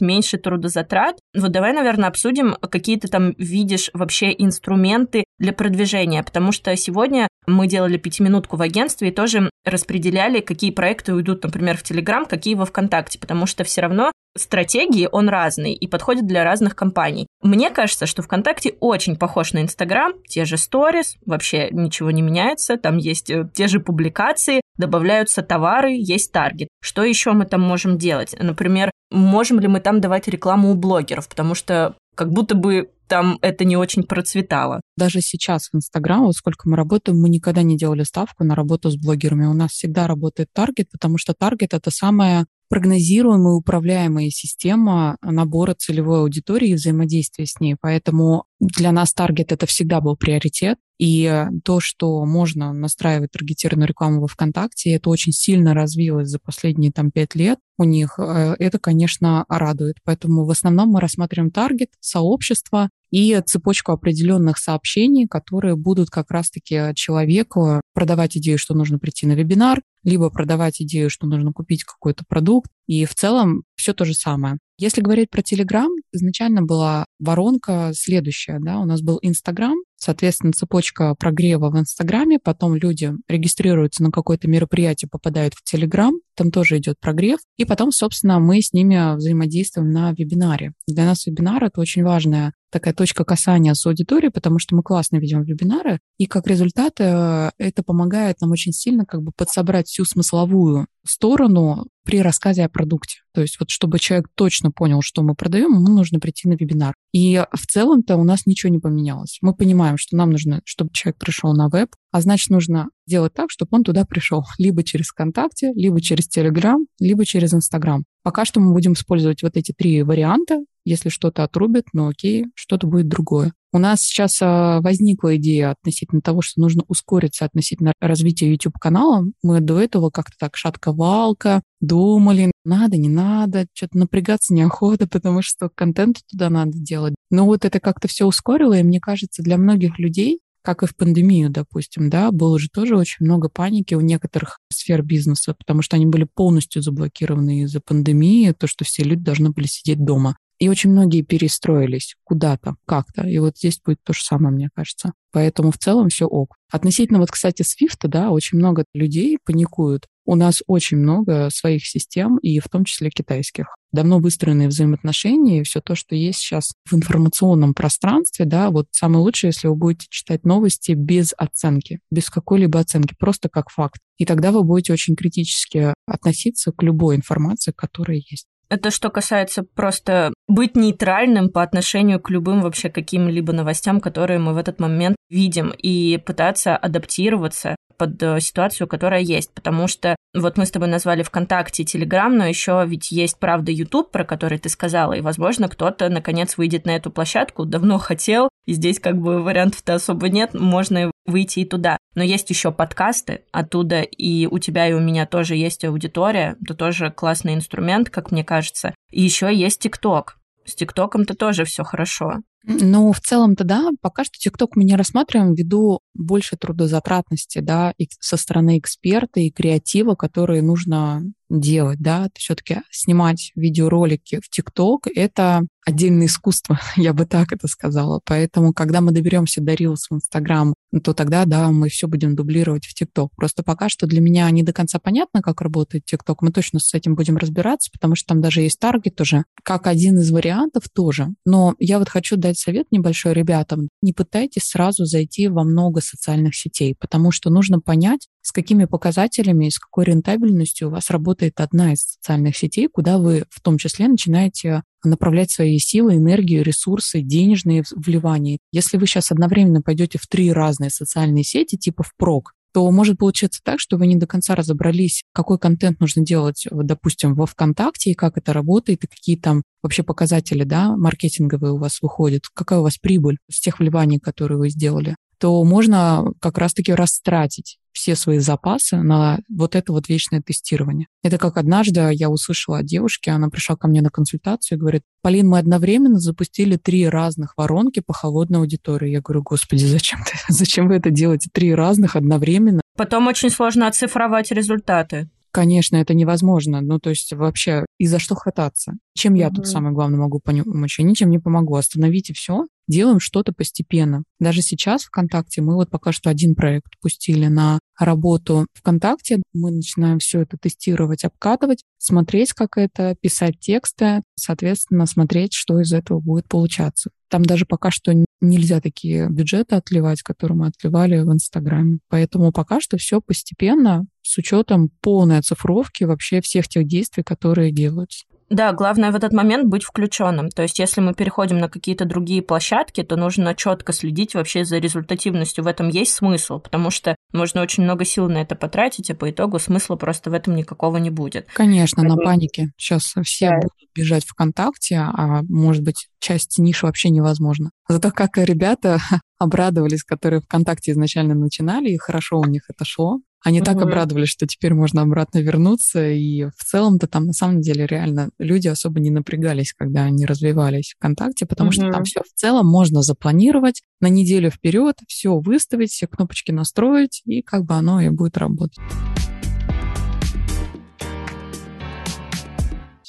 меньше 0.00 0.36
трудозатрат. 0.36 1.16
Вот 1.34 1.50
давай, 1.50 1.72
наверное, 1.72 2.10
обсудим, 2.10 2.56
какие 2.60 2.98
ты 2.98 3.08
там 3.08 3.32
видишь 3.38 3.88
вообще 3.94 4.34
инструменты 4.36 5.24
для 5.38 5.54
продвижения, 5.54 6.22
потому 6.22 6.52
что 6.52 6.76
сегодня 6.76 7.26
Мы 7.46 7.66
делали 7.66 7.96
пятиминутку 7.96 8.56
в 8.56 8.62
агентстве 8.62 9.08
и 9.08 9.12
тоже 9.12 9.50
распределяли, 9.64 10.40
какие 10.40 10.70
проекты 10.70 11.14
уйдут, 11.14 11.42
например, 11.42 11.76
в 11.76 11.82
Телеграм, 11.82 12.24
какие 12.24 12.54
во 12.54 12.64
ВКонтакте, 12.64 13.18
потому 13.18 13.46
что 13.46 13.64
все 13.64 13.80
равно 13.80 14.12
стратегии 14.36 15.08
он 15.10 15.28
разный 15.28 15.74
и 15.74 15.86
подходит 15.86 16.26
для 16.26 16.44
разных 16.44 16.74
компаний. 16.74 17.26
Мне 17.42 17.70
кажется, 17.70 18.06
что 18.06 18.22
ВКонтакте 18.22 18.76
очень 18.80 19.16
похож 19.16 19.52
на 19.52 19.60
Инстаграм, 19.60 20.14
те 20.26 20.44
же 20.44 20.56
сторис, 20.56 21.16
вообще 21.26 21.68
ничего 21.70 22.10
не 22.10 22.22
меняется, 22.22 22.76
там 22.76 22.96
есть 22.96 23.30
э, 23.30 23.48
те 23.52 23.68
же 23.68 23.80
публикации, 23.80 24.62
добавляются 24.78 25.42
товары, 25.42 25.92
есть 25.92 26.32
таргет. 26.32 26.68
Что 26.82 27.04
еще 27.04 27.32
мы 27.32 27.44
там 27.44 27.60
можем 27.60 27.98
делать? 27.98 28.34
Например, 28.38 28.90
можем 29.10 29.60
ли 29.60 29.68
мы 29.68 29.80
там 29.80 30.00
давать 30.00 30.28
рекламу 30.28 30.70
у 30.70 30.74
блогеров, 30.74 31.28
потому 31.28 31.54
что 31.54 31.94
как 32.14 32.30
будто 32.30 32.54
бы 32.54 32.90
там 33.12 33.38
это 33.42 33.66
не 33.66 33.76
очень 33.76 34.04
процветало. 34.04 34.80
Даже 34.96 35.20
сейчас 35.20 35.68
в 35.70 35.76
Инстаграм, 35.76 36.22
вот 36.22 36.34
сколько 36.34 36.66
мы 36.66 36.78
работаем, 36.78 37.20
мы 37.20 37.28
никогда 37.28 37.62
не 37.62 37.76
делали 37.76 38.04
ставку 38.04 38.42
на 38.42 38.54
работу 38.54 38.88
с 38.88 38.96
блогерами. 38.96 39.44
У 39.44 39.52
нас 39.52 39.72
всегда 39.72 40.06
работает 40.06 40.48
таргет, 40.54 40.90
потому 40.90 41.18
что 41.18 41.34
таргет— 41.34 41.74
это 41.74 41.90
самая 41.90 42.46
прогнозируемая, 42.70 43.52
управляемая 43.52 44.30
система 44.30 45.18
набора 45.20 45.74
целевой 45.74 46.20
аудитории 46.20 46.70
и 46.70 46.74
взаимодействия 46.74 47.44
с 47.44 47.60
ней. 47.60 47.76
Поэтому 47.78 48.44
для 48.62 48.92
нас 48.92 49.12
таргет 49.12 49.50
это 49.50 49.66
всегда 49.66 50.00
был 50.00 50.16
приоритет. 50.16 50.78
И 50.98 51.46
то, 51.64 51.80
что 51.80 52.24
можно 52.24 52.72
настраивать 52.72 53.32
таргетированную 53.32 53.88
рекламу 53.88 54.20
во 54.20 54.28
ВКонтакте, 54.28 54.92
это 54.92 55.10
очень 55.10 55.32
сильно 55.32 55.74
развилось 55.74 56.28
за 56.28 56.38
последние 56.38 56.92
там 56.92 57.10
пять 57.10 57.34
лет 57.34 57.58
у 57.82 57.84
них, 57.84 58.14
э, 58.18 58.54
это, 58.58 58.78
конечно, 58.78 59.44
радует. 59.48 59.96
Поэтому 60.04 60.44
в 60.44 60.50
основном 60.50 60.90
мы 60.90 61.00
рассматриваем 61.00 61.50
таргет, 61.50 61.90
сообщество 62.00 62.88
и 63.10 63.42
цепочку 63.44 63.92
определенных 63.92 64.58
сообщений, 64.58 65.26
которые 65.26 65.76
будут 65.76 66.08
как 66.08 66.30
раз-таки 66.30 66.94
человеку 66.94 67.80
продавать 67.92 68.36
идею, 68.36 68.58
что 68.58 68.74
нужно 68.74 68.98
прийти 68.98 69.26
на 69.26 69.32
вебинар, 69.32 69.82
либо 70.04 70.30
продавать 70.30 70.80
идею, 70.80 71.10
что 71.10 71.26
нужно 71.26 71.52
купить 71.52 71.84
какой-то 71.84 72.24
продукт. 72.26 72.70
И 72.86 73.04
в 73.04 73.14
целом 73.14 73.64
все 73.74 73.92
то 73.92 74.04
же 74.04 74.14
самое. 74.14 74.58
Если 74.82 75.00
говорить 75.00 75.30
про 75.30 75.42
Telegram, 75.42 75.86
изначально 76.10 76.62
была 76.62 77.06
воронка 77.20 77.92
следующая. 77.94 78.58
Да? 78.58 78.80
У 78.80 78.84
нас 78.84 79.00
был 79.00 79.20
Инстаграм, 79.22 79.76
соответственно, 79.94 80.52
цепочка 80.52 81.14
прогрева 81.14 81.70
в 81.70 81.78
Инстаграме, 81.78 82.40
потом 82.42 82.74
люди 82.74 83.12
регистрируются 83.28 84.02
на 84.02 84.10
какое-то 84.10 84.48
мероприятие, 84.48 85.08
попадают 85.08 85.54
в 85.54 85.62
Телеграм, 85.62 86.14
там 86.34 86.50
тоже 86.50 86.78
идет 86.78 86.98
прогрев, 86.98 87.38
и 87.58 87.64
потом, 87.64 87.92
собственно, 87.92 88.40
мы 88.40 88.60
с 88.60 88.72
ними 88.72 89.14
взаимодействуем 89.14 89.92
на 89.92 90.10
вебинаре. 90.10 90.72
Для 90.88 91.04
нас 91.04 91.26
вебинар— 91.26 91.62
это 91.66 91.80
очень 91.80 92.02
важная 92.02 92.52
такая 92.72 92.94
точка 92.94 93.24
касания 93.24 93.74
с 93.74 93.86
аудиторией, 93.86 94.32
потому 94.32 94.58
что 94.58 94.74
мы 94.74 94.82
классно 94.82 95.18
ведем 95.18 95.42
вебинары, 95.42 96.00
и 96.18 96.26
как 96.26 96.46
результат 96.46 96.94
э, 96.98 97.50
это 97.58 97.82
помогает 97.82 98.40
нам 98.40 98.50
очень 98.50 98.72
сильно 98.72 99.04
как 99.04 99.22
бы 99.22 99.30
подсобрать 99.36 99.86
всю 99.86 100.04
смысловую 100.04 100.86
сторону 101.04 101.86
при 102.04 102.20
рассказе 102.20 102.64
о 102.64 102.68
продукте. 102.68 103.18
То 103.34 103.42
есть 103.42 103.58
вот 103.60 103.70
чтобы 103.70 103.98
человек 103.98 104.28
точно 104.34 104.70
понял, 104.70 105.00
что 105.02 105.22
мы 105.22 105.34
продаем, 105.34 105.74
ему 105.74 105.88
нужно 105.88 106.18
прийти 106.18 106.48
на 106.48 106.54
вебинар. 106.54 106.94
И 107.12 107.44
в 107.52 107.66
целом-то 107.66 108.16
у 108.16 108.24
нас 108.24 108.46
ничего 108.46 108.72
не 108.72 108.78
поменялось. 108.78 109.38
Мы 109.40 109.54
понимаем, 109.54 109.98
что 109.98 110.16
нам 110.16 110.30
нужно, 110.30 110.60
чтобы 110.64 110.90
человек 110.92 111.18
пришел 111.18 111.52
на 111.54 111.68
веб, 111.68 111.90
а 112.10 112.20
значит, 112.20 112.50
нужно 112.50 112.88
сделать 113.06 113.34
так, 113.34 113.50
чтобы 113.50 113.68
он 113.72 113.84
туда 113.84 114.04
пришел. 114.04 114.44
Либо 114.58 114.82
через 114.82 115.08
ВКонтакте, 115.08 115.72
либо 115.74 116.00
через 116.00 116.28
Телеграм, 116.28 116.86
либо 116.98 117.24
через 117.24 117.54
Инстаграм. 117.54 118.04
Пока 118.22 118.44
что 118.44 118.60
мы 118.60 118.72
будем 118.72 118.92
использовать 118.92 119.42
вот 119.42 119.56
эти 119.56 119.72
три 119.72 120.02
варианта. 120.02 120.64
Если 120.84 121.08
что-то 121.08 121.44
отрубит, 121.44 121.84
ну 121.92 122.08
окей, 122.08 122.46
что-то 122.54 122.86
будет 122.86 123.08
другое. 123.08 123.52
У 123.72 123.78
нас 123.78 124.02
сейчас 124.02 124.38
а, 124.42 124.80
возникла 124.80 125.36
идея 125.36 125.70
относительно 125.70 126.20
того, 126.20 126.42
что 126.42 126.60
нужно 126.60 126.82
ускориться 126.88 127.44
относительно 127.44 127.92
развития 128.00 128.50
YouTube-канала. 128.50 129.24
Мы 129.42 129.60
до 129.60 129.80
этого 129.80 130.10
как-то 130.10 130.36
так 130.38 130.56
шатковалка, 130.56 131.62
думали, 131.80 132.52
надо, 132.64 132.96
не 132.96 133.08
надо, 133.08 133.66
что-то 133.72 133.96
напрягаться 133.96 134.52
неохота, 134.54 135.06
потому 135.10 135.40
что 135.42 135.70
контент 135.74 136.18
туда 136.30 136.50
надо 136.50 136.72
делать. 136.74 137.14
Но 137.30 137.46
вот 137.46 137.64
это 137.64 137.80
как-то 137.80 138.08
все 138.08 138.26
ускорило, 138.26 138.74
и 138.74 138.82
мне 138.82 139.00
кажется, 139.00 139.42
для 139.42 139.56
многих 139.56 139.98
людей 139.98 140.40
как 140.62 140.82
и 140.82 140.86
в 140.86 140.96
пандемию, 140.96 141.50
допустим, 141.50 142.08
да, 142.08 142.30
было 142.30 142.58
же 142.58 142.68
тоже 142.72 142.96
очень 142.96 143.26
много 143.26 143.48
паники 143.48 143.94
у 143.94 144.00
некоторых 144.00 144.60
сфер 144.82 145.02
бизнеса, 145.02 145.54
потому 145.54 145.82
что 145.82 145.96
они 145.96 146.06
были 146.06 146.26
полностью 146.34 146.82
заблокированы 146.82 147.62
из-за 147.62 147.80
пандемии, 147.80 148.52
то, 148.52 148.66
что 148.66 148.84
все 148.84 149.02
люди 149.02 149.22
должны 149.22 149.50
были 149.50 149.66
сидеть 149.66 150.04
дома. 150.04 150.36
И 150.58 150.68
очень 150.68 150.90
многие 150.90 151.22
перестроились 151.22 152.14
куда-то, 152.22 152.76
как-то. 152.86 153.26
И 153.26 153.38
вот 153.38 153.56
здесь 153.56 153.80
будет 153.84 153.98
то 154.04 154.12
же 154.12 154.22
самое, 154.22 154.54
мне 154.54 154.68
кажется. 154.74 155.12
Поэтому 155.32 155.72
в 155.72 155.78
целом 155.78 156.08
все 156.08 156.26
ок. 156.26 156.56
Относительно 156.70 157.18
вот, 157.18 157.30
кстати, 157.30 157.62
Swift, 157.62 158.06
да, 158.06 158.30
очень 158.30 158.58
много 158.58 158.84
людей 158.94 159.38
паникуют. 159.44 160.06
У 160.24 160.36
нас 160.36 160.62
очень 160.66 160.98
много 160.98 161.48
своих 161.50 161.86
систем, 161.86 162.38
и 162.38 162.60
в 162.60 162.68
том 162.68 162.84
числе 162.84 163.10
китайских. 163.10 163.74
Давно 163.92 164.18
выстроенные 164.18 164.68
взаимоотношения, 164.68 165.60
и 165.60 165.62
все 165.64 165.80
то, 165.80 165.94
что 165.94 166.14
есть 166.14 166.38
сейчас 166.38 166.72
в 166.88 166.94
информационном 166.94 167.74
пространстве, 167.74 168.44
да, 168.44 168.70
вот 168.70 168.86
самое 168.92 169.22
лучшее, 169.22 169.48
если 169.48 169.68
вы 169.68 169.74
будете 169.74 170.06
читать 170.08 170.44
новости 170.44 170.92
без 170.92 171.34
оценки, 171.36 172.00
без 172.10 172.30
какой-либо 172.30 172.80
оценки, 172.80 173.14
просто 173.18 173.48
как 173.48 173.70
факт. 173.70 174.00
И 174.16 174.24
тогда 174.24 174.52
вы 174.52 174.62
будете 174.62 174.92
очень 174.92 175.16
критически 175.16 175.92
относиться 176.06 176.72
к 176.72 176.82
любой 176.82 177.16
информации, 177.16 177.72
которая 177.76 178.18
есть. 178.18 178.46
Это 178.72 178.90
что 178.90 179.10
касается 179.10 179.64
просто 179.64 180.32
быть 180.52 180.76
нейтральным 180.76 181.48
по 181.48 181.62
отношению 181.62 182.20
к 182.20 182.30
любым 182.30 182.60
вообще 182.60 182.90
каким-либо 182.90 183.52
новостям, 183.52 184.00
которые 184.00 184.38
мы 184.38 184.52
в 184.52 184.58
этот 184.58 184.80
момент 184.80 185.16
видим, 185.30 185.70
и 185.70 186.18
пытаться 186.18 186.76
адаптироваться 186.76 187.76
под 187.96 188.22
э, 188.22 188.40
ситуацию, 188.40 188.88
которая 188.88 189.20
есть. 189.20 189.54
Потому 189.54 189.86
что 189.86 190.16
вот 190.34 190.56
мы 190.58 190.66
с 190.66 190.70
тобой 190.70 190.88
назвали 190.88 191.22
ВКонтакте 191.22 191.84
Телеграм, 191.84 192.36
но 192.36 192.46
еще 192.46 192.82
ведь 192.86 193.12
есть, 193.12 193.38
правда, 193.38 193.70
YouTube, 193.70 194.10
про 194.10 194.24
который 194.24 194.58
ты 194.58 194.68
сказала, 194.68 195.12
и, 195.12 195.20
возможно, 195.20 195.68
кто-то, 195.68 196.08
наконец, 196.08 196.56
выйдет 196.56 196.84
на 196.84 196.96
эту 196.96 197.10
площадку, 197.10 197.64
давно 197.64 197.98
хотел, 197.98 198.48
и 198.66 198.72
здесь 198.72 198.98
как 198.98 199.18
бы 199.18 199.42
вариантов-то 199.42 199.94
особо 199.94 200.28
нет, 200.28 200.52
можно 200.54 201.10
выйти 201.26 201.60
и 201.60 201.64
туда. 201.64 201.96
Но 202.14 202.22
есть 202.22 202.50
еще 202.50 202.72
подкасты 202.72 203.44
оттуда, 203.52 204.02
и 204.02 204.46
у 204.46 204.58
тебя 204.58 204.88
и 204.88 204.92
у 204.92 205.00
меня 205.00 205.24
тоже 205.26 205.54
есть 205.54 205.84
аудитория, 205.84 206.56
это 206.62 206.74
тоже 206.74 207.10
классный 207.10 207.54
инструмент, 207.54 208.10
как 208.10 208.32
мне 208.32 208.44
кажется. 208.44 208.94
И 209.10 209.22
еще 209.22 209.54
есть 209.54 209.80
ТикТок. 209.80 210.38
С 210.64 210.74
ТикТоком-то 210.74 211.34
тоже 211.34 211.64
все 211.64 211.84
хорошо. 211.84 212.40
Ну, 212.64 213.12
в 213.12 213.20
целом-то 213.20 213.64
да, 213.64 213.90
пока 214.00 214.24
что 214.24 214.38
ТикТок 214.38 214.76
мы 214.76 214.84
не 214.84 214.96
рассматриваем 214.96 215.54
ввиду 215.54 216.00
больше 216.14 216.56
трудозатратности, 216.56 217.58
да, 217.58 217.92
и 217.98 218.08
со 218.20 218.36
стороны 218.36 218.78
эксперта 218.78 219.40
и 219.40 219.50
креатива, 219.50 220.14
которые 220.14 220.62
нужно 220.62 221.22
делать, 221.60 221.98
да, 222.00 222.28
все-таки 222.34 222.78
снимать 222.90 223.52
видеоролики 223.54 224.40
в 224.42 224.48
ТикТок— 224.48 225.06
это 225.14 225.66
отдельное 225.84 226.26
искусство, 226.26 226.80
я 226.96 227.12
бы 227.12 227.26
так 227.26 227.52
это 227.52 227.68
сказала. 227.68 228.20
Поэтому, 228.24 228.72
когда 228.72 229.00
мы 229.00 229.12
доберемся 229.12 229.60
до 229.60 229.74
Reels 229.74 230.06
в 230.08 230.14
Инстаграм, 230.14 230.74
то 231.02 231.12
тогда, 231.14 231.44
да, 231.44 231.70
мы 231.70 231.88
все 231.88 232.06
будем 232.06 232.36
дублировать 232.36 232.84
в 232.84 232.94
ТикТок. 232.94 233.30
Просто 233.36 233.62
пока 233.62 233.88
что 233.88 234.06
для 234.06 234.20
меня 234.20 234.50
не 234.50 234.62
до 234.62 234.72
конца 234.72 234.98
понятно, 234.98 235.42
как 235.42 235.60
работает 235.60 236.04
ТикТок. 236.04 236.42
Мы 236.42 236.52
точно 236.52 236.78
с 236.78 236.94
этим 236.94 237.14
будем 237.14 237.36
разбираться, 237.36 237.90
потому 237.92 238.14
что 238.14 238.28
там 238.28 238.40
даже 238.40 238.60
есть 238.60 238.78
таргет 238.78 239.20
уже, 239.20 239.44
как 239.62 239.86
один 239.86 240.18
из 240.18 240.30
вариантов 240.30 240.84
тоже. 240.94 241.28
Но 241.44 241.74
я 241.78 241.98
вот 241.98 242.08
хочу 242.08 242.36
дать 242.36 242.51
совет 242.58 242.86
небольшой 242.90 243.32
ребятам. 243.32 243.88
Не 244.02 244.12
пытайтесь 244.12 244.64
сразу 244.64 245.04
зайти 245.04 245.48
во 245.48 245.64
много 245.64 246.00
социальных 246.00 246.54
сетей, 246.54 246.94
потому 246.98 247.30
что 247.30 247.50
нужно 247.50 247.80
понять, 247.80 248.28
с 248.42 248.52
какими 248.52 248.84
показателями 248.84 249.66
и 249.66 249.70
с 249.70 249.78
какой 249.78 250.04
рентабельностью 250.04 250.88
у 250.88 250.90
вас 250.90 251.10
работает 251.10 251.60
одна 251.60 251.92
из 251.92 252.02
социальных 252.02 252.56
сетей, 252.56 252.88
куда 252.88 253.18
вы 253.18 253.44
в 253.50 253.60
том 253.60 253.78
числе 253.78 254.08
начинаете 254.08 254.82
направлять 255.04 255.50
свои 255.50 255.78
силы, 255.78 256.16
энергию, 256.16 256.62
ресурсы, 256.62 257.22
денежные 257.22 257.82
вливания. 257.94 258.58
Если 258.72 258.96
вы 258.96 259.06
сейчас 259.06 259.32
одновременно 259.32 259.82
пойдете 259.82 260.18
в 260.18 260.26
три 260.26 260.52
разные 260.52 260.90
социальные 260.90 261.44
сети, 261.44 261.76
типа 261.76 262.02
в 262.02 262.14
прок, 262.16 262.52
то 262.72 262.90
может 262.90 263.18
получиться 263.18 263.60
так, 263.62 263.80
что 263.80 263.96
вы 263.96 264.06
не 264.06 264.16
до 264.16 264.26
конца 264.26 264.54
разобрались, 264.54 265.22
какой 265.32 265.58
контент 265.58 266.00
нужно 266.00 266.24
делать, 266.24 266.66
допустим, 266.70 267.34
во 267.34 267.46
ВКонтакте, 267.46 268.10
и 268.10 268.14
как 268.14 268.38
это 268.38 268.52
работает, 268.52 269.04
и 269.04 269.06
какие 269.06 269.36
там 269.36 269.62
вообще 269.82 270.02
показатели 270.02 270.64
да, 270.64 270.96
маркетинговые 270.96 271.72
у 271.72 271.78
вас 271.78 272.00
выходят, 272.00 272.42
какая 272.54 272.78
у 272.78 272.82
вас 272.82 272.98
прибыль 272.98 273.38
с 273.50 273.60
тех 273.60 273.78
вливаний, 273.78 274.18
которые 274.18 274.58
вы 274.58 274.70
сделали 274.70 275.16
то 275.42 275.64
можно 275.64 276.24
как 276.38 276.56
раз-таки 276.56 276.94
растратить 276.94 277.78
все 277.90 278.14
свои 278.14 278.38
запасы 278.38 278.98
на 278.98 279.40
вот 279.48 279.74
это 279.74 279.92
вот 279.92 280.08
вечное 280.08 280.40
тестирование. 280.40 281.08
Это 281.24 281.36
как 281.36 281.56
однажды 281.56 282.10
я 282.12 282.30
услышала 282.30 282.78
от 282.78 282.86
девушки, 282.86 283.28
она 283.28 283.48
пришла 283.48 283.74
ко 283.74 283.88
мне 283.88 284.02
на 284.02 284.10
консультацию 284.10 284.78
и 284.78 284.80
говорит, 284.80 285.02
Полин, 285.20 285.48
мы 285.48 285.58
одновременно 285.58 286.20
запустили 286.20 286.76
три 286.76 287.08
разных 287.08 287.54
воронки 287.56 287.98
по 287.98 288.12
холодной 288.12 288.60
аудитории. 288.60 289.10
Я 289.10 289.20
говорю, 289.20 289.42
господи, 289.42 289.84
зачем 289.84 290.20
ты, 290.22 290.38
зачем 290.48 290.86
вы 290.86 290.94
это 290.94 291.10
делаете? 291.10 291.50
Три 291.52 291.74
разных 291.74 292.14
одновременно. 292.14 292.80
Потом 292.96 293.26
очень 293.26 293.50
сложно 293.50 293.88
оцифровать 293.88 294.52
результаты. 294.52 295.28
Конечно, 295.50 295.96
это 295.96 296.14
невозможно. 296.14 296.80
Ну, 296.82 297.00
то 297.00 297.10
есть 297.10 297.32
вообще 297.32 297.84
и 297.98 298.06
за 298.06 298.20
что 298.20 298.36
хвататься? 298.36 298.92
Чем 299.14 299.34
я 299.34 299.50
тут 299.50 299.66
самое 299.66 299.92
главное 299.92 300.20
могу 300.20 300.38
помочь? 300.38 301.00
Я 301.00 301.04
ничем 301.04 301.30
не 301.30 301.40
помогу. 301.40 301.74
Остановите 301.74 302.32
все, 302.32 302.66
делаем 302.92 303.18
что-то 303.18 303.52
постепенно. 303.52 304.22
Даже 304.38 304.62
сейчас 304.62 305.04
ВКонтакте 305.04 305.62
мы 305.62 305.74
вот 305.74 305.90
пока 305.90 306.12
что 306.12 306.30
один 306.30 306.54
проект 306.54 306.98
пустили 307.00 307.46
на 307.46 307.78
работу 307.98 308.66
ВКонтакте. 308.74 309.42
Мы 309.52 309.70
начинаем 309.70 310.18
все 310.18 310.42
это 310.42 310.56
тестировать, 310.56 311.24
обкатывать, 311.24 311.82
смотреть, 311.98 312.52
как 312.52 312.76
это, 312.76 313.16
писать 313.20 313.58
тексты, 313.60 314.22
соответственно, 314.36 315.06
смотреть, 315.06 315.54
что 315.54 315.80
из 315.80 315.92
этого 315.92 316.20
будет 316.20 316.48
получаться. 316.48 317.10
Там 317.28 317.44
даже 317.44 317.64
пока 317.64 317.90
что 317.90 318.12
нельзя 318.40 318.80
такие 318.80 319.28
бюджеты 319.30 319.76
отливать, 319.76 320.22
которые 320.22 320.58
мы 320.58 320.66
отливали 320.66 321.20
в 321.20 321.32
Инстаграме. 321.32 321.98
Поэтому 322.08 322.52
пока 322.52 322.80
что 322.80 322.98
все 322.98 323.20
постепенно, 323.20 324.04
с 324.32 324.38
учетом 324.38 324.88
полной 325.02 325.38
оцифровки 325.38 326.04
вообще 326.04 326.40
всех 326.40 326.66
тех 326.68 326.86
действий, 326.86 327.22
которые 327.22 327.70
делаются. 327.70 328.24
Да, 328.52 328.72
главное 328.74 329.10
в 329.10 329.14
этот 329.16 329.32
момент 329.32 329.66
быть 329.66 329.82
включенным. 329.82 330.50
То 330.50 330.60
есть, 330.60 330.78
если 330.78 331.00
мы 331.00 331.14
переходим 331.14 331.58
на 331.58 331.70
какие-то 331.70 332.04
другие 332.04 332.42
площадки, 332.42 333.02
то 333.02 333.16
нужно 333.16 333.54
четко 333.54 333.94
следить 333.94 334.34
вообще 334.34 334.66
за 334.66 334.76
результативностью. 334.76 335.64
В 335.64 335.66
этом 335.66 335.88
есть 335.88 336.12
смысл, 336.12 336.60
потому 336.60 336.90
что 336.90 337.16
можно 337.32 337.62
очень 337.62 337.82
много 337.82 338.04
сил 338.04 338.28
на 338.28 338.42
это 338.42 338.54
потратить, 338.54 339.10
а 339.10 339.14
по 339.14 339.30
итогу 339.30 339.58
смысла 339.58 339.96
просто 339.96 340.28
в 340.28 340.34
этом 340.34 340.54
никакого 340.54 340.98
не 340.98 341.08
будет. 341.08 341.48
Конечно, 341.54 342.02
на 342.02 342.16
панике. 342.16 342.72
Сейчас 342.76 343.14
все 343.24 343.48
да. 343.48 343.56
будут 343.56 343.72
бежать 343.94 344.26
ВКонтакте, 344.26 344.96
а 344.96 345.40
может 345.48 345.82
быть, 345.82 346.08
часть 346.20 346.58
ниши 346.58 346.84
вообще 346.84 347.08
невозможно. 347.08 347.70
Зато 347.88 348.10
как 348.10 348.36
ребята 348.36 348.98
обрадовались, 349.38 350.04
которые 350.04 350.42
ВКонтакте 350.42 350.92
изначально 350.92 351.34
начинали, 351.34 351.88
и 351.88 351.96
хорошо 351.96 352.38
у 352.38 352.44
них 352.44 352.64
это 352.68 352.84
шло. 352.84 353.20
Они 353.44 353.60
угу. 353.60 353.66
так 353.66 353.82
обрадовались, 353.82 354.28
что 354.28 354.46
теперь 354.46 354.74
можно 354.74 355.02
обратно 355.02 355.38
вернуться. 355.38 356.10
И 356.10 356.44
в 356.56 356.64
целом-то 356.64 357.06
там 357.06 357.26
на 357.26 357.32
самом 357.32 357.60
деле 357.60 357.86
реально 357.86 358.30
люди 358.38 358.68
особо 358.68 359.00
не 359.00 359.10
напрягались, 359.10 359.72
когда 359.72 360.04
они 360.04 360.26
развивались 360.26 360.94
ВКонтакте, 360.96 361.46
потому 361.46 361.68
угу. 361.68 361.74
что 361.74 361.90
там 361.90 362.04
все 362.04 362.20
в 362.20 362.32
целом 362.38 362.66
можно 362.66 363.02
запланировать 363.02 363.82
на 364.00 364.08
неделю 364.08 364.50
вперед, 364.50 364.96
все 365.06 365.38
выставить, 365.38 365.90
все 365.90 366.06
кнопочки 366.06 366.52
настроить, 366.52 367.22
и 367.24 367.42
как 367.42 367.64
бы 367.64 367.74
оно 367.74 368.00
и 368.00 368.08
будет 368.10 368.36
работать. 368.36 368.78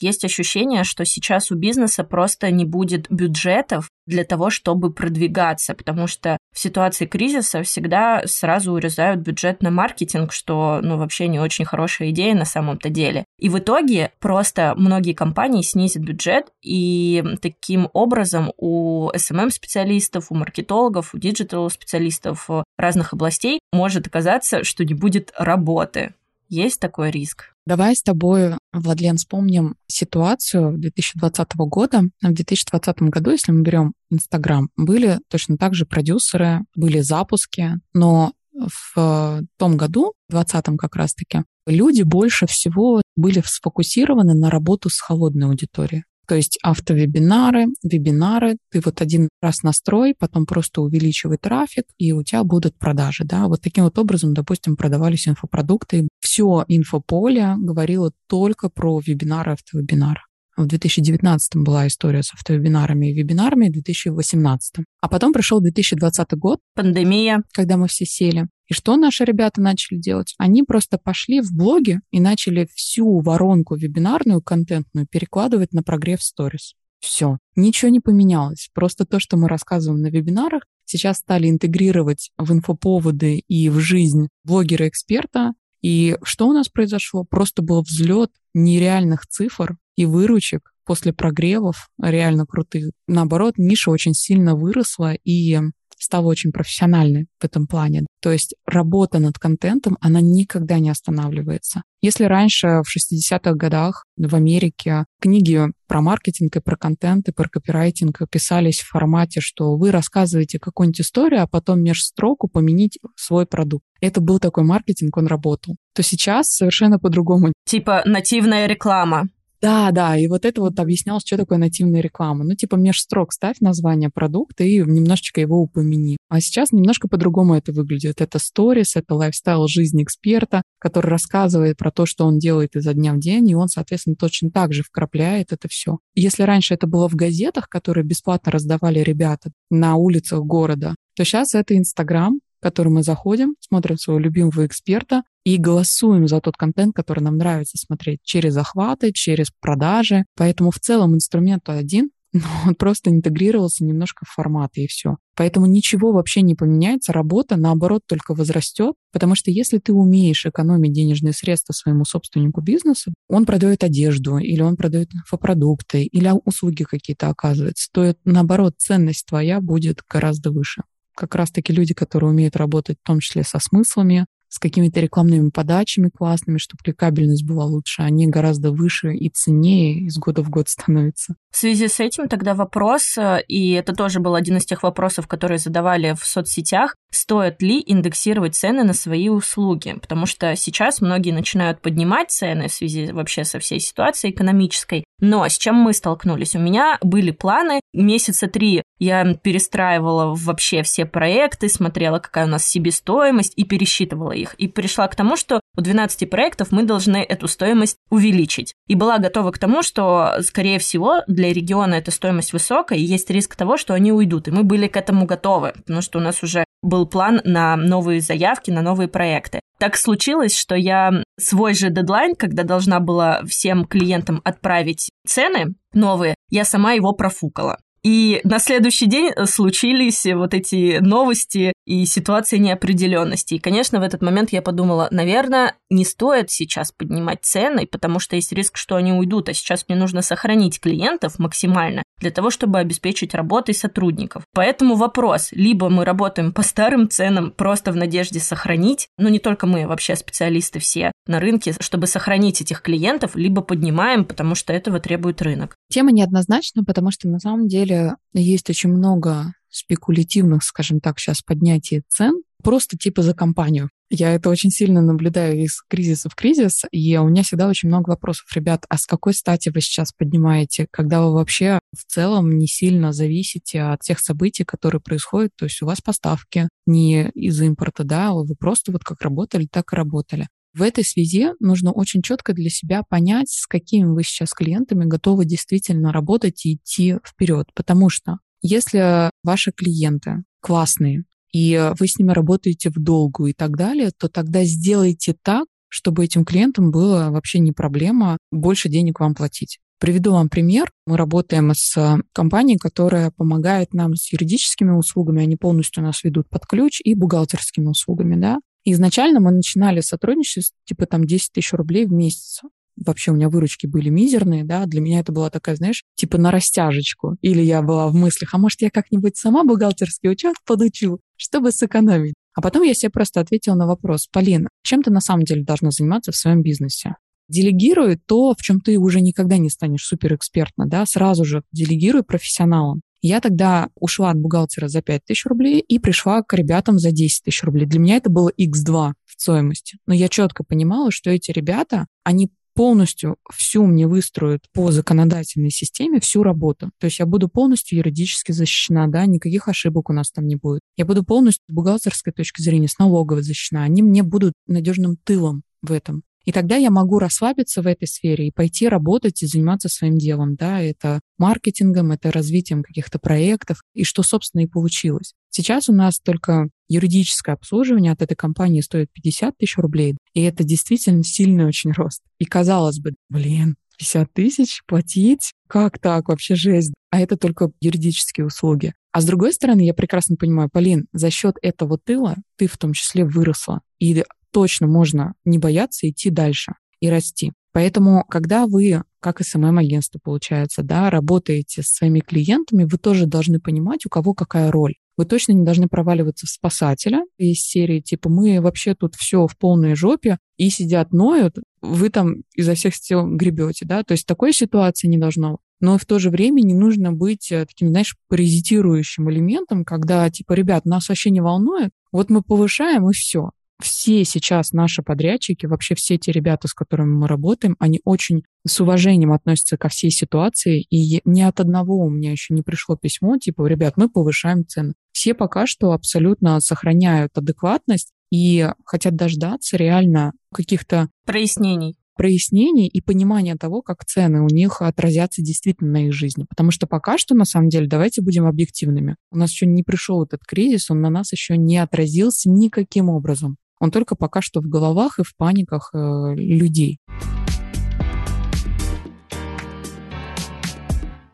Есть 0.04 0.26
ощущение, 0.26 0.84
что 0.84 1.06
сейчас 1.06 1.50
у 1.52 1.56
бизнеса 1.56 2.04
просто 2.04 2.52
не 2.52 2.66
будет 2.66 3.10
бюджетов 3.10 3.90
для 4.06 4.26
того, 4.26 4.50
чтобы 4.50 4.92
продвигаться, 4.92 5.74
потому 5.74 6.08
что 6.08 6.38
в 6.54 6.60
ситуации 6.60 7.06
кризиса 7.06 7.64
всегда 7.64 8.24
сразу 8.26 8.74
урезают 8.74 9.22
бюджет 9.22 9.64
на 9.64 9.72
маркетинг, 9.72 10.34
что, 10.34 10.80
ну, 10.84 10.98
вообще 10.98 11.28
не 11.28 11.40
очень 11.40 11.64
хорошая 11.64 12.10
идея 12.10 12.36
на 12.36 12.44
самом-то 12.46 12.90
деле. 12.90 13.24
И 13.40 13.48
в 13.48 13.58
итоге 13.60 14.12
просто 14.20 14.74
многие 14.76 15.14
компании 15.14 15.62
снизят 15.62 16.04
бюджет, 16.04 16.48
и 16.62 17.24
таким 17.42 17.90
образом 17.94 18.52
у 18.58 19.10
SMM-специалистов, 19.12 20.28
у 20.30 20.36
маркетологов, 20.36 21.14
у 21.14 21.18
диджитал-специалистов 21.18 22.50
разных 22.78 23.14
областей 23.14 23.62
может 23.72 24.08
оказаться, 24.08 24.64
что 24.66 24.84
не 24.84 24.94
будет 24.94 25.32
работы. 25.38 26.14
Есть 26.50 26.80
такой 26.82 27.10
риск? 27.10 27.53
Давай 27.66 27.96
с 27.96 28.04
тобой, 28.04 28.58
Владлен, 28.74 29.16
вспомним 29.16 29.76
ситуацию 29.88 30.78
2020 30.78 31.56
года. 31.56 32.02
В 32.22 32.34
2020 32.34 33.02
году, 33.04 33.32
если 33.32 33.54
мы 33.54 33.62
берем 33.62 33.94
Инстаграм, 34.10 34.70
были 34.76 35.20
точно 35.30 35.58
так 35.58 35.74
же 35.74 35.86
продюсеры, 35.86 36.62
были 36.76 37.00
запуски, 37.00 37.80
но 37.94 38.34
в 38.54 39.42
том 39.58 39.78
году, 39.78 40.14
в 40.28 40.34
2020 40.34 40.78
как 40.78 40.96
раз-таки, 40.98 41.44
люди 41.66 42.04
больше 42.04 42.48
всего 42.48 43.02
были 43.16 43.42
сфокусированы 43.46 44.34
на 44.34 44.50
работу 44.50 44.90
с 44.90 45.00
холодной 45.00 45.48
аудиторией. 45.48 46.04
То 46.26 46.36
есть 46.36 46.58
автовебинары, 46.64 47.68
вебинары, 47.84 48.56
ты 48.72 48.82
вот 48.84 49.02
один 49.02 49.28
раз 49.42 49.62
настрой, 49.62 50.16
потом 50.18 50.46
просто 50.46 50.82
увеличивай 50.82 51.38
трафик, 51.38 51.84
и 51.98 52.14
у 52.14 52.24
тебя 52.24 52.46
будут 52.46 52.78
продажи, 52.78 53.26
да. 53.26 53.48
Вот 53.48 53.62
таким 53.62 53.84
вот 53.84 53.98
образом, 54.00 54.34
допустим, 54.34 54.78
продавались 54.78 55.28
инфопродукты. 55.28 56.08
Все 56.34 56.66
инфополе 56.68 57.54
говорило 57.60 58.12
только 58.28 58.68
про 58.68 59.00
вебинары, 59.00 59.52
автовебинары. 59.52 60.22
В 60.58 60.66
2019 60.66 61.58
была 61.58 61.86
история 61.86 62.24
с 62.24 62.34
автовебинарами 62.34 63.12
и 63.12 63.14
вебинарами, 63.14 63.70
в 63.70 63.74
2018. 63.74 64.84
А 65.00 65.10
потом 65.10 65.32
пришел 65.32 65.62
2020 65.62 66.34
год. 66.34 66.60
Пандемия. 66.74 67.44
Когда 67.54 67.78
мы 67.78 67.88
все 67.88 68.06
сели. 68.06 68.48
И 68.68 68.74
что 68.74 68.96
наши 68.98 69.26
ребята 69.26 69.62
начали 69.62 70.00
делать? 70.00 70.34
Они 70.40 70.64
просто 70.64 70.98
пошли 70.98 71.40
в 71.40 71.56
блоги 71.56 72.00
и 72.10 72.20
начали 72.20 72.68
всю 72.74 73.20
воронку 73.20 73.76
вебинарную, 73.76 74.42
контентную 74.42 75.06
перекладывать 75.06 75.72
на 75.72 75.84
прогрев 75.84 76.24
сторис. 76.24 76.74
Все. 77.00 77.38
Ничего 77.56 77.90
не 77.90 78.00
поменялось. 78.00 78.72
Просто 78.74 79.06
то, 79.06 79.20
что 79.20 79.38
мы 79.38 79.48
рассказываем 79.48 80.02
на 80.02 80.08
вебинарах, 80.08 80.64
сейчас 80.86 81.18
стали 81.18 81.48
интегрировать 81.48 82.32
в 82.40 82.52
инфоповоды 82.52 83.44
и 83.48 83.70
в 83.70 83.78
жизнь 83.78 84.30
блогера-эксперта. 84.44 85.54
И 85.84 86.18
что 86.24 86.48
у 86.48 86.54
нас 86.54 86.70
произошло? 86.70 87.24
Просто 87.24 87.62
был 87.62 87.84
взлет 87.84 88.32
нереальных 88.56 89.28
цифр 89.28 89.78
и 89.96 90.06
выручек 90.06 90.74
после 90.86 91.14
прогревов, 91.14 91.90
реально 92.02 92.46
крутых. 92.46 92.92
Наоборот, 93.08 93.56
ниша 93.58 93.92
очень 93.92 94.14
сильно 94.14 94.56
выросла, 94.56 95.14
и 95.14 95.60
стала 96.04 96.28
очень 96.28 96.52
профессиональной 96.52 97.28
в 97.40 97.46
этом 97.46 97.68
плане. 97.68 98.06
То 98.22 98.32
есть 98.32 98.56
работа 98.66 99.20
над 99.20 99.38
контентом, 99.40 99.98
она 100.02 100.22
никогда 100.22 100.80
не 100.80 100.90
останавливается. 100.90 101.84
Если 102.02 102.26
раньше 102.26 102.82
в 102.84 102.98
60-х 102.98 103.54
годах 103.54 104.06
в 104.18 104.36
Америке 104.36 105.06
книги 105.22 105.62
про 105.88 106.02
маркетинг 106.02 106.56
и 106.56 106.60
про 106.60 106.76
контент 106.76 107.30
и 107.30 107.32
про 107.32 107.48
копирайтинг 107.48 108.22
писались 108.30 108.80
в 108.80 108.90
формате, 108.90 109.40
что 109.42 109.76
вы 109.76 109.92
рассказываете 109.92 110.60
какую-нибудь 110.60 111.02
историю, 111.02 111.44
а 111.44 111.48
потом 111.48 111.82
межстроку 111.82 112.48
поменить 112.48 113.00
свой 113.16 113.46
продукт. 113.46 113.86
Это 114.02 114.20
был 114.20 114.40
такой 114.40 114.64
маркетинг, 114.64 115.16
он 115.18 115.28
работал. 115.28 115.78
То 115.96 116.04
сейчас 116.04 116.50
совершенно 116.50 117.00
по-другому. 117.00 117.54
Типа 117.66 118.02
нативная 118.06 118.68
реклама. 118.68 119.30
Да, 119.64 119.92
да, 119.92 120.18
и 120.18 120.28
вот 120.28 120.44
это 120.44 120.60
вот 120.60 120.78
объяснялось, 120.78 121.24
что 121.26 121.38
такое 121.38 121.58
нативная 121.58 122.02
реклама. 122.02 122.44
Ну, 122.44 122.54
типа 122.54 122.76
межстрок 122.76 123.32
ставь 123.32 123.62
название 123.62 124.10
продукта 124.10 124.66
и 124.66 124.80
немножечко 124.80 125.40
его 125.40 125.62
упомяни. 125.62 126.18
А 126.28 126.42
сейчас 126.42 126.74
немножко 126.74 127.08
по-другому 127.08 127.56
это 127.56 127.72
выглядит. 127.72 128.20
Это 128.20 128.40
сторис, 128.40 128.98
это 128.98 129.16
лайфстайл 129.16 129.70
жизни 129.70 130.04
эксперта, 130.04 130.64
который 130.80 131.08
рассказывает 131.08 131.78
про 131.78 131.92
то, 131.92 132.06
что 132.06 132.26
он 132.26 132.40
делает 132.40 132.76
изо 132.76 132.94
дня 132.94 133.14
в 133.14 133.20
день, 133.20 133.52
и 133.52 133.56
он, 133.56 133.70
соответственно, 133.70 134.18
точно 134.18 134.52
так 134.52 134.74
же 134.74 134.84
вкрапляет 134.84 135.54
это 135.54 135.70
все. 135.70 136.00
Если 136.14 136.44
раньше 136.44 136.74
это 136.74 136.86
было 136.86 137.08
в 137.08 137.16
газетах, 137.16 137.70
которые 137.70 138.04
бесплатно 138.04 138.52
раздавали 138.52 139.00
ребята 139.00 139.52
на 139.70 139.96
улицах 139.96 140.42
города, 140.42 140.94
то 141.16 141.24
сейчас 141.24 141.56
это 141.56 141.78
Инстаграм, 141.78 142.42
в 142.64 142.66
который 142.66 142.88
мы 142.88 143.04
заходим, 143.04 143.56
смотрим 143.60 143.98
своего 143.98 144.20
любимого 144.20 144.66
эксперта, 144.66 145.24
и 145.44 145.58
голосуем 145.58 146.30
за 146.30 146.40
тот 146.40 146.56
контент, 146.56 146.96
который 146.96 147.20
нам 147.20 147.36
нравится 147.36 147.78
смотреть 147.78 148.20
через 148.24 148.56
охваты, 148.56 149.12
через 149.12 149.52
продажи. 149.60 150.24
Поэтому 150.38 150.72
в 150.72 150.80
целом 150.80 151.14
инструмент 151.14 151.68
один, 151.68 152.12
но 152.34 152.46
он 152.66 152.76
просто 152.76 153.10
интегрировался 153.10 153.84
немножко 153.84 154.24
в 154.26 154.34
форматы 154.34 154.84
и 154.86 154.88
все. 154.88 155.18
Поэтому 155.36 155.66
ничего 155.66 156.14
вообще 156.14 156.42
не 156.42 156.56
поменяется, 156.56 157.12
работа, 157.12 157.58
наоборот, 157.58 158.04
только 158.08 158.34
возрастет, 158.34 158.94
потому 159.12 159.36
что 159.36 159.52
если 159.52 159.80
ты 159.80 159.92
умеешь 159.92 160.46
экономить 160.46 160.94
денежные 160.94 161.34
средства 161.34 161.74
своему 161.74 162.06
собственнику 162.06 162.62
бизнесу, 162.62 163.14
он 163.28 163.46
продает 163.46 163.84
одежду, 163.84 164.38
или 164.38 164.62
он 164.62 164.78
продает 164.78 165.14
инфопродукты, 165.14 166.04
или 166.04 166.32
услуги 166.46 166.84
какие-то 166.84 167.28
оказывается, 167.28 167.90
то, 167.92 168.16
наоборот, 168.24 168.76
ценность 168.78 169.26
твоя 169.26 169.60
будет 169.60 170.02
гораздо 170.10 170.52
выше 170.52 170.84
как 171.16 171.36
раз-таки 171.36 171.74
люди, 171.74 171.94
которые 171.94 172.30
умеют 172.30 172.56
работать 172.56 172.98
в 173.02 173.06
том 173.06 173.20
числе 173.20 173.44
со 173.44 173.60
смыслами, 173.60 174.26
с 174.54 174.60
какими-то 174.60 175.00
рекламными 175.00 175.50
подачами 175.50 176.12
классными, 176.16 176.60
чтобы 176.60 176.84
кликабельность 176.84 177.44
была 177.44 177.66
лучше, 177.66 178.04
они 178.04 178.28
гораздо 178.28 178.72
выше 178.72 179.16
и 179.16 179.28
ценнее 179.30 180.02
из 180.02 180.20
года 180.20 180.44
в 180.44 180.52
год 180.52 180.70
становятся. 180.70 181.34
В 181.50 181.58
связи 181.58 181.88
с 181.88 182.00
этим 182.00 182.28
тогда 182.28 182.54
вопрос, 182.54 183.18
э, 183.18 183.42
и 183.48 183.72
это 183.72 183.94
тоже 183.94 184.20
был 184.20 184.36
один 184.36 184.58
из 184.58 184.66
тех 184.66 184.84
вопросов, 184.84 185.28
которые 185.28 185.58
задавали 185.58 186.14
в 186.14 186.24
соцсетях, 186.24 186.96
стоит 187.10 187.64
ли 187.64 187.84
индексировать 187.84 188.56
цены 188.56 188.84
на 188.84 188.94
свои 188.94 189.30
услуги, 189.30 189.96
потому 190.00 190.28
что 190.28 190.56
сейчас 190.56 191.02
многие 191.02 191.32
начинают 191.32 191.82
поднимать 191.82 192.30
цены 192.30 192.68
в 192.68 192.74
связи 192.74 193.12
вообще 193.12 193.46
со 193.46 193.58
всей 193.58 193.80
ситуацией 193.80 194.34
экономической, 194.34 195.04
но 195.20 195.48
с 195.48 195.58
чем 195.58 195.76
мы 195.76 195.94
столкнулись? 195.94 196.56
У 196.56 196.60
меня 196.60 197.00
были 197.02 197.32
планы, 197.32 197.82
месяца 197.92 198.48
три 198.48 198.84
я 199.00 199.34
перестраивала 199.34 200.34
вообще 200.34 200.82
все 200.82 201.06
проекты, 201.06 201.68
смотрела, 201.68 202.20
какая 202.20 202.46
у 202.46 202.50
нас 202.50 202.66
себестоимость 202.66 203.54
и 203.58 203.66
пересчитывала 203.66 204.32
их. 204.44 204.54
И 204.56 204.68
пришла 204.68 205.08
к 205.08 205.16
тому, 205.16 205.36
что 205.36 205.60
у 205.76 205.82
12 205.82 206.30
проектов 206.30 206.72
мы 206.72 206.84
должны 206.84 207.18
эту 207.18 207.48
стоимость 207.48 207.98
увеличить. 208.10 208.76
И 208.88 208.96
была 208.96 209.18
готова 209.18 209.52
к 209.52 209.58
тому, 209.58 209.82
что, 209.82 210.36
скорее 210.42 210.80
всего, 210.80 211.22
для 211.28 211.52
региона 211.52 211.96
эта 211.96 212.12
стоимость 212.12 212.54
высокая, 212.54 213.00
и 213.00 213.04
есть 213.04 213.30
риск 213.30 213.56
того, 213.56 213.78
что 213.78 213.94
они 213.94 214.12
уйдут. 214.12 214.48
И 214.48 214.52
мы 214.52 214.64
были 214.64 214.88
к 214.88 214.98
этому 214.98 215.26
готовы, 215.26 215.74
потому 215.76 216.02
что 216.02 216.20
у 216.20 216.22
нас 216.22 216.44
уже 216.44 216.66
был 216.82 217.08
план 217.08 217.42
на 217.44 217.76
новые 217.76 218.22
заявки, 218.22 218.70
на 218.70 218.82
новые 218.82 219.08
проекты. 219.08 219.62
Так 219.80 219.98
случилось, 219.98 220.56
что 220.56 220.76
я 220.76 221.24
свой 221.40 221.74
же 221.74 221.90
дедлайн, 221.90 222.36
когда 222.36 222.64
должна 222.64 223.00
была 223.00 223.42
всем 223.46 223.86
клиентам 223.86 224.42
отправить 224.44 225.10
цены 225.26 225.74
новые, 225.94 226.36
я 226.50 226.66
сама 226.66 226.94
его 226.94 227.14
профукала. 227.14 227.80
И 228.04 228.42
на 228.44 228.60
следующий 228.60 229.06
день 229.06 229.32
э, 229.34 229.46
случились 229.46 230.26
вот 230.26 230.54
эти 230.54 231.00
новости 231.00 231.72
и 231.86 232.06
ситуация 232.06 232.60
неопределенности. 232.60 233.56
И, 233.56 233.60
конечно, 233.60 234.00
в 234.00 234.04
этот 234.04 234.22
момент 234.22 234.52
я 234.52 234.62
подумала, 234.62 235.08
наверное, 235.12 235.76
не 235.90 236.04
стоит 236.04 236.52
сейчас 236.52 236.92
поднимать 236.92 237.40
цены, 237.44 237.88
потому 237.88 238.20
что 238.20 238.36
есть 238.36 238.52
риск, 238.52 238.78
что 238.78 238.96
они 238.96 239.14
уйдут, 239.14 239.50
а 239.50 239.54
сейчас 239.54 239.86
мне 239.88 239.98
нужно 239.98 240.22
сохранить 240.22 240.82
клиентов 240.82 241.40
максимально 241.40 242.04
для 242.20 242.32
того, 242.32 242.50
чтобы 242.50 242.80
обеспечить 242.80 243.34
работой 243.34 243.76
сотрудников. 243.76 244.44
Поэтому 244.54 244.96
вопрос, 244.96 245.50
либо 245.52 245.90
мы 245.90 246.06
работаем 246.06 246.54
по 246.54 246.62
старым 246.62 247.10
ценам 247.10 247.52
просто 247.52 247.92
в 247.92 247.96
надежде 247.96 248.40
сохранить, 248.40 249.08
ну 249.18 249.30
не 249.30 249.40
только 249.40 249.68
мы, 249.68 249.88
вообще 249.88 250.16
специалисты 250.16 250.80
все 250.80 251.12
на 251.28 251.40
рынке, 251.40 251.74
чтобы 251.80 252.08
сохранить 252.08 252.62
этих 252.62 252.82
клиентов, 252.82 253.36
либо 253.36 253.62
поднимаем, 253.62 254.26
потому 254.26 254.56
что 254.56 254.74
этого 254.74 255.00
требует 255.00 255.42
рынок. 255.42 255.76
Тема 255.90 256.12
неоднозначна, 256.12 256.84
потому 256.84 257.12
что 257.12 257.28
на 257.28 257.40
самом 257.40 257.68
деле 257.68 257.93
деле 257.94 258.16
есть 258.34 258.70
очень 258.70 258.90
много 258.90 259.54
спекулятивных, 259.70 260.64
скажем 260.64 261.00
так, 261.00 261.20
сейчас 261.20 261.42
поднятий 261.42 262.04
цен 262.08 262.42
просто 262.64 262.98
типа 262.98 263.22
за 263.22 263.34
компанию. 263.34 263.90
Я 264.10 264.32
это 264.32 264.50
очень 264.50 264.70
сильно 264.70 265.02
наблюдаю 265.02 265.60
из 265.64 265.82
кризиса 265.90 266.30
в 266.30 266.36
кризис, 266.36 266.84
и 266.92 267.18
у 267.18 267.28
меня 267.28 267.44
всегда 267.44 267.68
очень 267.68 267.90
много 267.90 268.12
вопросов. 268.12 268.46
Ребят, 268.56 268.86
а 268.88 268.98
с 268.98 269.06
какой 269.06 269.34
стати 269.34 269.70
вы 269.70 269.82
сейчас 269.82 270.12
поднимаете, 270.14 270.88
когда 270.92 271.24
вы 271.24 271.34
вообще 271.34 271.80
в 271.96 272.06
целом 272.06 272.58
не 272.58 272.68
сильно 272.68 273.12
зависите 273.12 273.82
от 273.82 274.02
тех 274.02 274.20
событий, 274.20 274.64
которые 274.64 275.02
происходят? 275.02 275.52
То 275.58 275.66
есть 275.66 275.82
у 275.82 275.88
вас 275.88 276.00
поставки 276.00 276.70
не 276.86 277.30
из 277.30 277.60
импорта, 277.62 278.04
да, 278.04 278.32
вы 278.32 278.56
просто 278.56 278.92
вот 278.92 279.04
как 279.04 279.22
работали, 279.22 279.68
так 279.70 279.92
и 279.92 279.96
работали. 279.96 280.48
В 280.74 280.82
этой 280.82 281.04
связи 281.04 281.50
нужно 281.60 281.92
очень 281.92 282.22
четко 282.22 282.54
для 282.54 282.70
себя 282.70 283.04
понять, 283.08 283.50
с 283.50 283.68
какими 283.68 284.06
вы 284.06 284.24
сейчас 284.24 284.54
клиентами 284.54 285.06
готовы 285.06 285.46
действительно 285.46 286.12
работать 286.12 286.66
и 286.66 286.76
идти 286.76 287.18
вперед. 287.26 287.68
Потому 287.76 288.10
что 288.10 288.38
если 288.62 289.30
ваши 289.44 289.72
клиенты 289.72 290.44
классные, 290.62 291.26
и 291.52 291.92
вы 292.00 292.08
с 292.08 292.18
ними 292.18 292.32
работаете 292.32 292.90
в 292.90 292.96
долгу 292.96 293.48
и 293.48 293.54
так 293.54 293.78
далее, 293.78 294.12
то 294.18 294.28
тогда 294.28 294.64
сделайте 294.64 295.36
так, 295.44 295.66
чтобы 295.90 296.26
этим 296.26 296.44
клиентам 296.44 296.90
было 296.90 297.30
вообще 297.30 297.60
не 297.60 297.72
проблема 297.72 298.38
больше 298.52 298.90
денег 298.90 299.20
вам 299.20 299.36
платить. 299.36 299.80
Приведу 300.00 300.32
вам 300.32 300.50
пример. 300.50 300.92
Мы 301.06 301.18
работаем 301.18 301.72
с 301.76 302.20
компанией, 302.34 302.78
которая 302.78 303.32
помогает 303.32 303.94
нам 303.94 304.16
с 304.16 304.34
юридическими 304.34 304.92
услугами. 304.92 305.44
Они 305.44 305.56
полностью 305.56 306.04
нас 306.04 306.24
ведут 306.24 306.50
под 306.50 306.66
ключ 306.66 307.00
и 307.04 307.14
бухгалтерскими 307.14 307.86
услугами. 307.86 308.36
Да? 308.36 308.58
Изначально 308.86 309.40
мы 309.40 309.52
начинали 309.52 310.02
сотрудничество, 310.02 310.76
типа 310.86 311.06
там 311.06 311.26
10 311.26 311.52
тысяч 311.52 311.74
рублей 311.74 312.06
в 312.06 312.12
месяц. 312.12 312.62
Вообще 312.96 313.32
у 313.32 313.36
меня 313.36 313.50
выручки 313.50 313.88
были 313.88 314.10
мизерные, 314.10 314.64
да, 314.64 314.86
для 314.86 315.02
меня 315.02 315.20
это 315.20 315.32
была 315.32 315.50
такая, 315.50 315.76
знаешь, 315.76 316.04
типа 316.16 316.38
на 316.38 316.52
растяжечку. 316.52 317.38
Или 317.42 317.62
я 317.62 317.82
была 317.82 318.08
в 318.08 318.14
мыслях, 318.14 318.54
а 318.54 318.58
может 318.60 318.82
я 318.82 318.92
как-нибудь 318.92 319.36
сама 319.36 319.64
бухгалтерский 319.64 320.30
учет 320.30 320.56
подучу, 320.66 321.20
чтобы 321.36 321.72
сэкономить. 321.72 322.36
А 322.56 322.62
потом 322.62 322.84
я 322.84 322.94
себе 322.94 323.10
просто 323.10 323.40
ответила 323.40 323.74
на 323.74 323.88
вопрос, 323.88 324.28
Полина, 324.32 324.70
чем 324.84 325.02
ты 325.02 325.10
на 325.10 325.22
самом 325.22 325.44
деле 325.44 325.64
должна 325.64 325.90
заниматься 325.90 326.32
в 326.32 326.36
своем 326.36 326.62
бизнесе? 326.62 327.16
Делегируй 327.50 328.18
то, 328.18 328.54
в 328.54 328.62
чем 328.62 328.80
ты 328.80 328.98
уже 328.98 329.22
никогда 329.22 329.58
не 329.58 329.70
станешь 329.70 330.06
суперэкспертно, 330.06 330.88
да, 330.88 331.06
сразу 331.06 331.46
же 331.46 331.64
делегируй 331.72 332.24
профессионалам. 332.24 333.02
Я 333.24 333.40
тогда 333.40 333.88
ушла 333.96 334.32
от 334.32 334.38
бухгалтера 334.38 334.90
за 334.90 335.02
5 335.02 335.24
тысяч 335.24 335.46
рублей 335.46 335.80
и 335.80 335.98
пришла 335.98 336.44
к 336.44 336.54
ребятам 336.54 337.00
за 337.00 337.12
10 337.12 337.46
тысяч 337.46 337.64
рублей. 337.64 337.86
Для 337.86 338.00
меня 338.00 338.18
это 338.18 338.30
было 338.30 338.52
x2 338.60 339.14
в 339.26 339.32
стоимости. 339.32 339.98
Но 340.06 340.14
я 340.14 340.28
четко 340.28 340.66
понимала, 340.66 341.10
что 341.10 341.30
эти 341.30 341.50
ребята, 341.52 342.08
они 342.26 342.52
полностью 342.76 343.38
всю 343.50 343.86
мне 343.86 344.08
выстроят 344.08 344.66
по 344.74 344.92
законодательной 344.92 345.70
системе 345.70 346.20
всю 346.20 346.44
работу. 346.44 346.92
То 347.00 347.06
есть 347.06 347.20
я 347.20 347.26
буду 347.26 347.48
полностью 347.48 347.98
юридически 347.98 348.52
защищена, 348.52 349.08
да, 349.08 349.26
никаких 349.26 349.70
ошибок 349.70 350.10
у 350.10 350.14
нас 350.14 350.30
там 350.30 350.46
не 350.46 350.58
будет. 350.58 350.82
Я 350.98 351.06
буду 351.06 351.24
полностью 351.24 351.64
с 351.70 351.74
бухгалтерской 351.74 352.34
точки 352.34 352.62
зрения, 352.62 352.90
с 352.90 353.00
налоговой 353.00 353.44
защищена. 353.44 353.84
Они 353.84 354.02
мне 354.02 354.22
будут 354.22 354.54
надежным 354.68 355.16
тылом 355.16 355.64
в 355.82 355.94
этом. 355.94 356.24
И 356.46 356.52
тогда 356.52 356.76
я 356.76 356.92
могу 356.92 357.20
расслабиться 357.20 357.82
в 357.82 357.88
этой 357.88 358.08
сфере 358.08 358.48
и 358.48 358.52
пойти 358.52 358.88
работать 358.88 359.42
и 359.44 359.48
заниматься 359.48 359.90
своим 359.90 360.18
делом. 360.18 360.56
Да, 360.56 360.82
это 360.82 361.22
маркетингом, 361.38 362.12
это 362.12 362.32
развитием 362.32 362.84
каких-то 362.84 363.20
проектов, 363.20 363.82
и 363.94 364.04
что, 364.04 364.24
собственно, 364.24 364.62
и 364.62 364.68
получилось. 364.68 365.34
Сейчас 365.50 365.88
у 365.90 365.94
нас 365.94 366.20
только 366.20 366.70
юридическое 366.90 367.56
обслуживание 367.56 368.12
от 368.12 368.22
этой 368.22 368.36
компании 368.36 368.82
стоит 368.82 369.12
50 369.14 369.58
тысяч 369.58 369.78
рублей, 369.78 370.16
и 370.34 370.42
это 370.42 370.64
действительно 370.64 371.24
сильный 371.24 371.66
очень 371.66 371.92
рост. 371.92 372.22
И 372.40 372.46
казалось 372.46 373.00
бы, 373.00 373.14
блин, 373.30 373.76
50 373.98 374.34
тысяч 374.34 374.82
платить? 374.86 375.54
Как 375.68 376.00
так? 376.00 376.28
Вообще 376.28 376.56
жесть. 376.56 376.94
А 377.10 377.20
это 377.20 377.38
только 377.38 377.72
юридические 377.80 378.48
услуги. 378.48 378.94
А 379.12 379.22
с 379.22 379.26
другой 379.26 379.54
стороны, 379.54 379.82
я 379.82 379.94
прекрасно 379.94 380.36
понимаю, 380.36 380.70
Полин, 380.72 381.06
за 381.14 381.30
счет 381.30 381.56
этого 381.62 382.00
тыла 382.00 382.36
ты 382.58 382.68
в 382.68 382.78
том 382.78 382.94
числе 382.94 383.24
выросла. 383.24 383.82
И 384.00 384.24
точно 384.54 384.88
можно 384.88 385.34
не 385.44 385.58
бояться 385.58 386.08
идти 386.10 386.30
дальше 386.30 386.74
и 387.00 387.10
расти. 387.10 387.52
Поэтому, 387.74 388.24
когда 388.30 388.68
вы, 388.68 389.02
как 389.20 389.42
СММ-агентство, 389.42 390.20
получается, 390.24 390.84
да, 390.84 391.10
работаете 391.10 391.82
с 391.82 391.88
своими 391.88 392.20
клиентами, 392.20 392.84
вы 392.84 392.98
тоже 393.00 393.26
должны 393.26 393.60
понимать, 393.60 394.06
у 394.06 394.10
кого 394.10 394.36
какая 394.36 394.72
роль. 394.72 394.94
Вы 395.18 395.26
точно 395.26 395.54
не 395.54 395.66
должны 395.66 395.88
проваливаться 395.88 396.46
в 396.46 396.50
спасателя 396.50 397.24
из 397.38 397.58
серии, 397.62 398.00
типа, 398.00 398.30
мы 398.30 398.62
вообще 398.62 398.96
тут 398.96 399.16
все 399.16 399.48
в 399.48 399.58
полной 399.58 399.96
жопе, 399.96 400.38
и 400.58 400.70
сидят, 400.70 401.12
ноют, 401.12 401.56
вы 401.82 402.10
там 402.10 402.44
изо 402.56 402.76
всех 402.76 402.96
сил 402.96 403.28
гребете, 403.28 403.86
да, 403.86 404.04
то 404.04 404.12
есть 404.14 404.28
такой 404.28 404.54
ситуации 404.54 405.08
не 405.08 405.18
должно 405.18 405.58
но 405.84 405.98
в 405.98 406.06
то 406.06 406.18
же 406.18 406.30
время 406.30 406.62
не 406.62 406.74
нужно 406.74 407.12
быть 407.12 407.52
э, 407.52 407.66
таким, 407.66 407.90
знаешь, 407.90 408.16
паразитирующим 408.30 409.30
элементом, 409.30 409.84
когда, 409.84 410.30
типа, 410.30 410.54
ребят, 410.54 410.86
нас 410.86 411.10
вообще 411.10 411.30
не 411.30 411.42
волнует, 411.42 411.92
вот 412.14 412.30
мы 412.30 412.42
повышаем, 412.42 413.10
и 413.10 413.14
все 413.14 413.50
все 413.84 414.24
сейчас 414.26 414.72
наши 414.72 415.04
подрядчики, 415.04 415.66
вообще 415.66 415.96
все 415.96 416.18
те 416.18 416.32
ребята, 416.32 416.68
с 416.68 416.74
которыми 416.74 417.14
мы 417.14 417.28
работаем, 417.28 417.76
они 417.80 418.02
очень 418.04 418.44
с 418.66 418.80
уважением 418.80 419.32
относятся 419.32 419.78
ко 419.78 419.90
всей 419.90 420.10
ситуации, 420.10 420.82
и 420.82 421.22
ни 421.26 421.42
от 421.42 421.60
одного 421.60 421.98
у 421.98 422.10
меня 422.10 422.32
еще 422.32 422.54
не 422.54 422.62
пришло 422.62 422.96
письмо, 422.96 423.38
типа, 423.38 423.66
ребят, 423.68 423.94
мы 423.98 424.10
повышаем 424.10 424.66
цены. 424.66 424.94
Все 425.12 425.34
пока 425.34 425.68
что 425.68 425.92
абсолютно 425.92 426.60
сохраняют 426.60 427.38
адекватность 427.38 428.12
и 428.32 428.68
хотят 428.86 429.16
дождаться 429.16 429.78
реально 429.78 430.34
каких-то 430.52 431.10
прояснений 431.26 431.98
прояснений 432.16 432.88
и 432.88 433.02
понимания 433.02 433.56
того, 433.56 433.82
как 433.82 434.06
цены 434.06 434.42
у 434.42 434.48
них 434.48 434.82
отразятся 434.82 435.42
действительно 435.42 435.92
на 435.92 436.08
их 436.08 436.14
жизни. 436.14 436.46
Потому 436.48 436.72
что 436.72 436.88
пока 436.88 437.18
что, 437.18 437.36
на 437.36 437.46
самом 437.46 437.70
деле, 437.70 437.88
давайте 437.88 438.22
будем 438.22 438.46
объективными. 438.46 439.16
У 439.32 439.38
нас 439.38 439.52
еще 439.52 439.66
не 439.66 439.84
пришел 439.84 440.24
этот 440.24 440.42
кризис, 440.46 440.90
он 440.90 441.02
на 441.02 441.10
нас 441.10 441.32
еще 441.32 441.58
не 441.58 441.78
отразился 441.78 442.50
никаким 442.50 443.10
образом. 443.10 443.58
Он 443.84 443.92
только 443.92 444.16
пока 444.16 444.40
что 444.42 444.62
в 444.62 444.70
головах 444.70 445.20
и 445.20 445.24
в 445.24 445.36
паниках 445.36 445.90
э, 445.94 445.98
людей. 446.36 447.00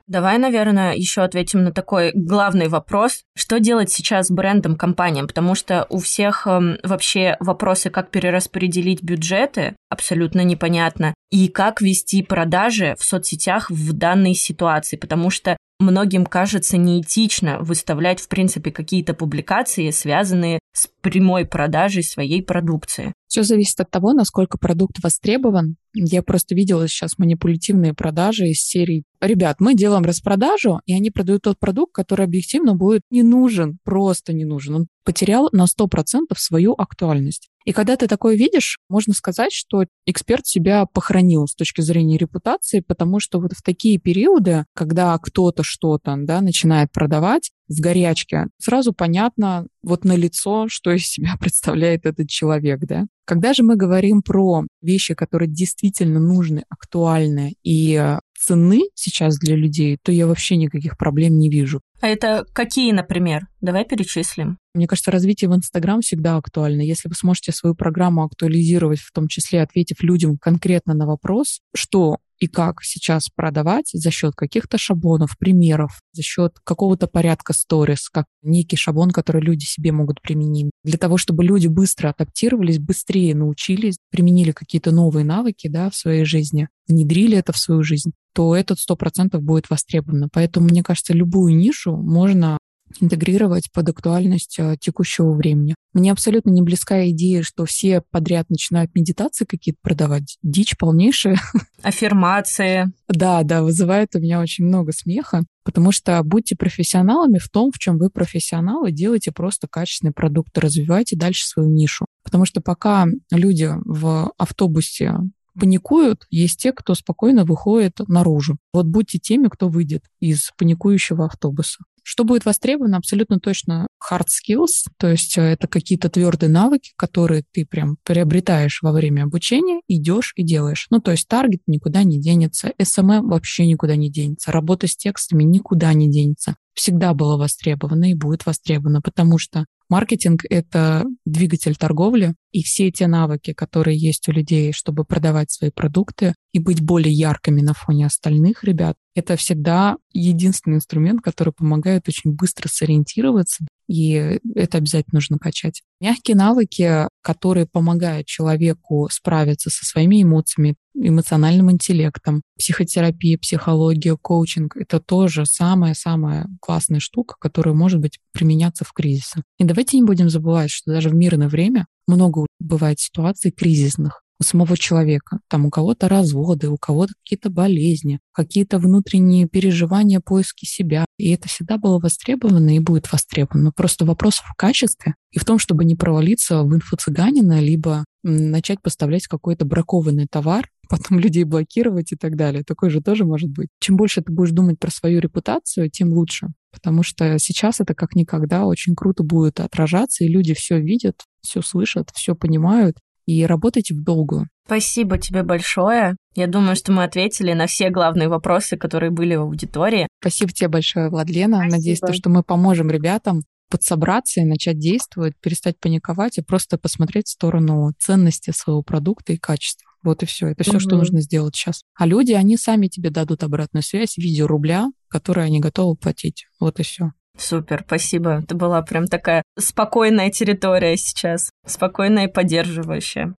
Давай, 0.08 0.40
наверное, 0.40 0.96
еще 0.96 1.22
ответим 1.22 1.64
на 1.64 1.72
такой 1.72 2.12
главный 2.16 2.68
вопрос. 2.68 3.22
Что 3.38 3.60
делать 3.60 3.92
сейчас 3.92 4.32
брендом 4.32 4.76
компаниям? 4.76 5.28
Потому 5.28 5.54
что 5.54 5.86
у 5.92 6.00
всех 6.00 6.48
э, 6.48 6.80
вообще 6.82 7.38
вопросы, 7.40 7.92
как 7.92 8.10
перераспределить 8.10 9.04
бюджеты, 9.04 9.76
абсолютно 9.88 10.44
непонятно. 10.44 11.14
И 11.30 11.50
как 11.50 11.82
вести 11.82 12.24
продажи 12.24 12.96
в 12.98 13.04
соцсетях 13.06 13.70
в 13.70 13.94
данной 13.94 14.34
ситуации. 14.34 14.96
Потому 14.96 15.30
что 15.30 15.56
многим 15.80 16.26
кажется 16.26 16.78
неэтично 16.78 17.60
выставлять, 17.60 18.20
в 18.20 18.28
принципе, 18.28 18.72
какие-то 18.72 19.14
публикации, 19.14 19.90
связанные 19.92 20.60
с 20.74 20.88
прямой 21.02 21.46
продажей 21.46 22.04
своей 22.04 22.44
продукции. 22.44 23.14
Все 23.28 23.44
зависит 23.44 23.80
от 23.80 23.90
того, 23.90 24.14
насколько 24.14 24.58
продукт 24.58 25.02
востребован. 25.04 25.76
Я 25.94 26.22
просто 26.22 26.56
видела 26.56 26.88
сейчас 26.88 27.18
манипулятивные 27.18 27.94
продажи 27.94 28.48
из 28.48 28.62
серии 28.62 29.04
«Ребят, 29.22 29.58
мы 29.60 29.76
делаем 29.76 30.04
распродажу, 30.04 30.80
и 30.86 30.94
они 30.94 31.12
продают 31.12 31.44
тот 31.44 31.60
продукт, 31.60 31.94
который 31.94 32.26
объективно 32.26 32.76
будет 32.76 33.02
не 33.12 33.24
нужен, 33.24 33.78
просто 33.84 34.34
не 34.34 34.46
нужен. 34.46 34.76
Он 34.76 34.88
потерял 35.04 35.50
на 35.52 35.66
100% 35.66 36.36
свою 36.36 36.74
актуальность. 36.74 37.50
И 37.70 37.72
когда 37.72 37.96
ты 37.98 38.08
такое 38.08 38.36
видишь, 38.36 38.80
можно 38.90 39.14
сказать, 39.14 39.52
что 39.54 39.86
эксперт 40.08 40.48
себя 40.48 40.88
похоронил 40.88 41.46
с 41.46 41.54
точки 41.54 41.82
зрения 41.82 42.18
репутации, 42.18 42.80
потому 42.80 43.20
что 43.20 43.40
вот 43.40 43.54
в 43.54 43.62
такие 43.62 44.00
периоды, 44.00 44.66
когда 44.74 45.16
кто-то 45.20 45.62
что-то 45.62 46.16
да, 46.18 46.42
начинает 46.42 46.92
продавать 46.92 47.52
в 47.68 47.80
горячке, 47.80 48.48
сразу 48.58 48.92
понятно 48.92 49.68
вот 49.84 50.04
на 50.04 50.16
лицо, 50.16 50.66
что 50.68 50.92
из 50.92 51.06
себя 51.06 51.36
представляет 51.40 52.08
этот 52.08 52.28
человек. 52.28 52.80
Да? 52.88 53.06
Когда 53.26 53.54
же 53.54 53.62
мы 53.62 53.76
говорим 53.76 54.24
про 54.24 54.64
вещи, 54.82 55.14
которые 55.14 55.48
действительно 55.48 56.20
нужны, 56.20 56.64
актуальны 56.70 57.54
и 57.62 58.18
цены 58.36 58.82
сейчас 58.96 59.38
для 59.38 59.56
людей, 59.56 60.00
то 60.02 60.12
я 60.12 60.26
вообще 60.26 60.56
никаких 60.56 60.98
проблем 60.98 61.38
не 61.38 61.52
вижу. 61.52 61.82
А 62.02 62.08
это 62.08 62.46
какие, 62.54 62.92
например? 62.92 63.48
Давай 63.62 63.86
перечислим. 63.86 64.58
Мне 64.74 64.88
кажется, 64.88 65.12
развитие 65.12 65.50
в 65.50 65.56
Инстаграм 65.56 66.02
всегда 66.02 66.38
актуально. 66.38 66.82
Если 66.82 67.10
вы 67.10 67.16
сможете 67.16 67.52
свою 67.52 67.76
программу 67.76 68.24
актуализировать, 68.24 69.00
в 69.00 69.12
том 69.12 69.28
числе 69.28 69.62
ответив 69.62 70.02
людям 70.02 70.38
конкретно 70.38 70.94
на 70.94 71.06
вопрос, 71.06 71.60
что 71.76 72.18
и 72.40 72.48
как 72.48 72.84
сейчас 72.84 73.30
продавать 73.30 73.90
за 73.94 74.12
счет 74.12 74.34
каких-то 74.36 74.78
шаблонов, 74.78 75.38
примеров, 75.38 76.02
за 76.14 76.22
счет 76.22 76.54
какого-то 76.64 77.08
порядка 77.08 77.54
сторис, 77.54 78.10
как 78.10 78.26
некий 78.42 78.78
шаблон, 78.78 79.12
который 79.12 79.42
люди 79.42 79.66
себе 79.66 79.92
могут 79.92 80.22
применить. 80.22 80.72
Для 80.84 80.98
того, 80.98 81.18
чтобы 81.18 81.44
люди 81.44 81.68
быстро 81.68 82.10
адаптировались, 82.10 82.80
быстрее 82.80 83.36
научились, 83.36 83.98
применили 84.10 84.52
какие-то 84.52 84.92
новые 84.92 85.26
навыки 85.26 85.68
да, 85.68 85.90
в 85.90 85.96
своей 85.96 86.26
жизни, 86.26 86.70
внедрили 86.88 87.38
это 87.38 87.52
в 87.52 87.58
свою 87.58 87.84
жизнь, 87.84 88.12
то 88.34 88.56
этот 88.56 88.80
сто 88.80 88.96
процентов 88.96 89.44
будет 89.44 89.70
востребовано. 89.70 90.30
Поэтому, 90.32 90.68
мне 90.68 90.84
кажется, 90.84 91.14
любую 91.14 91.56
нишу 91.56 91.96
можно 91.96 92.58
интегрировать 93.00 93.72
под 93.72 93.90
актуальность 93.90 94.58
э, 94.60 94.76
текущего 94.80 95.32
времени. 95.34 95.76
Мне 95.94 96.12
абсолютно 96.12 96.50
не 96.50 96.62
близкая 96.62 97.10
идея, 97.10 97.44
что 97.44 97.66
все 97.66 98.02
подряд 98.12 98.50
начинают 98.50 98.94
медитации 98.96 99.46
какие-то 99.46 99.80
продавать. 99.82 100.38
Дичь 100.44 100.78
полнейшая. 100.78 101.40
Аффирмации. 101.82 102.92
Да, 103.08 103.44
да, 103.44 103.64
вызывает 103.64 104.16
у 104.16 104.20
меня 104.20 104.40
очень 104.40 104.66
много 104.66 104.92
смеха, 104.92 105.44
потому 105.64 105.92
что 105.92 106.22
будьте 106.24 106.56
профессионалами 106.56 107.38
в 107.38 107.50
том, 107.50 107.72
в 107.72 107.80
чем 107.80 107.98
вы 107.98 108.10
профессионалы, 108.10 108.92
делайте 108.92 109.32
просто 109.32 109.68
качественный 109.68 110.14
продукт, 110.14 110.58
развивайте 110.58 111.16
дальше 111.16 111.46
свою 111.46 111.70
нишу. 111.70 112.06
Потому 112.24 112.46
что 112.46 112.62
пока 112.62 113.08
люди 113.32 113.70
в 113.86 114.32
автобусе 114.38 115.16
паникуют, 115.58 116.26
есть 116.30 116.60
те, 116.60 116.72
кто 116.72 116.96
спокойно 116.96 117.46
выходит 117.46 118.00
наружу. 118.08 118.58
Вот 118.74 118.86
будьте 118.86 119.20
теми, 119.20 119.48
кто 119.48 119.70
выйдет 119.70 120.04
из 120.20 120.52
паникующего 120.58 121.26
автобуса. 121.26 121.80
Что 122.04 122.24
будет 122.24 122.46
востребовано? 122.46 122.98
Абсолютно 122.98 123.40
точно 123.40 123.86
hard 124.12 124.26
skills, 124.28 124.90
то 124.98 125.08
есть 125.08 125.38
э, 125.38 125.42
это 125.42 125.68
какие-то 125.68 126.10
твердые 126.10 126.50
навыки, 126.50 126.92
которые 126.96 127.44
ты 127.52 127.68
прям 127.68 127.98
приобретаешь 128.04 128.80
во 128.82 128.92
время 128.92 129.26
обучения, 129.26 129.82
идешь 129.88 130.34
и 130.36 130.44
делаешь. 130.44 130.88
Ну, 130.90 131.00
то 131.02 131.12
есть 131.12 131.28
таргет 131.28 131.62
никуда 131.68 132.04
не 132.04 132.20
денется, 132.20 132.72
SMM 132.82 133.28
вообще 133.28 133.68
никуда 133.68 133.96
не 133.96 134.10
денется, 134.10 134.52
работа 134.52 134.88
с 134.88 134.96
текстами 134.96 135.44
никуда 135.44 135.94
не 135.94 136.10
денется. 136.10 136.56
Всегда 136.74 137.14
было 137.14 137.38
востребовано 137.38 138.10
и 138.10 138.16
будет 138.16 138.46
востребовано, 138.46 139.02
потому 139.02 139.38
что 139.38 139.66
Маркетинг— 139.90 140.42
это 140.50 141.04
двигатель 141.26 141.76
торговли, 141.76 142.36
и 142.52 142.62
все 142.62 142.92
те 142.92 143.08
навыки, 143.08 143.54
которые 143.54 143.98
есть 143.98 144.30
у 144.30 144.32
людей, 144.32 144.72
чтобы 144.72 145.04
продавать 145.04 145.52
свои 145.52 145.72
продукты 145.72 146.36
и 146.54 146.60
быть 146.60 146.82
более 146.82 147.12
яркими 147.12 147.62
на 147.62 147.74
фоне 147.74 148.06
остальных 148.06 148.64
ребят, 148.64 148.98
это 149.16 149.36
всегда 149.36 149.98
единственный 150.14 150.76
инструмент, 150.76 151.22
который 151.22 151.54
помогает 151.54 152.08
очень 152.08 152.36
быстро 152.36 152.68
сориентироваться, 152.68 153.66
и 153.90 154.40
это 154.54 154.78
обязательно 154.78 155.18
нужно 155.18 155.40
качать. 155.40 155.82
Мягкие 156.00 156.38
навыки, 156.38 157.08
которые 157.24 157.66
помогают 157.66 158.28
человеку 158.28 159.10
справиться 159.12 159.72
со 159.72 159.84
своими 159.84 160.22
эмоциями, 160.22 160.76
эмоциональным 160.94 161.72
интеллектом, 161.72 162.44
психотерапия, 162.60 163.40
психология, 163.40 164.16
коучинг— 164.16 164.76
это 164.78 165.00
тоже 165.00 165.48
самая-самая 165.48 166.48
классная 166.62 167.00
штука, 167.00 167.36
которая 167.40 167.74
может 167.74 168.00
быть 168.00 168.20
применяться 168.32 168.86
в 168.86 168.94
кризисы. 168.94 169.42
И 169.58 169.64
давайте 169.64 169.98
не 169.98 170.04
будем 170.04 170.30
забывать, 170.30 170.70
что 170.70 170.92
даже 170.92 171.10
в 171.10 171.16
мирное 171.16 171.50
время 171.50 171.88
много 172.06 172.46
бывает 172.60 173.00
ситуаций 173.00 173.50
кризисных 173.50 174.22
у 174.40 174.44
самого 174.44 174.78
человека. 174.78 175.40
Там 175.50 175.66
у 175.66 175.70
кого-то 175.70 176.08
разводы, 176.08 176.70
у 176.70 176.78
кого-то 176.78 177.14
какие-то 177.24 177.50
болезни, 177.50 178.20
какие-то 178.34 178.80
внутренние 178.80 179.48
переживания, 179.48 180.22
поиски 180.22 180.66
себя. 180.66 181.06
И 181.18 181.32
это 181.32 181.50
всегда 181.50 181.78
было 181.78 182.00
востребовано 182.00 182.76
и 182.76 182.80
будет 182.80 183.12
востребовано. 183.12 183.72
Просто 183.72 184.06
вопрос 184.06 184.36
в 184.36 184.54
качестве 184.56 185.16
и 185.32 185.40
в 185.40 185.46
том, 185.46 185.60
чтобы 185.60 185.84
не 185.84 185.96
провалиться 185.96 186.64
в 186.64 186.74
инфо-цыганина, 186.74 187.60
либо 187.60 188.06
начать 188.24 188.82
поставлять 188.82 189.28
какой-то 189.28 189.66
бракованный 189.66 190.28
товар, 190.30 190.70
потом 190.90 191.20
людей 191.20 191.44
блокировать 191.44 192.12
и 192.14 192.16
так 192.16 192.36
далее. 192.36 192.64
Такое 192.64 192.90
же 192.90 193.02
тоже 193.02 193.26
может 193.26 193.50
быть. 193.50 193.68
Чем 193.80 193.98
больше 193.98 194.22
ты 194.22 194.32
будешь 194.32 194.52
думать 194.52 194.80
про 194.80 194.90
свою 194.90 195.20
репутацию, 195.20 195.90
тем 195.90 196.14
лучше. 196.14 196.48
Потому 196.72 197.04
что 197.04 197.38
сейчас 197.40 197.80
это 197.80 197.94
как 197.94 198.16
никогда 198.16 198.66
очень 198.66 198.96
круто 198.96 199.24
будет 199.24 199.60
отражаться, 199.60 200.24
и 200.24 200.28
люди 200.28 200.54
все 200.54 200.80
видят, 200.80 201.24
все 201.42 201.62
слышат, 201.62 202.12
все 202.14 202.36
понимают, 202.36 202.98
и 203.30 203.46
работайте 203.46 203.94
в 203.94 204.04
долгую. 204.04 204.48
Спасибо 204.66 205.20
тебе 205.20 205.44
большое. 205.44 206.16
Я 206.36 206.48
думаю, 206.48 206.76
что 206.76 206.92
мы 206.92 207.04
ответили 207.04 207.54
на 207.54 207.68
все 207.68 207.92
главные 207.92 208.28
вопросы, 208.28 208.76
которые 208.76 209.12
были 209.12 209.36
в 209.36 209.42
аудитории. 209.42 210.08
Спасибо 210.20 210.52
тебе 210.52 210.68
большое, 210.68 211.10
Владлена. 211.10 211.58
Спасибо. 211.58 211.76
Надеюсь, 211.76 212.00
то, 212.00 212.14
что 212.14 212.30
мы 212.32 212.42
поможем 212.42 212.90
ребятам 212.90 213.44
подсобраться 213.70 214.42
и 214.42 214.46
начать 214.46 214.80
действовать, 214.80 215.36
перестать 215.40 215.80
паниковать 215.80 216.40
и 216.40 216.42
просто 216.42 216.80
посмотреть 216.80 217.28
в 217.28 217.34
сторону 217.34 217.92
ценности 218.00 218.50
своего 218.50 218.82
продукта 218.82 219.34
и 219.34 219.38
качества. 219.38 219.88
Вот 220.02 220.24
и 220.24 220.26
все. 220.26 220.48
Это 220.48 220.64
все, 220.64 220.74
угу. 220.74 220.80
что 220.80 220.98
нужно 220.98 221.22
сделать 221.22 221.56
сейчас. 221.56 221.84
А 221.96 222.08
люди, 222.08 222.32
они 222.32 222.58
сами 222.58 222.88
тебе 222.88 223.12
дадут 223.12 223.44
обратную 223.44 223.84
связь 223.84 224.16
в 224.16 224.18
виде 224.18 224.44
рубля, 224.44 224.88
который 225.08 225.46
они 225.46 225.60
готовы 225.60 225.96
платить. 225.98 226.48
Вот 226.60 226.80
и 226.80 226.84
все. 226.84 227.12
Супер, 227.40 227.84
спасибо. 227.88 228.42
Это 228.44 228.54
была 228.54 228.82
прям 228.82 229.08
такая 229.08 229.44
спокойная 229.58 230.30
территория 230.30 230.98
сейчас, 230.98 231.52
спокойная 231.66 232.28
и 232.28 232.32
поддерживающая. 232.32 233.34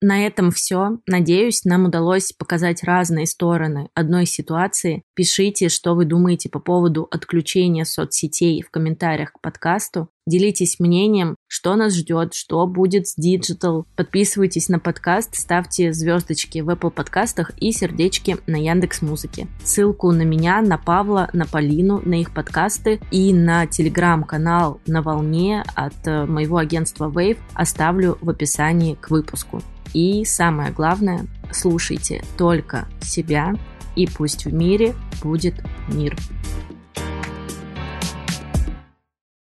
На 0.00 0.24
этом 0.24 0.52
все. 0.52 0.98
Надеюсь, 1.06 1.64
нам 1.64 1.86
удалось 1.86 2.32
показать 2.32 2.84
разные 2.84 3.26
стороны 3.26 3.88
одной 3.94 4.26
ситуации. 4.26 5.02
Пишите, 5.14 5.68
что 5.68 5.94
вы 5.94 6.04
думаете 6.04 6.48
по 6.48 6.60
поводу 6.60 7.08
отключения 7.10 7.84
соцсетей 7.84 8.62
в 8.62 8.70
комментариях 8.70 9.32
к 9.32 9.40
подкасту. 9.40 10.08
Делитесь 10.28 10.78
мнением, 10.78 11.36
что 11.46 11.74
нас 11.74 11.96
ждет, 11.96 12.34
что 12.34 12.66
будет 12.66 13.08
с 13.08 13.18
Digital. 13.18 13.84
Подписывайтесь 13.96 14.68
на 14.68 14.78
подкаст, 14.78 15.34
ставьте 15.34 15.94
звездочки 15.94 16.58
в 16.58 16.68
Apple 16.68 16.90
подкастах 16.90 17.52
и 17.56 17.72
сердечки 17.72 18.36
на 18.46 18.56
Яндекс 18.56 19.00
Музыке. 19.00 19.46
Ссылку 19.64 20.12
на 20.12 20.24
меня, 20.24 20.60
на 20.60 20.76
Павла, 20.76 21.30
на 21.32 21.46
Полину, 21.46 22.02
на 22.04 22.20
их 22.20 22.34
подкасты 22.34 23.00
и 23.10 23.32
на 23.32 23.66
телеграм-канал 23.66 24.82
«На 24.86 25.00
волне» 25.00 25.64
от 25.74 26.06
э, 26.06 26.26
моего 26.26 26.58
агентства 26.58 27.08
Wave 27.08 27.38
оставлю 27.54 28.18
в 28.20 28.28
описании 28.28 28.96
к 28.96 29.08
выпуску. 29.08 29.62
И 29.94 30.26
самое 30.26 30.72
главное, 30.72 31.26
слушайте 31.52 32.22
только 32.36 32.86
себя, 33.00 33.54
и 33.96 34.06
пусть 34.06 34.44
в 34.44 34.52
мире 34.52 34.94
будет 35.22 35.54
мир. 35.88 36.14